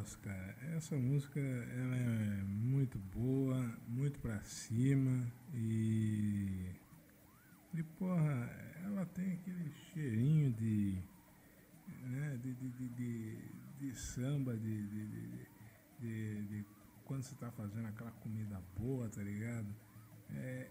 Negócio, 0.03 0.19
cara. 0.19 0.57
Essa 0.77 0.97
música 0.97 1.41
ela 1.41 1.97
é 1.97 2.43
muito 2.45 2.99
boa, 2.99 3.57
muito 3.87 4.19
pra 4.19 4.43
cima 4.43 5.33
e. 5.55 6.75
E 7.75 7.83
porra, 7.99 8.51
ela 8.85 9.07
tem 9.07 9.33
aquele 9.33 9.71
cheirinho 9.71 10.53
de. 10.53 10.99
Né, 12.03 12.39
de, 12.43 12.55
de, 12.55 12.71
de, 12.71 12.89
de, 12.89 13.39
de 13.79 13.95
samba, 13.95 14.57
de, 14.57 14.89
de, 14.89 15.07
de, 16.01 16.43
de, 16.47 16.67
quando 17.05 17.23
você 17.23 17.35
tá 17.37 17.51
fazendo 17.53 17.87
aquela 17.87 18.11
comida 18.11 18.61
boa, 18.77 19.09
tá 19.09 19.23
ligado? 19.23 19.69
É, 20.35 20.69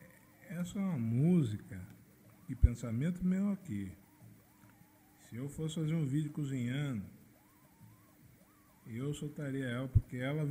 essa 0.49 0.77
é 0.77 0.81
uma 0.81 0.97
música 0.97 1.81
e 2.49 2.55
pensamento 2.55 3.25
meu 3.25 3.51
aqui. 3.51 3.91
Se 5.29 5.37
eu 5.37 5.47
fosse 5.47 5.75
fazer 5.75 5.93
um 5.93 6.05
vídeo 6.05 6.31
cozinhando, 6.31 7.05
eu 9.01 9.13
soltaria 9.13 9.65
ela 9.65 9.87
porque 9.87 10.17
ela 10.17 10.45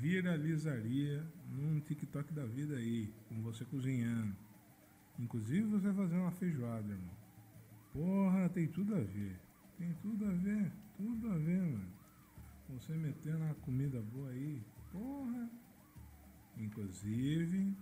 viralizaria 0.00 1.24
num 1.50 1.80
TikTok 1.80 2.32
da 2.32 2.44
vida 2.44 2.76
aí, 2.76 3.12
com 3.28 3.40
você 3.42 3.64
cozinhando. 3.64 4.34
Inclusive 5.18 5.62
você 5.62 5.92
fazendo 5.92 6.20
uma 6.20 6.30
feijoada, 6.30 6.92
irmão. 6.92 7.16
Porra, 7.92 8.48
tem 8.50 8.66
tudo 8.68 8.94
a 8.94 9.00
ver. 9.00 9.36
Tem 9.78 9.92
tudo 10.02 10.26
a 10.26 10.32
ver, 10.32 10.72
tudo 10.96 11.30
a 11.30 11.38
ver, 11.38 11.60
mano. 11.60 11.92
Você 12.70 12.92
metendo 12.94 13.38
uma 13.38 13.54
comida 13.54 14.00
boa 14.00 14.30
aí, 14.30 14.62
porra. 14.92 15.50
Inclusive, 16.56 17.74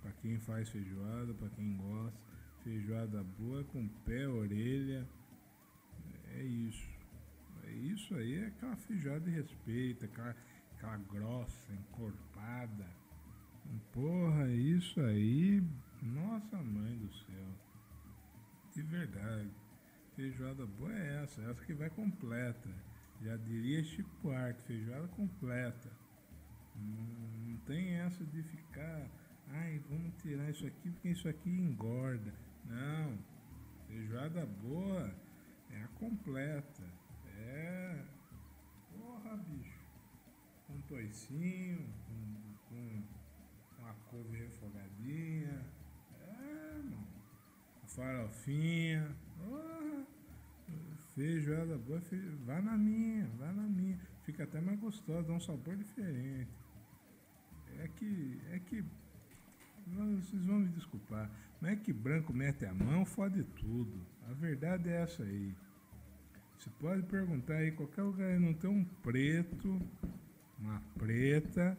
para 0.00 0.12
quem 0.12 0.38
faz 0.38 0.68
feijoada, 0.68 1.34
para 1.34 1.48
quem 1.50 1.76
gosta, 1.76 2.18
feijoada 2.62 3.22
boa 3.38 3.64
com 3.64 3.88
pé, 4.04 4.28
orelha. 4.28 5.06
É 6.34 6.42
isso. 6.42 6.91
É 7.72 7.74
isso 7.74 8.14
aí 8.14 8.34
é 8.44 8.76
feijoada 8.76 9.20
de 9.20 9.30
respeito, 9.30 10.04
aquela, 10.04 10.36
aquela 10.76 10.98
grossa, 10.98 11.72
encorpada. 11.72 12.86
Porra, 13.92 14.46
isso 14.52 15.00
aí, 15.00 15.62
nossa 16.02 16.58
mãe 16.58 16.98
do 16.98 17.10
céu. 17.14 17.48
De 18.74 18.82
verdade. 18.82 19.50
Feijoada 20.14 20.66
boa 20.66 20.92
é 20.92 21.22
essa, 21.22 21.40
essa 21.42 21.64
que 21.64 21.72
vai 21.72 21.88
completa. 21.88 22.68
Já 23.22 23.36
diria 23.38 23.82
Chico 23.82 24.10
Buarque, 24.22 24.62
feijoada 24.64 25.08
completa. 25.08 25.90
Não, 26.76 27.48
não 27.48 27.56
tem 27.60 27.94
essa 27.94 28.22
de 28.22 28.42
ficar, 28.42 29.10
ai, 29.48 29.80
vamos 29.88 30.14
tirar 30.20 30.50
isso 30.50 30.66
aqui 30.66 30.90
porque 30.90 31.08
isso 31.08 31.26
aqui 31.26 31.48
engorda. 31.48 32.34
Não. 32.66 33.18
Feijoada 33.86 34.44
boa 34.44 35.10
é 35.70 35.82
a 35.82 35.88
completa. 35.88 37.01
É. 37.52 38.04
Porra, 38.96 39.36
bicho. 39.36 39.78
Um 40.70 40.80
toicinho, 40.82 41.86
com, 42.06 42.56
com 42.68 43.02
uma 43.78 43.94
couve 44.10 44.38
refogadinha. 44.38 45.64
É, 46.20 46.74
mano. 46.82 47.06
Farofinha. 47.86 49.14
Porra. 49.38 50.06
Feijoada 51.14 51.76
boa, 51.76 52.00
feijoada. 52.00 52.38
Vá 52.46 52.62
na 52.62 52.76
minha, 52.76 53.28
vá 53.38 53.52
na 53.52 53.68
minha. 53.68 53.98
Fica 54.22 54.44
até 54.44 54.60
mais 54.60 54.78
gostoso, 54.80 55.28
dá 55.28 55.34
um 55.34 55.40
sabor 55.40 55.76
diferente. 55.76 56.50
É 57.78 57.88
que. 57.88 58.40
É 58.50 58.58
que. 58.58 58.84
Vocês 59.86 60.44
vão 60.46 60.60
me 60.60 60.68
desculpar. 60.68 61.30
Não 61.60 61.68
é 61.68 61.76
que 61.76 61.92
branco 61.92 62.32
mete 62.32 62.64
a 62.64 62.72
mão, 62.72 63.04
fode 63.04 63.44
tudo. 63.44 64.06
A 64.28 64.32
verdade 64.32 64.88
é 64.88 65.02
essa 65.02 65.22
aí. 65.22 65.54
Você 66.62 66.70
pode 66.78 67.02
perguntar 67.02 67.54
aí, 67.54 67.72
qualquer 67.72 68.02
lugar 68.02 68.38
não 68.38 68.54
tem 68.54 68.70
um 68.70 68.84
preto, 68.84 69.82
uma 70.60 70.80
preta, 70.96 71.76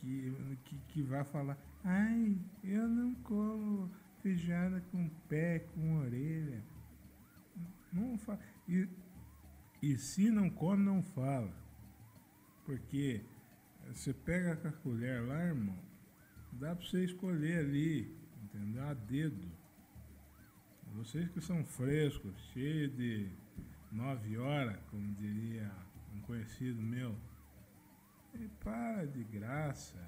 que, 0.00 0.34
que, 0.64 0.76
que 0.88 1.02
vai 1.02 1.22
falar, 1.22 1.56
ai, 1.84 2.36
eu 2.64 2.88
não 2.88 3.14
como 3.22 3.88
feijada 4.22 4.80
com 4.90 5.08
pé, 5.28 5.60
com 5.60 5.98
orelha. 5.98 6.60
Não 7.92 8.18
fala. 8.18 8.40
E, 8.68 8.88
e 9.80 9.96
se 9.96 10.28
não 10.28 10.50
come, 10.50 10.82
não 10.82 11.04
fala. 11.04 11.54
Porque 12.64 13.22
você 13.86 14.12
pega 14.12 14.56
com 14.56 14.66
a 14.66 14.72
colher 14.72 15.22
lá, 15.22 15.40
irmão, 15.44 15.78
dá 16.50 16.74
para 16.74 16.84
você 16.84 17.04
escolher 17.04 17.60
ali, 17.60 18.12
entendeu? 18.42 18.82
A 18.88 18.94
dedo. 18.94 19.48
Vocês 20.96 21.28
que 21.28 21.40
são 21.40 21.64
frescos, 21.64 22.34
cheios 22.52 22.92
de 22.96 23.45
nove 23.96 24.36
horas, 24.36 24.78
como 24.90 25.14
diria 25.14 25.72
um 26.14 26.20
conhecido 26.20 26.80
meu. 26.80 27.16
E 28.34 28.46
para 28.62 29.06
de 29.06 29.24
graça. 29.24 29.98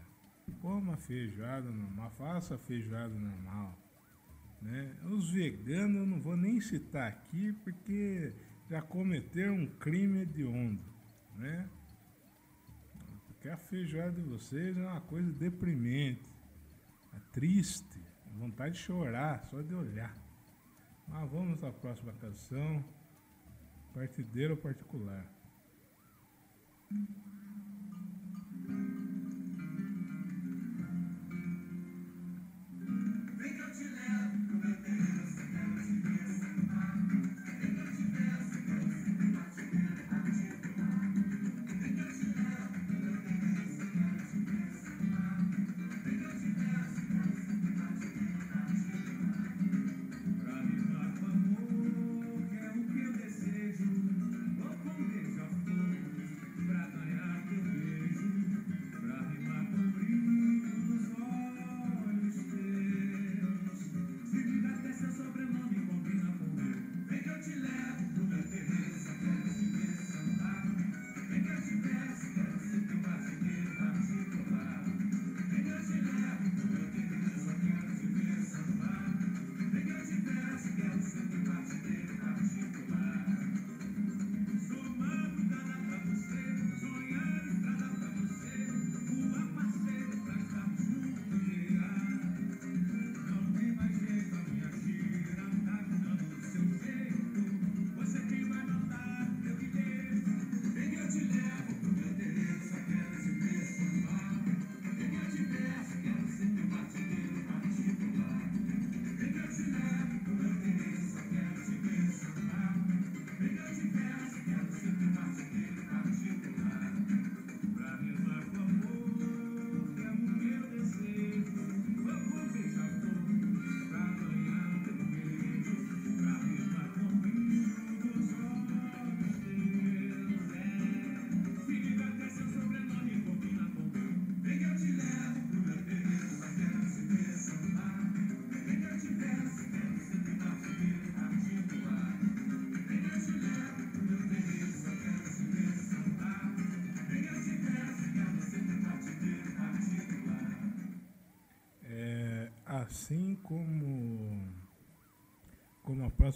Coma 0.60 0.96
feijoada 0.96 1.70
normal, 1.70 2.10
faça 2.12 2.56
feijoada 2.56 3.14
normal. 3.14 3.76
Né? 4.62 4.96
Os 5.04 5.30
veganos 5.30 5.96
eu 5.96 6.06
não 6.06 6.20
vou 6.20 6.36
nem 6.36 6.60
citar 6.60 7.08
aqui 7.08 7.52
porque 7.64 8.32
já 8.68 8.80
cometeram 8.80 9.54
um 9.54 9.66
crime 9.66 10.20
hediondo. 10.20 10.82
Né? 11.36 11.68
Porque 13.26 13.48
a 13.48 13.56
feijoada 13.56 14.12
de 14.12 14.22
vocês 14.22 14.76
é 14.76 14.80
uma 14.80 15.02
coisa 15.02 15.30
deprimente, 15.32 16.24
é 17.14 17.18
triste, 17.30 18.00
vontade 18.36 18.74
de 18.74 18.80
chorar 18.80 19.44
só 19.44 19.60
de 19.60 19.74
olhar. 19.74 20.16
Mas 21.06 21.30
vamos 21.30 21.62
à 21.62 21.70
próxima 21.70 22.12
canção 22.14 22.84
partideiro 23.94 24.56
particular. 24.56 25.24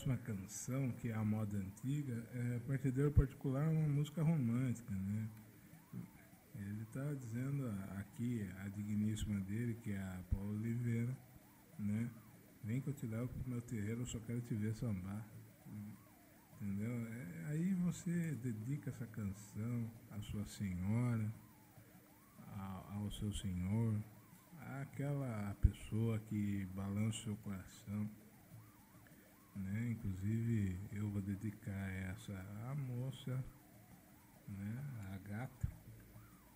Próxima 0.02 0.16
canção, 0.18 0.90
que 0.92 1.10
é 1.10 1.14
a 1.14 1.24
moda 1.24 1.56
antiga, 1.56 2.26
é 2.34 2.58
Partideiro 2.66 3.12
Particular 3.12 3.68
uma 3.68 3.86
música 3.86 4.22
romântica, 4.22 4.92
né? 4.92 5.28
Ele 6.56 6.82
está 6.82 7.14
dizendo 7.14 7.68
aqui, 7.98 8.48
a 8.64 8.68
digníssima 8.68 9.38
dele, 9.40 9.74
que 9.74 9.92
é 9.92 9.98
a 9.98 10.20
Paula 10.30 10.50
Oliveira, 10.54 11.16
né? 11.78 12.10
Vem 12.64 12.80
que 12.80 12.88
eu 12.88 12.94
te 12.94 13.06
levo 13.06 13.28
pro 13.28 13.50
meu 13.50 13.62
terreiro, 13.62 14.00
eu 14.00 14.06
só 14.06 14.18
quero 14.20 14.40
te 14.40 14.54
ver 14.54 14.74
sambar. 14.74 15.24
Entendeu? 16.60 17.06
É, 17.06 17.44
aí 17.50 17.74
você 17.74 18.32
dedica 18.42 18.90
essa 18.90 19.06
canção 19.06 19.90
à 20.10 20.20
sua 20.20 20.44
senhora, 20.46 21.32
ao 22.90 23.10
seu 23.12 23.32
senhor, 23.32 24.02
àquela 24.80 25.54
pessoa 25.60 26.18
que 26.28 26.66
balança 26.74 27.18
o 27.20 27.22
seu 27.22 27.36
coração. 27.36 28.21
Né? 29.56 29.90
Inclusive 29.90 30.78
eu 30.92 31.10
vou 31.10 31.22
dedicar 31.22 31.88
essa 32.10 32.32
à 32.68 32.74
moça, 32.74 33.44
né? 34.48 34.84
a 35.12 35.28
gata. 35.28 35.68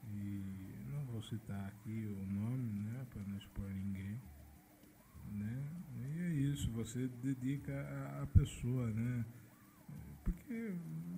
E 0.09 0.85
não 0.91 1.05
vou 1.07 1.23
citar 1.23 1.67
aqui 1.69 2.07
o 2.07 2.33
nome, 2.33 2.81
né? 2.81 3.07
Para 3.11 3.23
não 3.25 3.37
expor 3.37 3.69
ninguém. 3.69 4.21
Né? 5.33 5.69
E 5.97 6.21
é 6.21 6.31
isso, 6.53 6.71
você 6.71 7.09
dedica 7.23 7.73
a 8.23 8.27
pessoa, 8.27 8.91
né? 8.93 9.25
Porque 10.23 10.75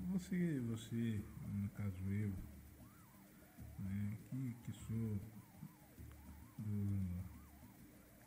você, 0.09 0.61
você, 0.61 1.23
no 1.52 1.69
caso 1.70 2.11
eu, 2.11 2.32
né, 3.78 4.16
que, 4.28 4.55
que 4.65 4.73
sou 4.73 5.19
do, 6.59 7.24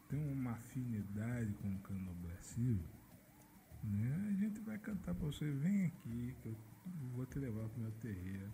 tenho 0.09 0.31
uma 0.31 0.51
afinidade 0.51 1.53
com 1.55 1.73
o 1.73 1.79
candomblé 1.79 2.35
né, 3.83 4.29
a 4.29 4.33
gente 4.33 4.59
vai 4.61 4.77
cantar 4.77 5.13
para 5.15 5.25
você, 5.25 5.49
vem 5.51 5.85
aqui 5.85 6.35
que 6.41 6.47
eu 6.47 6.55
vou 7.13 7.25
te 7.25 7.39
levar 7.39 7.67
para 7.69 7.77
o 7.77 7.81
meu 7.81 7.91
terreiro. 7.93 8.51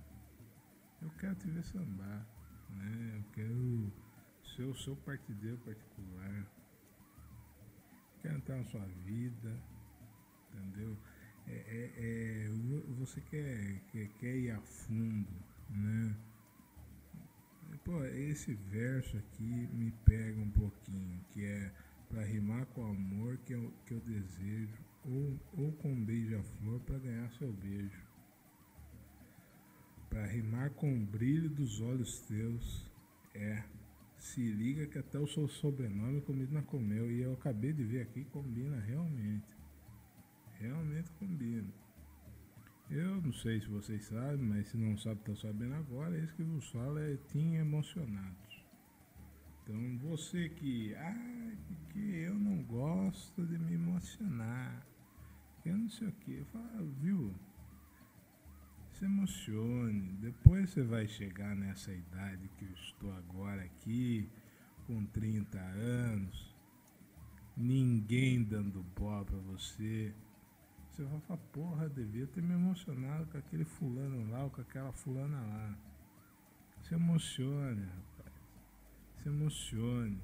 Eu 1.01 1.09
quero 1.19 1.35
te 1.35 1.47
ver 1.49 1.63
sambar, 1.63 2.27
né? 2.69 3.13
Eu 3.17 3.23
quero 3.33 3.93
ser 4.55 4.63
o 4.63 4.75
seu 4.75 4.95
partideiro 4.95 5.57
particular. 5.59 6.47
Quero 8.21 8.35
entrar 8.35 8.57
na 8.57 8.65
sua 8.65 8.85
vida, 9.05 9.61
entendeu? 10.53 10.97
é, 11.47 11.53
é, 11.53 11.91
é, 11.97 12.49
você 12.99 13.21
quer, 13.21 13.81
quer, 13.91 14.07
quer 14.19 14.35
ir 14.35 14.51
a 14.51 14.59
fundo, 14.61 15.31
né? 15.69 16.15
Pô, 17.83 18.03
esse 18.03 18.53
verso 18.53 19.17
aqui 19.17 19.69
me 19.73 19.91
pega 20.03 20.39
um 20.41 20.51
pouquinho, 20.51 21.23
que 21.31 21.45
é 21.45 21.71
para 22.09 22.23
rimar 22.23 22.65
com 22.67 22.81
o 22.81 22.87
amor 22.87 23.37
que 23.45 23.53
eu, 23.53 23.73
que 23.85 23.93
eu 23.93 23.99
desejo, 24.01 24.83
ou, 25.07 25.39
ou 25.57 25.71
com 25.73 26.03
beija-flor 26.03 26.79
para 26.81 26.99
ganhar 26.99 27.31
seu 27.31 27.51
beijo. 27.51 28.05
Para 30.09 30.25
rimar 30.25 30.71
com 30.71 30.93
o 30.93 31.05
brilho 31.05 31.49
dos 31.49 31.81
olhos 31.81 32.21
teus, 32.21 32.91
é. 33.33 33.63
Se 34.17 34.41
liga 34.41 34.87
que 34.87 34.97
até 34.97 35.19
o 35.19 35.27
seu 35.27 35.47
sobrenome 35.47 36.21
combina 36.21 36.61
com 36.63 36.77
o 36.77 37.11
e 37.11 37.21
eu 37.21 37.33
acabei 37.33 37.71
de 37.71 37.83
ver 37.83 38.01
aqui, 38.01 38.25
combina 38.25 38.79
realmente 38.79 39.57
realmente 40.59 41.11
combina. 41.13 41.73
Eu 42.89 43.21
não 43.21 43.33
sei 43.33 43.59
se 43.59 43.67
vocês 43.67 44.05
sabem, 44.05 44.37
mas 44.37 44.67
se 44.67 44.77
não 44.77 44.97
sabe, 44.97 45.19
estão 45.19 45.35
sabendo 45.35 45.75
agora, 45.75 46.17
esse 46.17 46.33
que 46.33 46.43
vos 46.43 46.69
fala 46.69 47.01
é 47.01 47.17
Tim 47.27 47.55
Emocionados. 47.55 48.65
Então 49.63 49.97
você 49.97 50.47
que, 50.49 50.95
ah, 50.95 51.51
que 51.89 51.99
eu 51.99 52.33
não 52.35 52.63
gosto 52.63 53.45
de 53.45 53.59
me 53.59 53.73
emocionar, 53.73 54.87
que 55.67 55.73
não 55.73 55.89
sei 55.89 56.07
o 56.07 56.11
que, 56.13 56.33
eu 56.33 56.45
falo, 56.45 56.65
ah, 56.75 56.83
viu? 57.01 57.35
Se 58.93 59.05
emocione, 59.05 60.17
depois 60.21 60.69
você 60.69 60.83
vai 60.83 61.07
chegar 61.07 61.55
nessa 61.55 61.91
idade 61.91 62.49
que 62.57 62.65
eu 62.65 62.73
estou 62.73 63.11
agora 63.13 63.63
aqui, 63.63 64.29
com 64.85 65.05
30 65.05 65.59
anos, 65.59 66.55
ninguém 67.55 68.43
dando 68.43 68.81
bola 68.95 69.25
para 69.25 69.37
você 69.37 70.13
você 70.97 71.03
vai 71.03 71.19
falar, 71.21 71.39
porra, 71.51 71.89
devia 71.89 72.25
ter 72.25 72.41
me 72.41 72.55
emocionado 72.55 73.27
com 73.27 73.37
aquele 73.37 73.63
fulano 73.63 74.31
lá 74.31 74.45
ou 74.45 74.49
com 74.49 74.61
aquela 74.61 74.91
fulana 74.91 75.39
lá. 75.39 75.77
Se 76.81 76.95
emocione, 76.95 77.85
rapaz. 77.85 78.33
Se 79.17 79.29
emocione. 79.29 80.19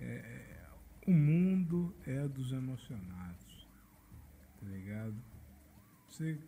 É, 0.00 0.04
é, 0.04 0.70
o 1.06 1.12
mundo 1.12 1.94
é 2.06 2.26
dos 2.26 2.52
emocionados. 2.52 3.31
Tá 4.62 4.68
ligado? 4.68 5.14
Você, 6.06 6.38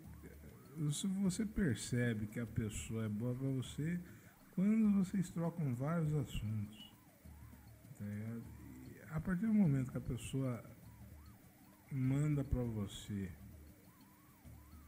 se 0.93 1.07
você 1.09 1.45
percebe 1.45 2.29
que 2.29 2.39
a 2.39 2.47
pessoa 2.47 3.07
é 3.07 3.09
boa 3.09 3.35
pra 3.35 3.49
você 3.49 4.01
quando 4.55 4.93
vocês 4.93 5.31
trocam 5.31 5.75
vários 5.75 6.15
assuntos. 6.15 6.95
Tá 7.99 8.05
ligado? 8.05 8.45
E 8.63 8.97
a 9.11 9.21
partir 9.21 9.47
do 9.47 9.55
momento 9.55 9.91
que 9.91 9.99
a 9.99 10.01
pessoa 10.01 10.63
manda 11.91 12.45
para 12.45 12.63
você 12.63 13.33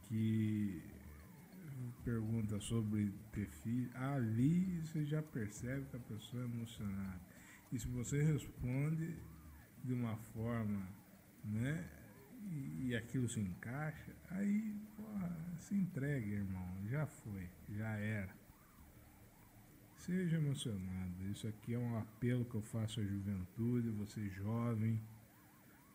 que 0.03 0.81
pergunta 2.05 2.61
sobre 2.61 3.13
ter 3.33 3.49
filho, 3.49 3.91
ali 3.93 4.79
você 4.79 5.03
já 5.05 5.21
percebe 5.21 5.85
que 5.87 5.97
a 5.97 5.99
pessoa 5.99 6.43
é 6.43 6.45
emocionada. 6.45 7.21
E 7.73 7.77
se 7.77 7.87
você 7.89 8.23
responde 8.23 9.17
de 9.83 9.93
uma 9.93 10.15
forma, 10.15 10.87
né, 11.43 11.89
e, 12.51 12.95
aquilo 12.95 13.27
se 13.27 13.39
encaixa, 13.39 14.13
aí, 14.29 14.75
porra, 14.95 15.37
se 15.59 15.75
entregue, 15.75 16.31
irmão, 16.31 16.87
já 16.87 17.05
foi, 17.05 17.49
já 17.69 17.89
era. 17.97 18.35
Seja 19.97 20.37
emocionado. 20.37 21.29
Isso 21.29 21.47
aqui 21.47 21.73
é 21.73 21.79
um 21.79 21.97
apelo 21.97 22.45
que 22.45 22.55
eu 22.55 22.61
faço 22.61 23.01
à 23.01 23.03
juventude, 23.03 23.89
você 23.89 24.29
jovem 24.29 25.01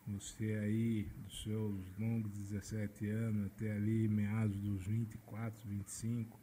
você 0.05 0.55
aí, 0.55 1.03
dos 1.23 1.43
seus 1.43 1.97
longos 1.97 2.29
17 2.33 3.09
anos 3.09 3.45
até 3.45 3.71
ali 3.71 4.07
meados 4.09 4.59
dos 4.59 4.85
24, 4.85 5.65
25, 5.69 6.39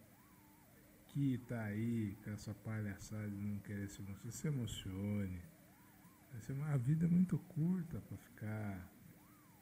que 1.08 1.38
tá 1.46 1.64
aí 1.64 2.16
com 2.24 2.30
essa 2.30 2.54
palhaçada 2.54 3.28
de 3.28 3.36
não 3.36 3.58
querer 3.58 3.88
se 3.90 4.00
emocionar, 4.00 4.32
se 4.32 4.48
emocione. 4.48 5.42
A 6.72 6.76
vida 6.78 7.04
é 7.04 7.08
muito 7.08 7.38
curta 7.38 8.00
para 8.00 8.16
ficar 8.16 8.89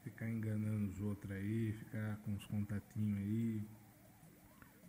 ficar 0.08 0.28
enganando 0.28 0.88
os 0.88 1.00
outros 1.00 1.30
aí, 1.30 1.72
ficar 1.72 2.16
com 2.18 2.34
os 2.34 2.46
contatinhos 2.46 3.18
aí. 3.18 3.62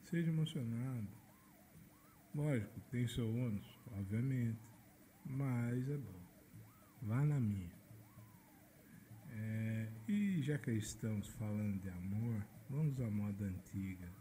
Seja 0.05 0.29
emocionado. 0.29 1.07
Lógico, 2.33 2.79
tem 2.91 3.07
seu 3.07 3.27
ônus, 3.27 3.79
obviamente. 3.97 4.59
Mas 5.25 5.89
é 5.89 5.97
bom. 5.97 6.19
Vá 7.01 7.23
na 7.25 7.39
minha. 7.39 7.71
É, 9.31 9.87
e 10.07 10.41
já 10.41 10.57
que 10.57 10.71
estamos 10.71 11.27
falando 11.27 11.79
de 11.81 11.89
amor, 11.89 12.45
vamos 12.69 12.99
à 12.99 13.09
moda 13.09 13.45
antiga. 13.45 14.11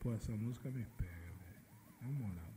Pô, 0.00 0.12
essa 0.12 0.32
música 0.32 0.70
me 0.70 0.84
pega, 0.96 1.32
velho. 1.44 1.62
Na 2.02 2.08
moral. 2.08 2.54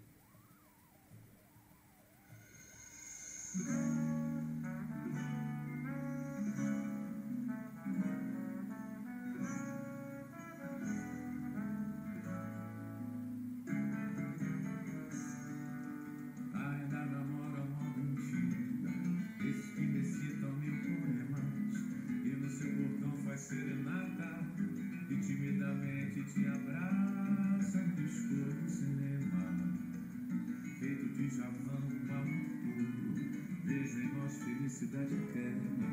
felicidade 34.67 35.13
eterna. 35.13 35.87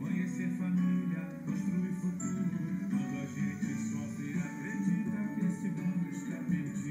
Conhecer 0.00 0.48
família, 0.58 1.22
construir 1.46 1.94
futuro. 2.00 2.50
Quando 2.90 3.16
a 3.16 3.26
gente 3.26 3.70
sofre, 3.90 4.34
acredita 4.40 5.18
que 5.34 5.46
esse 5.46 5.68
mundo 5.68 6.08
está 6.10 6.36
perdido. 6.50 6.87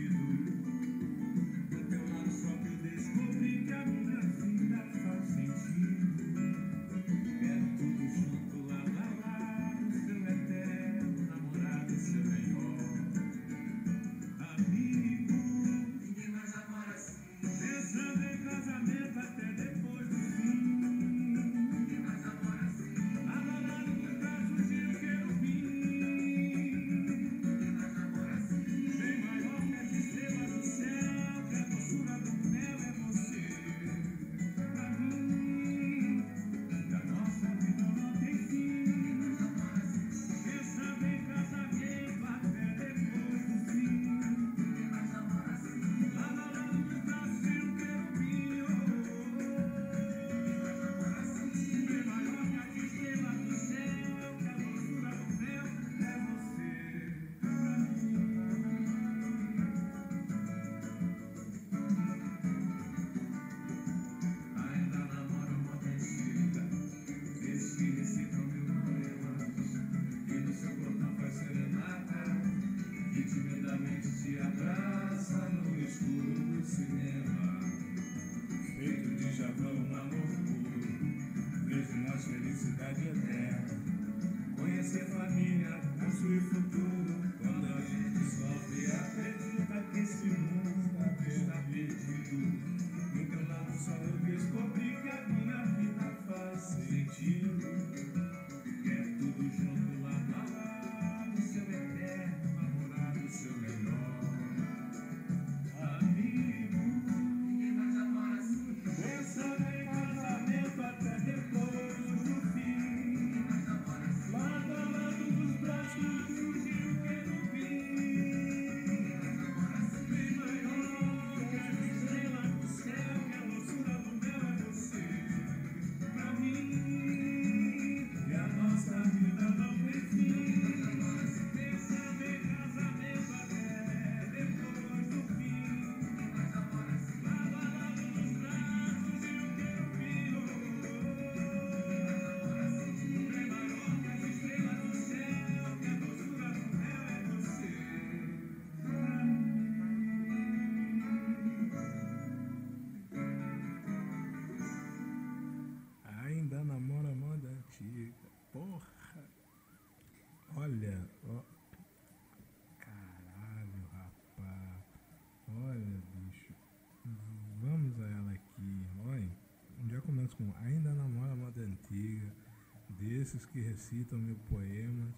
Que 173.46 173.60
recitam 173.60 174.20
mil 174.20 174.38
poemas, 174.50 175.14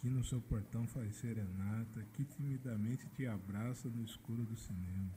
que 0.00 0.08
no 0.08 0.24
seu 0.24 0.40
portão 0.40 0.86
faz 0.86 1.14
serenata, 1.16 2.04
que 2.12 2.24
timidamente 2.24 3.08
te 3.10 3.26
abraça 3.26 3.88
no 3.88 4.04
escuro 4.04 4.44
do 4.44 4.56
cinema. 4.56 5.10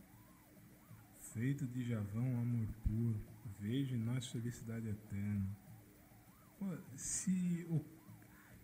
Feito 1.34 1.66
de 1.66 1.84
javão, 1.84 2.40
amor 2.40 2.68
puro, 2.84 3.20
vejo 3.60 3.96
em 3.96 4.00
nós 4.00 4.28
felicidade 4.28 4.88
eterna. 4.88 5.58
Pô, 6.60 6.66
se, 6.96 7.66
o, 7.70 7.84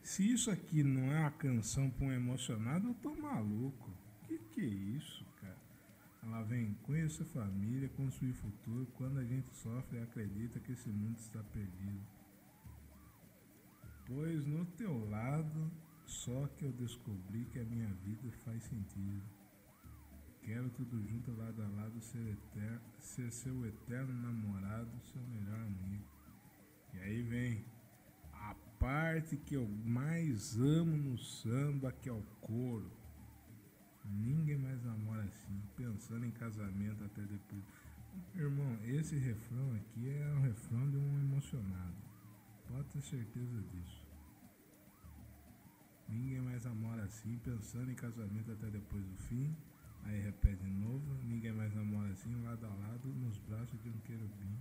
se 0.02 0.32
isso 0.32 0.52
aqui 0.52 0.84
não 0.84 1.12
é 1.12 1.20
uma 1.22 1.32
canção 1.32 1.90
para 1.90 2.06
um 2.06 2.12
emocionado, 2.12 2.90
eu 2.90 2.94
tô 2.96 3.14
maluco. 3.16 3.92
Que 4.28 4.38
que 4.38 4.62
é 4.62 4.66
isso, 4.66 5.26
cara? 5.42 5.58
Ela 6.24 6.44
vem, 6.44 6.76
conhecer 6.84 7.26
família, 7.26 7.90
construir 7.90 8.34
futuro, 8.34 8.86
quando 8.94 9.18
a 9.18 9.24
gente 9.24 9.54
sofre 9.56 10.00
acredita 10.00 10.60
que 10.60 10.72
esse 10.72 10.90
mundo 10.90 11.18
está 11.18 11.42
perdido. 11.44 12.21
Pois 14.14 14.46
no 14.46 14.66
teu 14.66 15.10
lado 15.10 15.72
só 16.06 16.46
que 16.58 16.66
eu 16.66 16.72
descobri 16.74 17.46
que 17.46 17.60
a 17.60 17.64
minha 17.64 17.88
vida 18.04 18.30
faz 18.44 18.62
sentido. 18.64 19.24
Quero 20.42 20.70
tudo 20.72 21.02
junto, 21.08 21.32
lado 21.32 21.62
a 21.62 21.68
lado, 21.70 22.02
ser, 22.02 22.28
eterno, 22.28 22.82
ser 23.00 23.32
seu 23.32 23.66
eterno 23.66 24.14
namorado, 24.14 24.92
seu 25.14 25.22
melhor 25.22 25.62
amigo. 25.62 26.04
E 26.94 27.00
aí 27.00 27.22
vem 27.22 27.64
a 28.34 28.54
parte 28.78 29.38
que 29.38 29.56
eu 29.56 29.66
mais 29.86 30.58
amo 30.60 30.98
no 30.98 31.18
samba, 31.18 31.94
que 31.94 32.10
é 32.10 32.12
o 32.12 32.24
coro. 32.42 32.92
Ninguém 34.04 34.58
mais 34.58 34.84
namora 34.84 35.24
assim, 35.24 35.62
pensando 35.78 36.26
em 36.26 36.32
casamento 36.32 37.02
até 37.06 37.22
depois. 37.22 37.64
Irmão, 38.36 38.78
esse 38.84 39.18
refrão 39.18 39.74
aqui 39.76 40.10
é 40.10 40.34
um 40.34 40.42
refrão 40.42 40.90
de 40.90 40.98
um 40.98 41.22
emocionado. 41.22 41.96
Pode 42.68 42.90
ter 42.90 43.02
certeza 43.02 43.62
disso. 43.62 44.01
Ninguém 46.12 46.42
mais 46.42 46.66
namora 46.66 47.04
assim, 47.04 47.40
pensando 47.44 47.90
em 47.90 47.96
casamento 47.96 48.52
até 48.52 48.70
depois 48.70 49.04
do 49.06 49.16
fim. 49.16 49.56
Aí 50.04 50.22
repete 50.22 50.62
de 50.64 50.70
novo. 50.70 51.16
Ninguém 51.24 51.54
mais 51.54 51.74
namora 51.74 52.10
assim, 52.10 52.36
lado 52.44 52.66
a 52.66 52.70
lado, 52.70 53.08
nos 53.08 53.38
braços 53.38 53.82
de 53.82 53.90
um 53.90 53.98
querubim. 54.00 54.58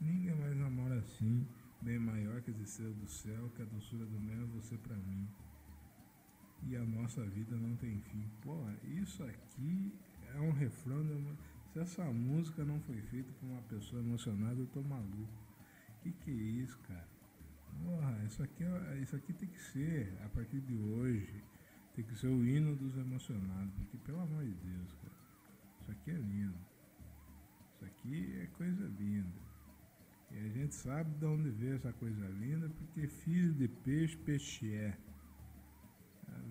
Ninguém 0.00 0.34
mais 0.36 0.56
namora 0.56 0.94
assim, 0.98 1.44
bem 1.82 1.98
maior 1.98 2.40
que 2.42 2.50
as 2.50 2.60
estrelas 2.60 2.96
do 2.96 3.08
céu, 3.08 3.50
que 3.56 3.62
a 3.62 3.64
doçura 3.64 4.04
do 4.06 4.20
mel 4.20 4.42
é 4.42 4.46
você 4.46 4.76
pra 4.76 4.96
mim. 4.96 5.26
E 6.62 6.76
a 6.76 6.84
nossa 6.84 7.24
vida 7.24 7.56
não 7.56 7.74
tem 7.76 8.00
fim. 8.00 8.24
Pô, 8.42 8.56
isso 8.84 9.22
aqui 9.24 9.92
é 10.34 10.40
um 10.40 10.52
refrão. 10.52 11.00
Uma... 11.00 11.36
Se 11.72 11.80
essa 11.80 12.04
música 12.04 12.64
não 12.64 12.80
foi 12.80 13.00
feita 13.02 13.32
por 13.40 13.46
uma 13.46 13.62
pessoa 13.62 14.00
emocionada, 14.00 14.60
eu 14.60 14.66
tô 14.68 14.82
maluco. 14.82 15.28
Que 16.00 16.12
que 16.12 16.30
é 16.30 16.34
isso, 16.34 16.78
cara? 16.80 17.15
Porra, 17.84 18.24
isso 18.24 18.42
aqui, 18.42 18.64
é, 18.64 18.98
isso 18.98 19.16
aqui 19.16 19.32
tem 19.32 19.48
que 19.48 19.60
ser, 19.60 20.16
a 20.24 20.28
partir 20.28 20.60
de 20.60 20.76
hoje, 20.76 21.42
tem 21.94 22.04
que 22.04 22.14
ser 22.16 22.28
o 22.28 22.46
hino 22.46 22.76
dos 22.76 22.96
emocionados, 22.96 23.72
porque 23.74 23.96
pelo 23.98 24.20
amor 24.20 24.44
de 24.44 24.54
Deus, 24.54 24.92
cara, 24.94 25.14
isso 25.80 25.90
aqui 25.90 26.10
é 26.10 26.14
lindo. 26.14 26.58
Isso 27.74 27.84
aqui 27.84 28.40
é 28.40 28.46
coisa 28.56 28.86
linda. 28.98 29.46
E 30.30 30.38
a 30.38 30.48
gente 30.48 30.74
sabe 30.74 31.14
de 31.18 31.24
onde 31.24 31.50
veio 31.50 31.76
essa 31.76 31.92
coisa 31.92 32.26
linda, 32.28 32.68
porque 32.68 33.06
filho 33.06 33.54
de 33.54 33.68
peixe, 33.68 34.16
peixe 34.18 34.74
é. 34.74 34.98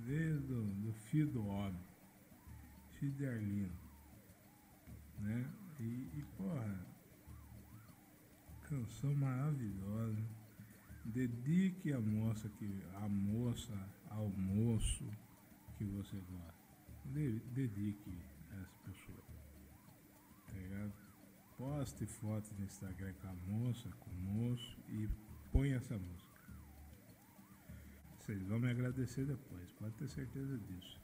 Veio 0.06 0.40
do, 0.42 0.64
do 0.82 0.94
filho 0.94 1.28
do 1.28 1.46
homem, 1.46 1.82
filho 2.92 3.12
de 3.14 3.26
Arlindo. 3.26 3.74
Né? 5.20 5.50
E, 5.80 5.84
e 5.84 6.26
porra, 6.38 6.86
canção 8.70 9.14
maravilhosa. 9.16 10.24
Dedique 11.06 11.94
a 11.94 12.02
moça 12.02 12.50
que 12.50 12.84
a 12.96 13.08
moça 13.08 13.74
ao 14.10 14.28
moço 14.30 15.06
que 15.78 15.84
você 15.84 16.18
gosta. 16.32 16.56
dedique 17.54 18.18
essa 18.52 18.78
pessoa. 18.86 19.24
Tá 20.48 20.54
ligado? 20.54 20.94
Poste 21.58 22.06
fotos 22.06 22.52
no 22.58 22.66
Instagram 22.66 23.14
com 23.22 23.28
a 23.28 23.34
moça, 23.34 23.90
com 24.00 24.10
o 24.10 24.16
moço 24.16 24.78
e 24.90 25.08
põe 25.52 25.72
essa 25.74 25.98
música. 25.98 26.26
Vocês 28.18 28.42
vão 28.44 28.60
me 28.60 28.72
agradecer 28.72 29.26
depois, 29.26 29.72
pode 29.74 29.94
ter 29.96 30.08
certeza 30.08 30.58
disso. 30.58 31.00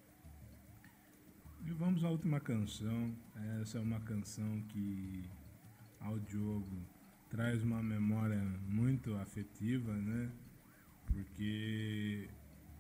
E 1.64 1.72
vamos 1.72 2.03
à 2.03 2.10
última 2.10 2.40
canção. 2.40 3.15
Essa 3.61 3.78
é 3.78 3.82
uma 3.82 3.99
canção 3.99 4.61
que 4.69 5.30
ao 5.99 6.19
Diogo 6.19 6.82
traz 7.32 7.64
uma 7.64 7.82
memória 7.82 8.44
muito 8.68 9.16
afetiva, 9.16 9.94
né? 9.94 10.30
Porque 11.06 12.30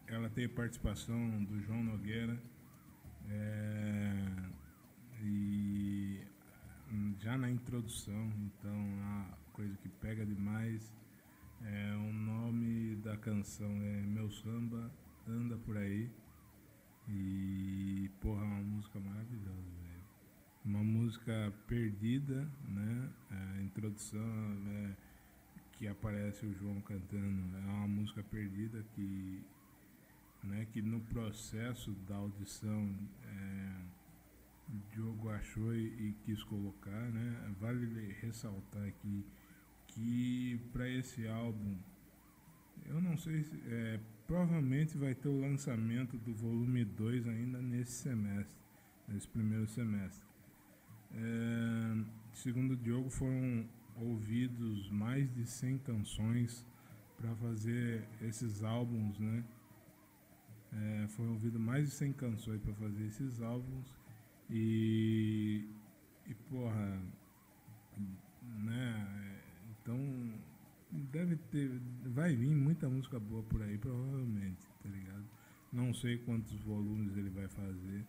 ela 0.07 0.29
tem 0.29 0.47
participação 0.47 1.43
do 1.45 1.59
João 1.61 1.81
Nogueira 1.83 2.37
é, 3.29 4.13
e 5.21 6.19
já 7.19 7.37
na 7.37 7.49
introdução, 7.49 8.31
então 8.45 8.99
a 9.03 9.37
coisa 9.53 9.77
que 9.77 9.87
pega 9.87 10.25
demais 10.25 10.93
é 11.63 11.95
o 11.95 12.11
nome 12.11 12.97
da 12.97 13.15
canção 13.15 13.71
é 13.81 14.01
Meu 14.01 14.29
Samba 14.29 14.91
Anda 15.27 15.55
Por 15.57 15.77
Aí 15.77 16.11
e 17.07 18.09
porra, 18.19 18.41
é 18.41 18.45
uma 18.45 18.61
música 18.61 18.99
maravilhosa 18.99 19.70
uma 20.63 20.83
música 20.83 21.53
perdida, 21.67 22.47
né? 22.67 23.09
A 23.29 23.61
introdução 23.61 24.27
né, 24.59 24.95
que 25.73 25.87
aparece 25.87 26.45
o 26.45 26.53
João 26.53 26.79
cantando 26.81 27.57
é 27.57 27.71
uma 27.71 27.87
música 27.87 28.23
perdida 28.23 28.83
que, 28.93 29.43
né, 30.43 30.67
que 30.71 30.81
no 30.81 30.99
processo 31.01 31.91
da 32.07 32.15
audição 32.15 32.95
é, 33.23 33.81
Diogo 34.93 35.29
achou 35.29 35.73
e, 35.75 35.85
e, 35.85 36.15
quis 36.23 36.43
colocar, 36.43 37.09
né? 37.11 37.53
Vale 37.59 38.15
ressaltar 38.21 38.83
aqui 38.87 39.25
que 39.87 40.59
para 40.71 40.87
esse 40.87 41.27
álbum 41.27 41.77
eu 42.85 43.01
não 43.01 43.17
sei 43.17 43.43
se 43.43 43.61
é, 43.67 43.99
provavelmente 44.25 44.97
vai 44.97 45.13
ter 45.13 45.27
o 45.27 45.39
lançamento 45.39 46.17
do 46.17 46.33
volume 46.33 46.85
2 46.85 47.27
ainda 47.27 47.61
nesse 47.61 47.91
semestre, 47.91 48.55
nesse 49.07 49.27
primeiro 49.27 49.67
semestre. 49.67 50.30
É, 51.13 52.03
segundo 52.33 52.71
o 52.71 52.77
Diogo, 52.77 53.09
foram 53.09 53.65
ouvidos 53.95 54.89
mais 54.89 55.31
de 55.33 55.45
100 55.45 55.77
canções 55.79 56.65
para 57.17 57.35
fazer 57.35 58.07
esses 58.21 58.63
álbuns, 58.63 59.19
né? 59.19 59.43
É, 60.73 61.07
foram 61.09 61.33
ouvidas 61.33 61.61
mais 61.61 61.89
de 61.89 61.95
100 61.95 62.13
canções 62.13 62.61
para 62.61 62.73
fazer 62.73 63.05
esses 63.05 63.41
álbuns. 63.41 63.95
E, 64.49 65.69
e 66.27 66.33
porra, 66.49 67.01
né? 68.41 69.41
Então 69.81 69.97
deve 70.91 71.35
ter, 71.35 71.69
vai 72.05 72.35
vir 72.35 72.53
muita 72.55 72.89
música 72.89 73.19
boa 73.19 73.43
por 73.43 73.61
aí, 73.61 73.77
provavelmente, 73.77 74.67
tá 74.81 74.89
ligado? 74.89 75.23
Não 75.71 75.93
sei 75.93 76.17
quantos 76.17 76.53
volumes 76.61 77.15
ele 77.15 77.29
vai 77.29 77.47
fazer, 77.47 78.05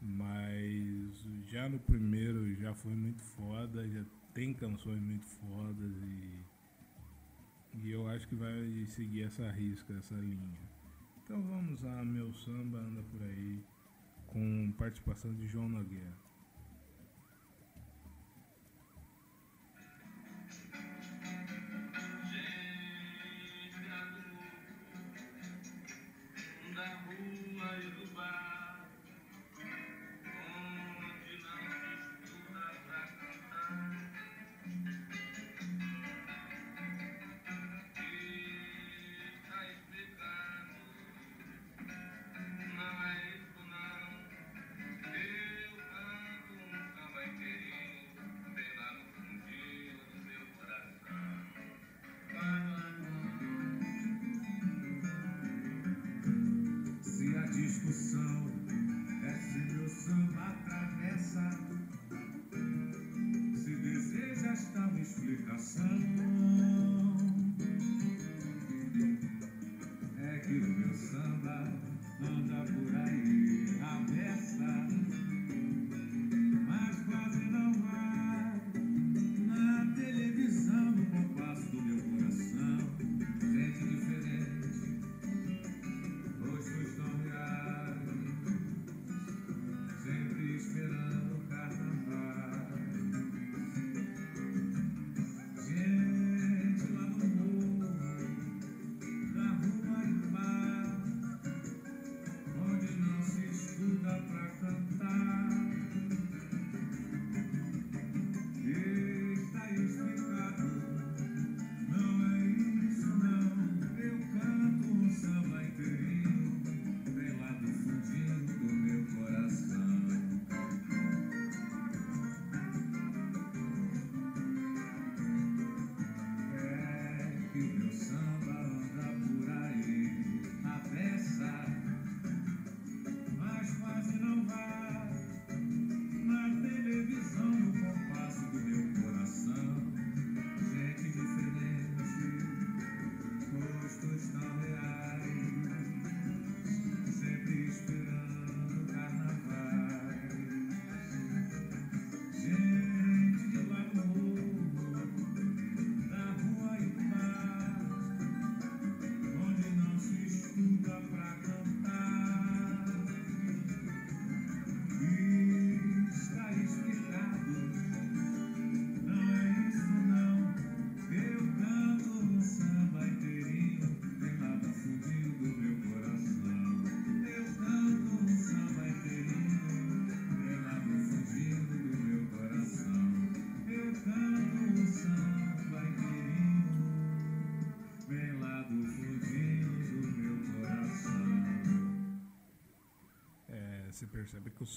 mas 0.00 1.24
já 1.46 1.68
no 1.68 1.78
primeiro 1.78 2.54
já 2.56 2.74
foi 2.74 2.92
muito 2.92 3.22
foda, 3.22 3.88
já 3.88 4.04
tem 4.32 4.54
canções 4.54 5.00
muito 5.00 5.24
fodas 5.24 5.96
e, 6.02 6.44
e 7.74 7.90
eu 7.90 8.08
acho 8.08 8.26
que 8.28 8.34
vai 8.34 8.86
seguir 8.88 9.24
essa 9.24 9.50
risca, 9.50 9.94
essa 9.94 10.14
linha. 10.14 10.60
Então 11.22 11.42
vamos 11.42 11.82
lá, 11.82 12.04
meu 12.04 12.32
samba 12.32 12.78
anda 12.78 13.02
por 13.04 13.22
aí 13.22 13.62
com 14.26 14.72
participação 14.72 15.34
de 15.34 15.46
João 15.46 15.68
Nogueira. 15.68 16.29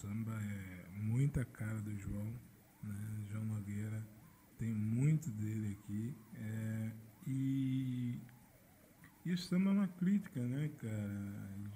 Samba 0.04 0.38
é 0.38 0.86
muita 0.98 1.46
cara 1.46 1.82
do 1.82 1.98
João, 1.98 2.34
né? 2.84 3.26
João 3.32 3.46
Nogueira 3.46 4.06
tem 4.60 4.74
muito 4.74 5.32
dele 5.32 5.78
aqui. 5.80 6.14
É, 6.36 6.92
e, 7.26 8.20
e 9.26 9.32
o 9.32 9.38
samba 9.38 9.70
é 9.70 9.74
uma 9.74 9.88
crítica, 9.88 10.42
né, 10.42 10.70
cara? 10.78 11.70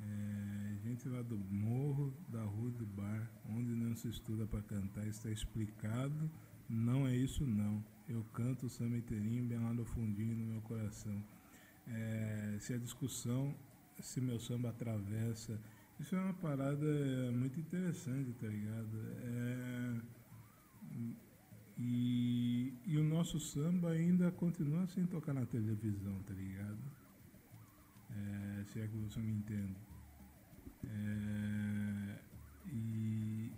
É, 0.00 0.76
gente 0.84 1.08
lá 1.08 1.22
do 1.22 1.36
morro, 1.36 2.14
da 2.28 2.44
rua 2.44 2.70
do 2.70 2.86
bar, 2.86 3.28
onde 3.50 3.74
não 3.74 3.96
se 3.96 4.08
estuda 4.08 4.46
para 4.46 4.62
cantar, 4.62 5.04
está 5.08 5.28
explicado. 5.28 6.30
Não 6.68 7.08
é 7.08 7.16
isso 7.16 7.44
não. 7.44 7.84
Eu 8.08 8.22
canto 8.32 8.66
o 8.66 8.70
samba 8.70 8.96
inteirinho 8.96 9.44
bem 9.44 9.58
lá 9.58 9.74
no 9.74 9.84
fundinho 9.84 10.36
no 10.36 10.52
meu 10.52 10.62
coração. 10.62 11.20
É, 11.88 12.58
se 12.60 12.72
a 12.74 12.78
discussão, 12.78 13.56
se 14.00 14.20
meu 14.20 14.38
samba 14.38 14.70
atravessa 14.70 15.60
isso 16.04 16.14
é 16.16 16.20
uma 16.20 16.34
parada 16.34 17.32
muito 17.32 17.58
interessante, 17.58 18.30
tá 18.34 18.46
ligado? 18.46 19.00
É, 19.22 20.00
e, 21.78 22.74
e 22.84 22.98
o 22.98 23.02
nosso 23.02 23.40
samba 23.40 23.92
ainda 23.92 24.30
continua 24.30 24.86
sem 24.86 25.06
tocar 25.06 25.32
na 25.32 25.46
televisão, 25.46 26.22
tá 26.24 26.34
ligado? 26.34 26.78
É, 28.10 28.64
se 28.64 28.80
é 28.80 28.86
que 28.86 28.96
você 28.98 29.18
me 29.18 29.32
entende. 29.32 29.76
É, 30.84 32.18
e, 32.66 33.50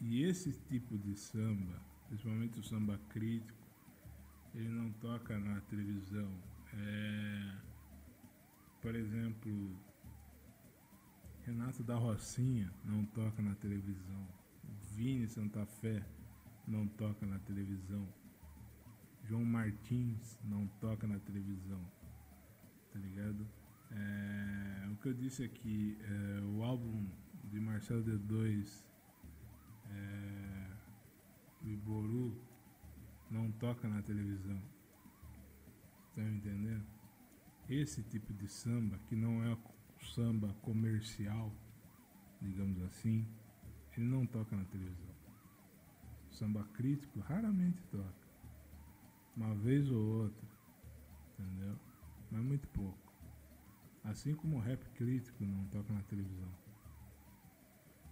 e 0.00 0.22
esse 0.22 0.52
tipo 0.52 0.96
de 0.96 1.14
samba, 1.14 1.78
principalmente 2.08 2.58
o 2.58 2.62
samba 2.62 2.98
crítico, 3.10 3.68
ele 4.54 4.70
não 4.70 4.90
toca 4.92 5.38
na 5.38 5.60
televisão. 5.60 6.32
É, 6.72 7.54
por 8.80 8.94
exemplo, 8.94 9.76
Renato 11.46 11.84
da 11.84 11.94
Rocinha 11.94 12.68
não 12.84 13.04
toca 13.04 13.40
na 13.40 13.54
televisão. 13.54 14.26
Vini 14.96 15.28
Santa 15.28 15.64
Fé 15.64 16.04
não 16.66 16.88
toca 16.88 17.24
na 17.24 17.38
televisão. 17.38 18.04
João 19.22 19.44
Martins 19.44 20.36
não 20.42 20.66
toca 20.80 21.06
na 21.06 21.20
televisão. 21.20 21.80
Tá 22.92 22.98
ligado? 22.98 23.46
É, 23.92 24.88
o 24.90 24.96
que 24.96 25.08
eu 25.08 25.14
disse 25.14 25.44
aqui, 25.44 25.96
é, 26.00 26.40
o 26.40 26.64
álbum 26.64 27.08
de 27.44 27.60
Marcelo 27.60 28.02
D2, 28.02 28.84
é, 29.88 30.72
Iboru, 31.62 32.36
não 33.30 33.52
toca 33.52 33.86
na 33.86 34.02
televisão. 34.02 34.60
Tá 36.12 36.22
me 36.22 36.38
entendendo? 36.38 36.84
Esse 37.68 38.02
tipo 38.02 38.34
de 38.34 38.48
samba, 38.48 38.98
que 39.06 39.14
não 39.14 39.44
é 39.44 39.56
samba 40.04 40.54
comercial, 40.62 41.52
digamos 42.40 42.80
assim, 42.82 43.26
ele 43.96 44.06
não 44.06 44.26
toca 44.26 44.56
na 44.56 44.64
televisão. 44.64 45.14
O 46.30 46.34
samba 46.34 46.64
crítico 46.74 47.20
raramente 47.20 47.82
toca. 47.84 48.26
Uma 49.36 49.54
vez 49.54 49.90
ou 49.90 50.22
outra, 50.22 50.48
entendeu? 51.38 51.78
Mas 52.30 52.42
muito 52.42 52.68
pouco. 52.68 53.12
Assim 54.04 54.34
como 54.34 54.56
o 54.56 54.60
rap 54.60 54.84
crítico 54.90 55.44
não 55.44 55.64
toca 55.66 55.92
na 55.92 56.02
televisão. 56.02 56.48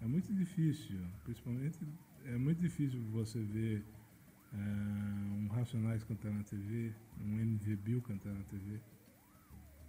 É 0.00 0.06
muito 0.06 0.32
difícil, 0.34 1.00
principalmente 1.22 1.78
é 2.24 2.36
muito 2.36 2.60
difícil 2.60 3.00
você 3.10 3.40
ver 3.40 3.84
é, 4.52 4.56
um 4.56 5.48
Racionais 5.48 6.02
cantando 6.04 6.38
na 6.38 6.44
TV, 6.44 6.92
um 7.20 7.38
MV 7.38 7.76
Bill 7.76 8.02
cantando 8.02 8.38
na 8.38 8.44
TV, 8.44 8.80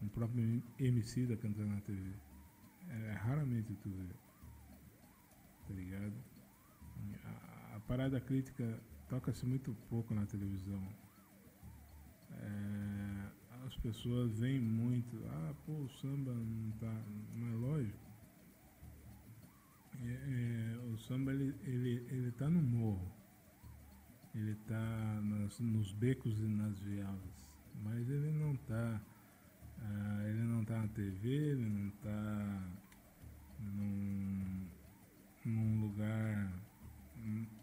um 0.01 0.07
próprio 0.07 0.63
MC 0.79 1.25
da 1.25 1.37
cantando 1.37 1.69
na 1.69 1.81
TV. 1.81 2.11
É, 2.89 3.11
raramente 3.13 3.73
tu 3.75 3.89
vê. 3.89 4.07
Tá 5.67 5.73
ligado? 5.73 6.13
A, 7.23 7.75
a 7.75 7.79
parada 7.81 8.19
crítica 8.19 8.79
toca-se 9.07 9.45
muito 9.45 9.73
pouco 9.89 10.13
na 10.13 10.25
televisão. 10.25 10.81
É, 12.31 13.29
as 13.65 13.75
pessoas 13.77 14.39
veem 14.39 14.59
muito, 14.59 15.17
ah, 15.27 15.53
pô, 15.65 15.73
o 15.73 15.89
samba 15.89 16.33
não 16.33 16.71
tá. 16.79 17.03
Não 17.35 17.47
é 17.47 17.55
lógico. 17.55 18.05
É, 20.03 20.07
é, 20.07 20.77
o 20.93 20.97
samba 20.97 21.31
ele, 21.31 21.55
ele, 21.63 22.05
ele 22.09 22.31
tá 22.33 22.49
no 22.49 22.61
morro. 22.61 23.11
Ele 24.33 24.55
tá 24.67 25.21
nas, 25.23 25.59
nos 25.59 25.93
becos 25.93 26.37
e 26.39 26.47
nas 26.47 26.77
vielas. 26.79 27.47
Mas 27.83 28.09
ele 28.09 28.31
não 28.31 28.55
tá. 28.55 29.01
Ah, 29.87 30.23
ele 30.27 30.43
não 30.43 30.65
tá 30.65 30.79
na 30.79 30.87
TV, 30.89 31.29
ele 31.29 31.69
não 31.69 31.89
tá 32.01 32.71
num, 33.59 34.67
num 35.45 35.81
lugar 35.81 36.51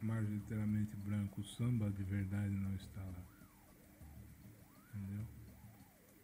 majoritariamente 0.01 0.97
branco. 0.97 1.41
O 1.41 1.45
samba 1.45 1.91
de 1.91 2.03
verdade 2.05 2.55
não 2.55 2.75
está 2.75 3.01
lá. 3.01 3.25
Entendeu? 4.95 5.27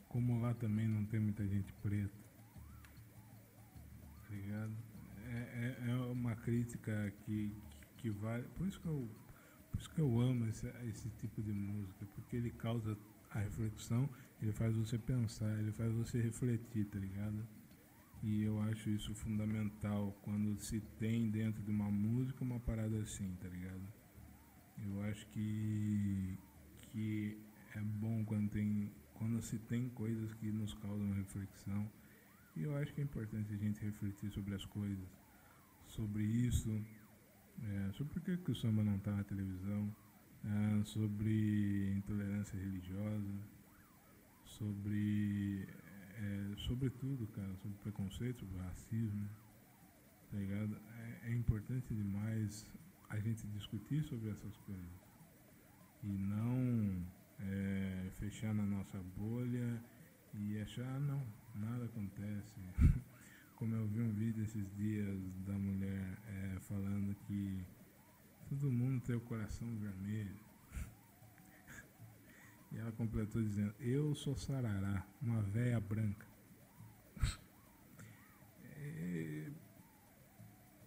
Como 0.09 0.41
lá 0.41 0.55
também 0.55 0.89
não 0.89 1.05
tem 1.05 1.21
muita 1.21 1.47
gente 1.47 1.73
preta. 1.75 2.19
Tá 4.27 4.35
ligado? 4.35 4.73
É, 5.27 5.77
é, 5.87 5.91
é 5.91 5.95
uma 5.95 6.35
crítica 6.37 7.13
que, 7.25 7.53
que 7.97 8.11
vale. 8.11 8.45
Por 8.57 8.67
isso 8.67 8.81
que 8.81 8.87
eu, 8.87 9.09
por 9.71 9.81
isso 9.81 9.91
que 9.91 10.01
eu 10.01 10.21
amo 10.21 10.47
esse, 10.47 10.67
esse 10.89 11.09
tipo 11.11 11.43
de 11.43 11.53
música, 11.53 12.07
porque 12.15 12.37
ele 12.37 12.51
causa 12.51 12.97
a 13.31 13.41
reflexão, 13.41 14.09
ele 14.41 14.53
faz 14.53 14.75
você 14.75 14.99
pensar, 14.99 15.59
ele 15.59 15.73
faz 15.73 15.93
você 15.93 16.21
refletir, 16.21 16.87
tá 16.87 16.99
ligado? 16.99 17.47
E 18.23 18.43
eu 18.43 18.61
acho 18.63 18.91
isso 18.91 19.15
fundamental 19.15 20.17
quando 20.23 20.59
se 20.59 20.81
tem 20.99 21.31
dentro 21.31 21.63
de 21.63 21.71
uma 21.71 21.91
música 21.91 22.43
uma 22.43 22.59
parada 22.61 22.99
assim, 22.99 23.37
tá 23.41 23.49
ligado? 23.49 23.83
Eu 24.85 25.03
acho 25.03 25.27
que, 25.29 26.39
que 26.93 27.39
é 27.75 27.81
bom 27.81 28.25
quando 28.25 28.51
tem 28.51 28.93
quando 29.15 29.43
se 29.43 29.59
tem 29.59 29.89
coisas 29.91 30.33
que 30.35 30.51
nos 30.53 30.75
causam 30.75 31.11
reflexão. 31.13 31.91
E 32.57 32.63
eu 32.63 32.77
acho 32.77 32.95
que 32.95 33.01
é 33.01 33.05
importante 33.05 33.53
a 33.53 33.57
gente 33.57 33.85
refletir 33.85 34.31
sobre 34.31 34.55
as 34.55 34.65
coisas, 34.65 35.09
sobre 35.89 36.23
isso, 36.23 36.71
é, 37.63 37.93
sobre 37.93 38.13
por 38.13 38.23
que, 38.23 38.37
que 38.37 38.51
o 38.53 38.55
samba 38.55 38.85
não 38.85 38.97
está 38.97 39.11
na 39.11 39.25
televisão, 39.25 39.95
é, 40.45 40.85
sobre 40.85 41.93
intolerância 41.97 42.57
religiosa, 42.59 43.35
sobre, 44.49 45.67
é, 46.17 46.57
sobre 46.57 46.91
tudo, 46.91 47.27
cara, 47.29 47.55
sobre 47.57 47.77
preconceito, 47.79 48.47
racismo, 48.59 49.29
tá 50.31 50.37
ligado? 50.39 50.77
É, 50.97 51.31
é 51.31 51.35
importante 51.35 51.95
demais 51.95 52.67
a 53.09 53.19
gente 53.19 53.47
discutir 53.49 54.03
sobre 54.05 54.31
essas 54.31 54.57
coisas 54.59 55.09
e 56.03 56.09
não 56.09 57.05
é, 57.41 58.11
fechar 58.19 58.55
na 58.55 58.65
nossa 58.65 58.99
bolha 59.17 59.83
e 60.35 60.59
achar, 60.61 60.87
ah, 60.87 61.01
não, 61.01 61.27
nada 61.55 61.85
acontece. 61.85 62.55
Como 63.57 63.75
eu 63.75 63.87
vi 63.89 64.01
um 64.01 64.13
vídeo 64.13 64.45
esses 64.45 64.73
dias 64.77 65.19
da 65.47 65.55
mulher 65.55 66.19
é, 66.27 66.61
falando 66.61 67.15
que 67.27 67.61
todo 68.49 68.71
mundo 68.71 69.01
tem 69.03 69.17
o 69.17 69.21
coração 69.21 69.69
vermelho. 69.79 70.48
E 72.73 72.79
ela 72.79 72.93
completou 72.93 73.43
dizendo, 73.43 73.75
eu 73.81 74.15
sou 74.15 74.37
Sarará, 74.37 75.07
uma 75.23 75.41
véia 75.43 75.81
branca. 75.81 76.27
É, 78.77 79.51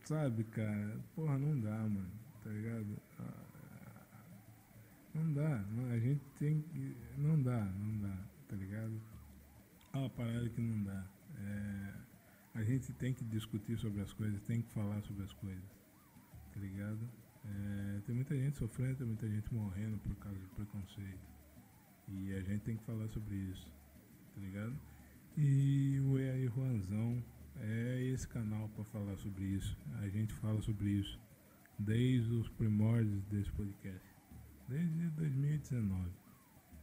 sabe, 0.03 0.43
cara, 0.45 0.99
porra, 1.15 1.37
não 1.37 1.59
dá, 1.59 1.77
mano, 1.77 2.11
tá 2.43 2.49
ligado? 2.49 2.97
Ah, 3.19 3.51
não 5.13 5.33
dá, 5.33 5.65
a 5.91 5.99
gente 5.99 6.23
tem 6.39 6.61
que. 6.61 6.95
Não 7.17 7.41
dá, 7.41 7.65
não 7.65 7.97
dá, 7.99 8.17
tá 8.47 8.55
ligado? 8.55 9.01
É 9.93 9.97
uma 9.97 10.09
parada 10.09 10.47
que 10.49 10.61
não 10.61 10.83
dá. 10.83 11.05
É, 11.37 11.93
a 12.53 12.63
gente 12.63 12.93
tem 12.93 13.13
que 13.13 13.23
discutir 13.25 13.77
sobre 13.77 14.01
as 14.01 14.13
coisas, 14.13 14.39
tem 14.41 14.61
que 14.61 14.71
falar 14.71 15.01
sobre 15.01 15.23
as 15.23 15.33
coisas, 15.33 15.63
tá 16.53 16.59
ligado? 16.59 17.09
É, 17.43 18.01
tem 18.05 18.15
muita 18.15 18.35
gente 18.35 18.57
sofrendo, 18.57 18.97
tem 18.97 19.07
muita 19.07 19.27
gente 19.27 19.53
morrendo 19.53 19.97
por 19.97 20.15
causa 20.15 20.37
de 20.39 20.47
preconceito. 20.47 21.40
E 22.11 22.33
a 22.33 22.41
gente 22.41 22.61
tem 22.61 22.75
que 22.77 22.83
falar 22.83 23.07
sobre 23.07 23.35
isso, 23.35 23.71
tá 24.35 24.41
ligado? 24.41 24.75
E 25.37 25.99
o 26.01 26.19
EAI 26.19 26.47
Juanzão 26.47 27.23
é 27.59 28.03
esse 28.13 28.27
canal 28.27 28.67
para 28.69 28.83
falar 28.85 29.17
sobre 29.17 29.45
isso. 29.45 29.77
A 30.01 30.07
gente 30.09 30.33
fala 30.33 30.61
sobre 30.61 30.89
isso 30.89 31.19
desde 31.79 32.33
os 32.33 32.49
primórdios 32.49 33.23
desse 33.25 33.51
podcast 33.51 34.11
desde 34.71 35.09
2019 35.09 36.09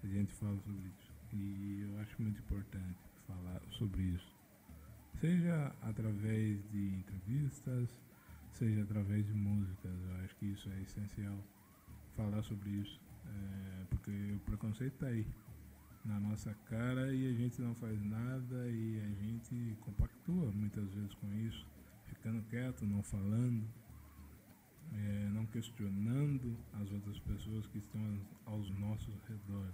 a 0.04 0.06
gente 0.06 0.32
fala 0.34 0.56
sobre 0.60 0.86
isso. 0.88 1.12
E 1.32 1.80
eu 1.82 1.98
acho 2.00 2.20
muito 2.22 2.38
importante 2.38 2.98
falar 3.26 3.60
sobre 3.70 4.02
isso. 4.02 4.36
Seja 5.20 5.74
através 5.82 6.62
de 6.70 6.94
entrevistas, 6.94 7.88
seja 8.52 8.82
através 8.82 9.26
de 9.26 9.32
músicas. 9.32 9.90
Eu 9.90 10.24
acho 10.24 10.36
que 10.36 10.46
isso 10.46 10.70
é 10.70 10.82
essencial 10.82 11.38
falar 12.14 12.42
sobre 12.42 12.70
isso. 12.70 13.00
É, 13.26 13.77
porque 14.08 14.32
o 14.32 14.38
preconceito 14.40 14.94
está 14.94 15.06
aí 15.06 15.26
na 16.02 16.18
nossa 16.18 16.54
cara 16.64 17.12
e 17.12 17.28
a 17.28 17.34
gente 17.34 17.60
não 17.60 17.74
faz 17.74 18.02
nada 18.02 18.66
e 18.68 19.00
a 19.00 19.22
gente 19.22 19.76
compactua 19.80 20.50
muitas 20.52 20.90
vezes 20.94 21.12
com 21.14 21.30
isso, 21.34 21.66
ficando 22.06 22.42
quieto, 22.48 22.86
não 22.86 23.02
falando 23.02 23.68
é, 24.94 25.28
não 25.34 25.44
questionando 25.44 26.56
as 26.80 26.90
outras 26.90 27.18
pessoas 27.18 27.66
que 27.66 27.76
estão 27.76 28.00
aos 28.46 28.70
nossos 28.78 29.14
redor, 29.28 29.70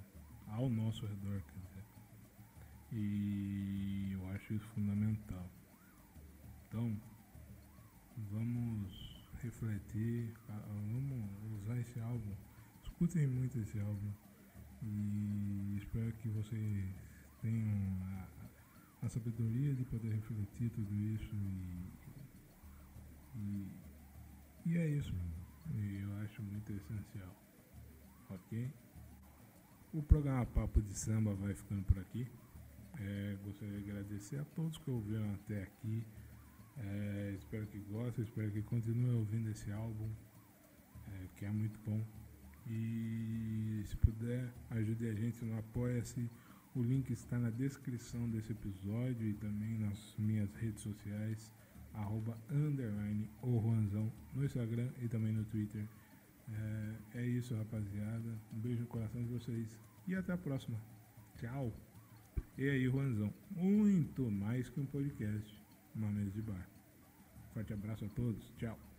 ao 0.48 0.68
nosso 0.68 1.06
redor, 1.06 1.40
quer 1.40 1.60
dizer. 1.68 1.84
E 2.90 4.10
eu 4.14 4.28
acho 4.30 4.54
isso 4.54 4.66
fundamental. 4.74 5.48
Então, 6.66 7.00
vamos 8.32 9.28
refletir, 9.40 10.34
vamos 10.48 11.62
usar 11.62 11.78
esse 11.78 12.00
álbum, 12.00 12.34
escutem 12.82 13.28
muito 13.28 13.56
esse 13.60 13.78
álbum 13.78 14.23
e 14.84 15.76
espero 15.78 16.12
que 16.14 16.28
vocês 16.28 16.94
tenham 17.40 18.02
a, 18.02 19.06
a 19.06 19.08
sabedoria 19.08 19.74
de 19.74 19.84
poder 19.84 20.12
refletir 20.12 20.70
tudo 20.70 20.94
isso 20.94 21.34
e, 21.34 21.88
e 23.36 23.84
e 24.66 24.78
é 24.78 24.86
isso, 24.88 25.12
e 25.74 26.00
eu 26.02 26.16
acho 26.24 26.42
muito 26.42 26.72
essencial. 26.72 27.36
Ok? 28.30 28.72
O 29.92 30.02
programa 30.02 30.46
Papo 30.46 30.80
de 30.80 30.94
Samba 30.94 31.34
vai 31.34 31.52
ficando 31.52 31.82
por 31.84 31.98
aqui. 31.98 32.26
É, 32.98 33.36
gostaria 33.44 33.78
de 33.82 33.90
agradecer 33.90 34.38
a 34.38 34.44
todos 34.56 34.78
que 34.78 34.90
ouviram 34.90 35.34
até 35.34 35.64
aqui. 35.64 36.02
É, 36.78 37.34
espero 37.38 37.66
que 37.66 37.78
gostem, 37.80 38.24
espero 38.24 38.50
que 38.52 38.62
continuem 38.62 39.14
ouvindo 39.16 39.50
esse 39.50 39.70
álbum, 39.70 40.08
é, 41.12 41.26
que 41.36 41.44
é 41.44 41.50
muito 41.50 41.78
bom. 41.84 42.02
E 42.66 43.82
se 43.84 43.96
puder, 43.96 44.52
ajude 44.70 45.06
a 45.06 45.14
gente 45.14 45.44
no 45.44 45.58
Apoia-se. 45.58 46.30
O 46.74 46.82
link 46.82 47.10
está 47.10 47.38
na 47.38 47.50
descrição 47.50 48.28
desse 48.30 48.52
episódio 48.52 49.28
e 49.28 49.34
também 49.34 49.78
nas 49.78 50.14
minhas 50.18 50.52
redes 50.54 50.82
sociais 50.82 51.52
arroba 51.94 52.36
underline 52.50 53.30
o 53.42 53.60
Juanzão 53.60 54.12
no 54.34 54.44
Instagram 54.44 54.88
e 55.00 55.08
também 55.08 55.32
no 55.32 55.44
Twitter. 55.44 55.86
É, 56.52 57.18
é 57.20 57.26
isso, 57.26 57.54
rapaziada. 57.54 58.38
Um 58.52 58.58
beijo 58.58 58.82
no 58.82 58.88
coração 58.88 59.22
de 59.22 59.28
vocês 59.28 59.78
e 60.06 60.14
até 60.14 60.32
a 60.32 60.36
próxima. 60.36 60.78
Tchau. 61.36 61.72
E 62.58 62.68
aí, 62.68 62.84
Juanzão, 62.84 63.32
muito 63.50 64.30
mais 64.30 64.68
que 64.68 64.80
um 64.80 64.86
podcast, 64.86 65.62
uma 65.94 66.10
mesa 66.10 66.30
de 66.30 66.42
bar. 66.42 66.68
Forte 67.52 67.72
abraço 67.72 68.04
a 68.04 68.08
todos. 68.08 68.52
Tchau. 68.58 68.93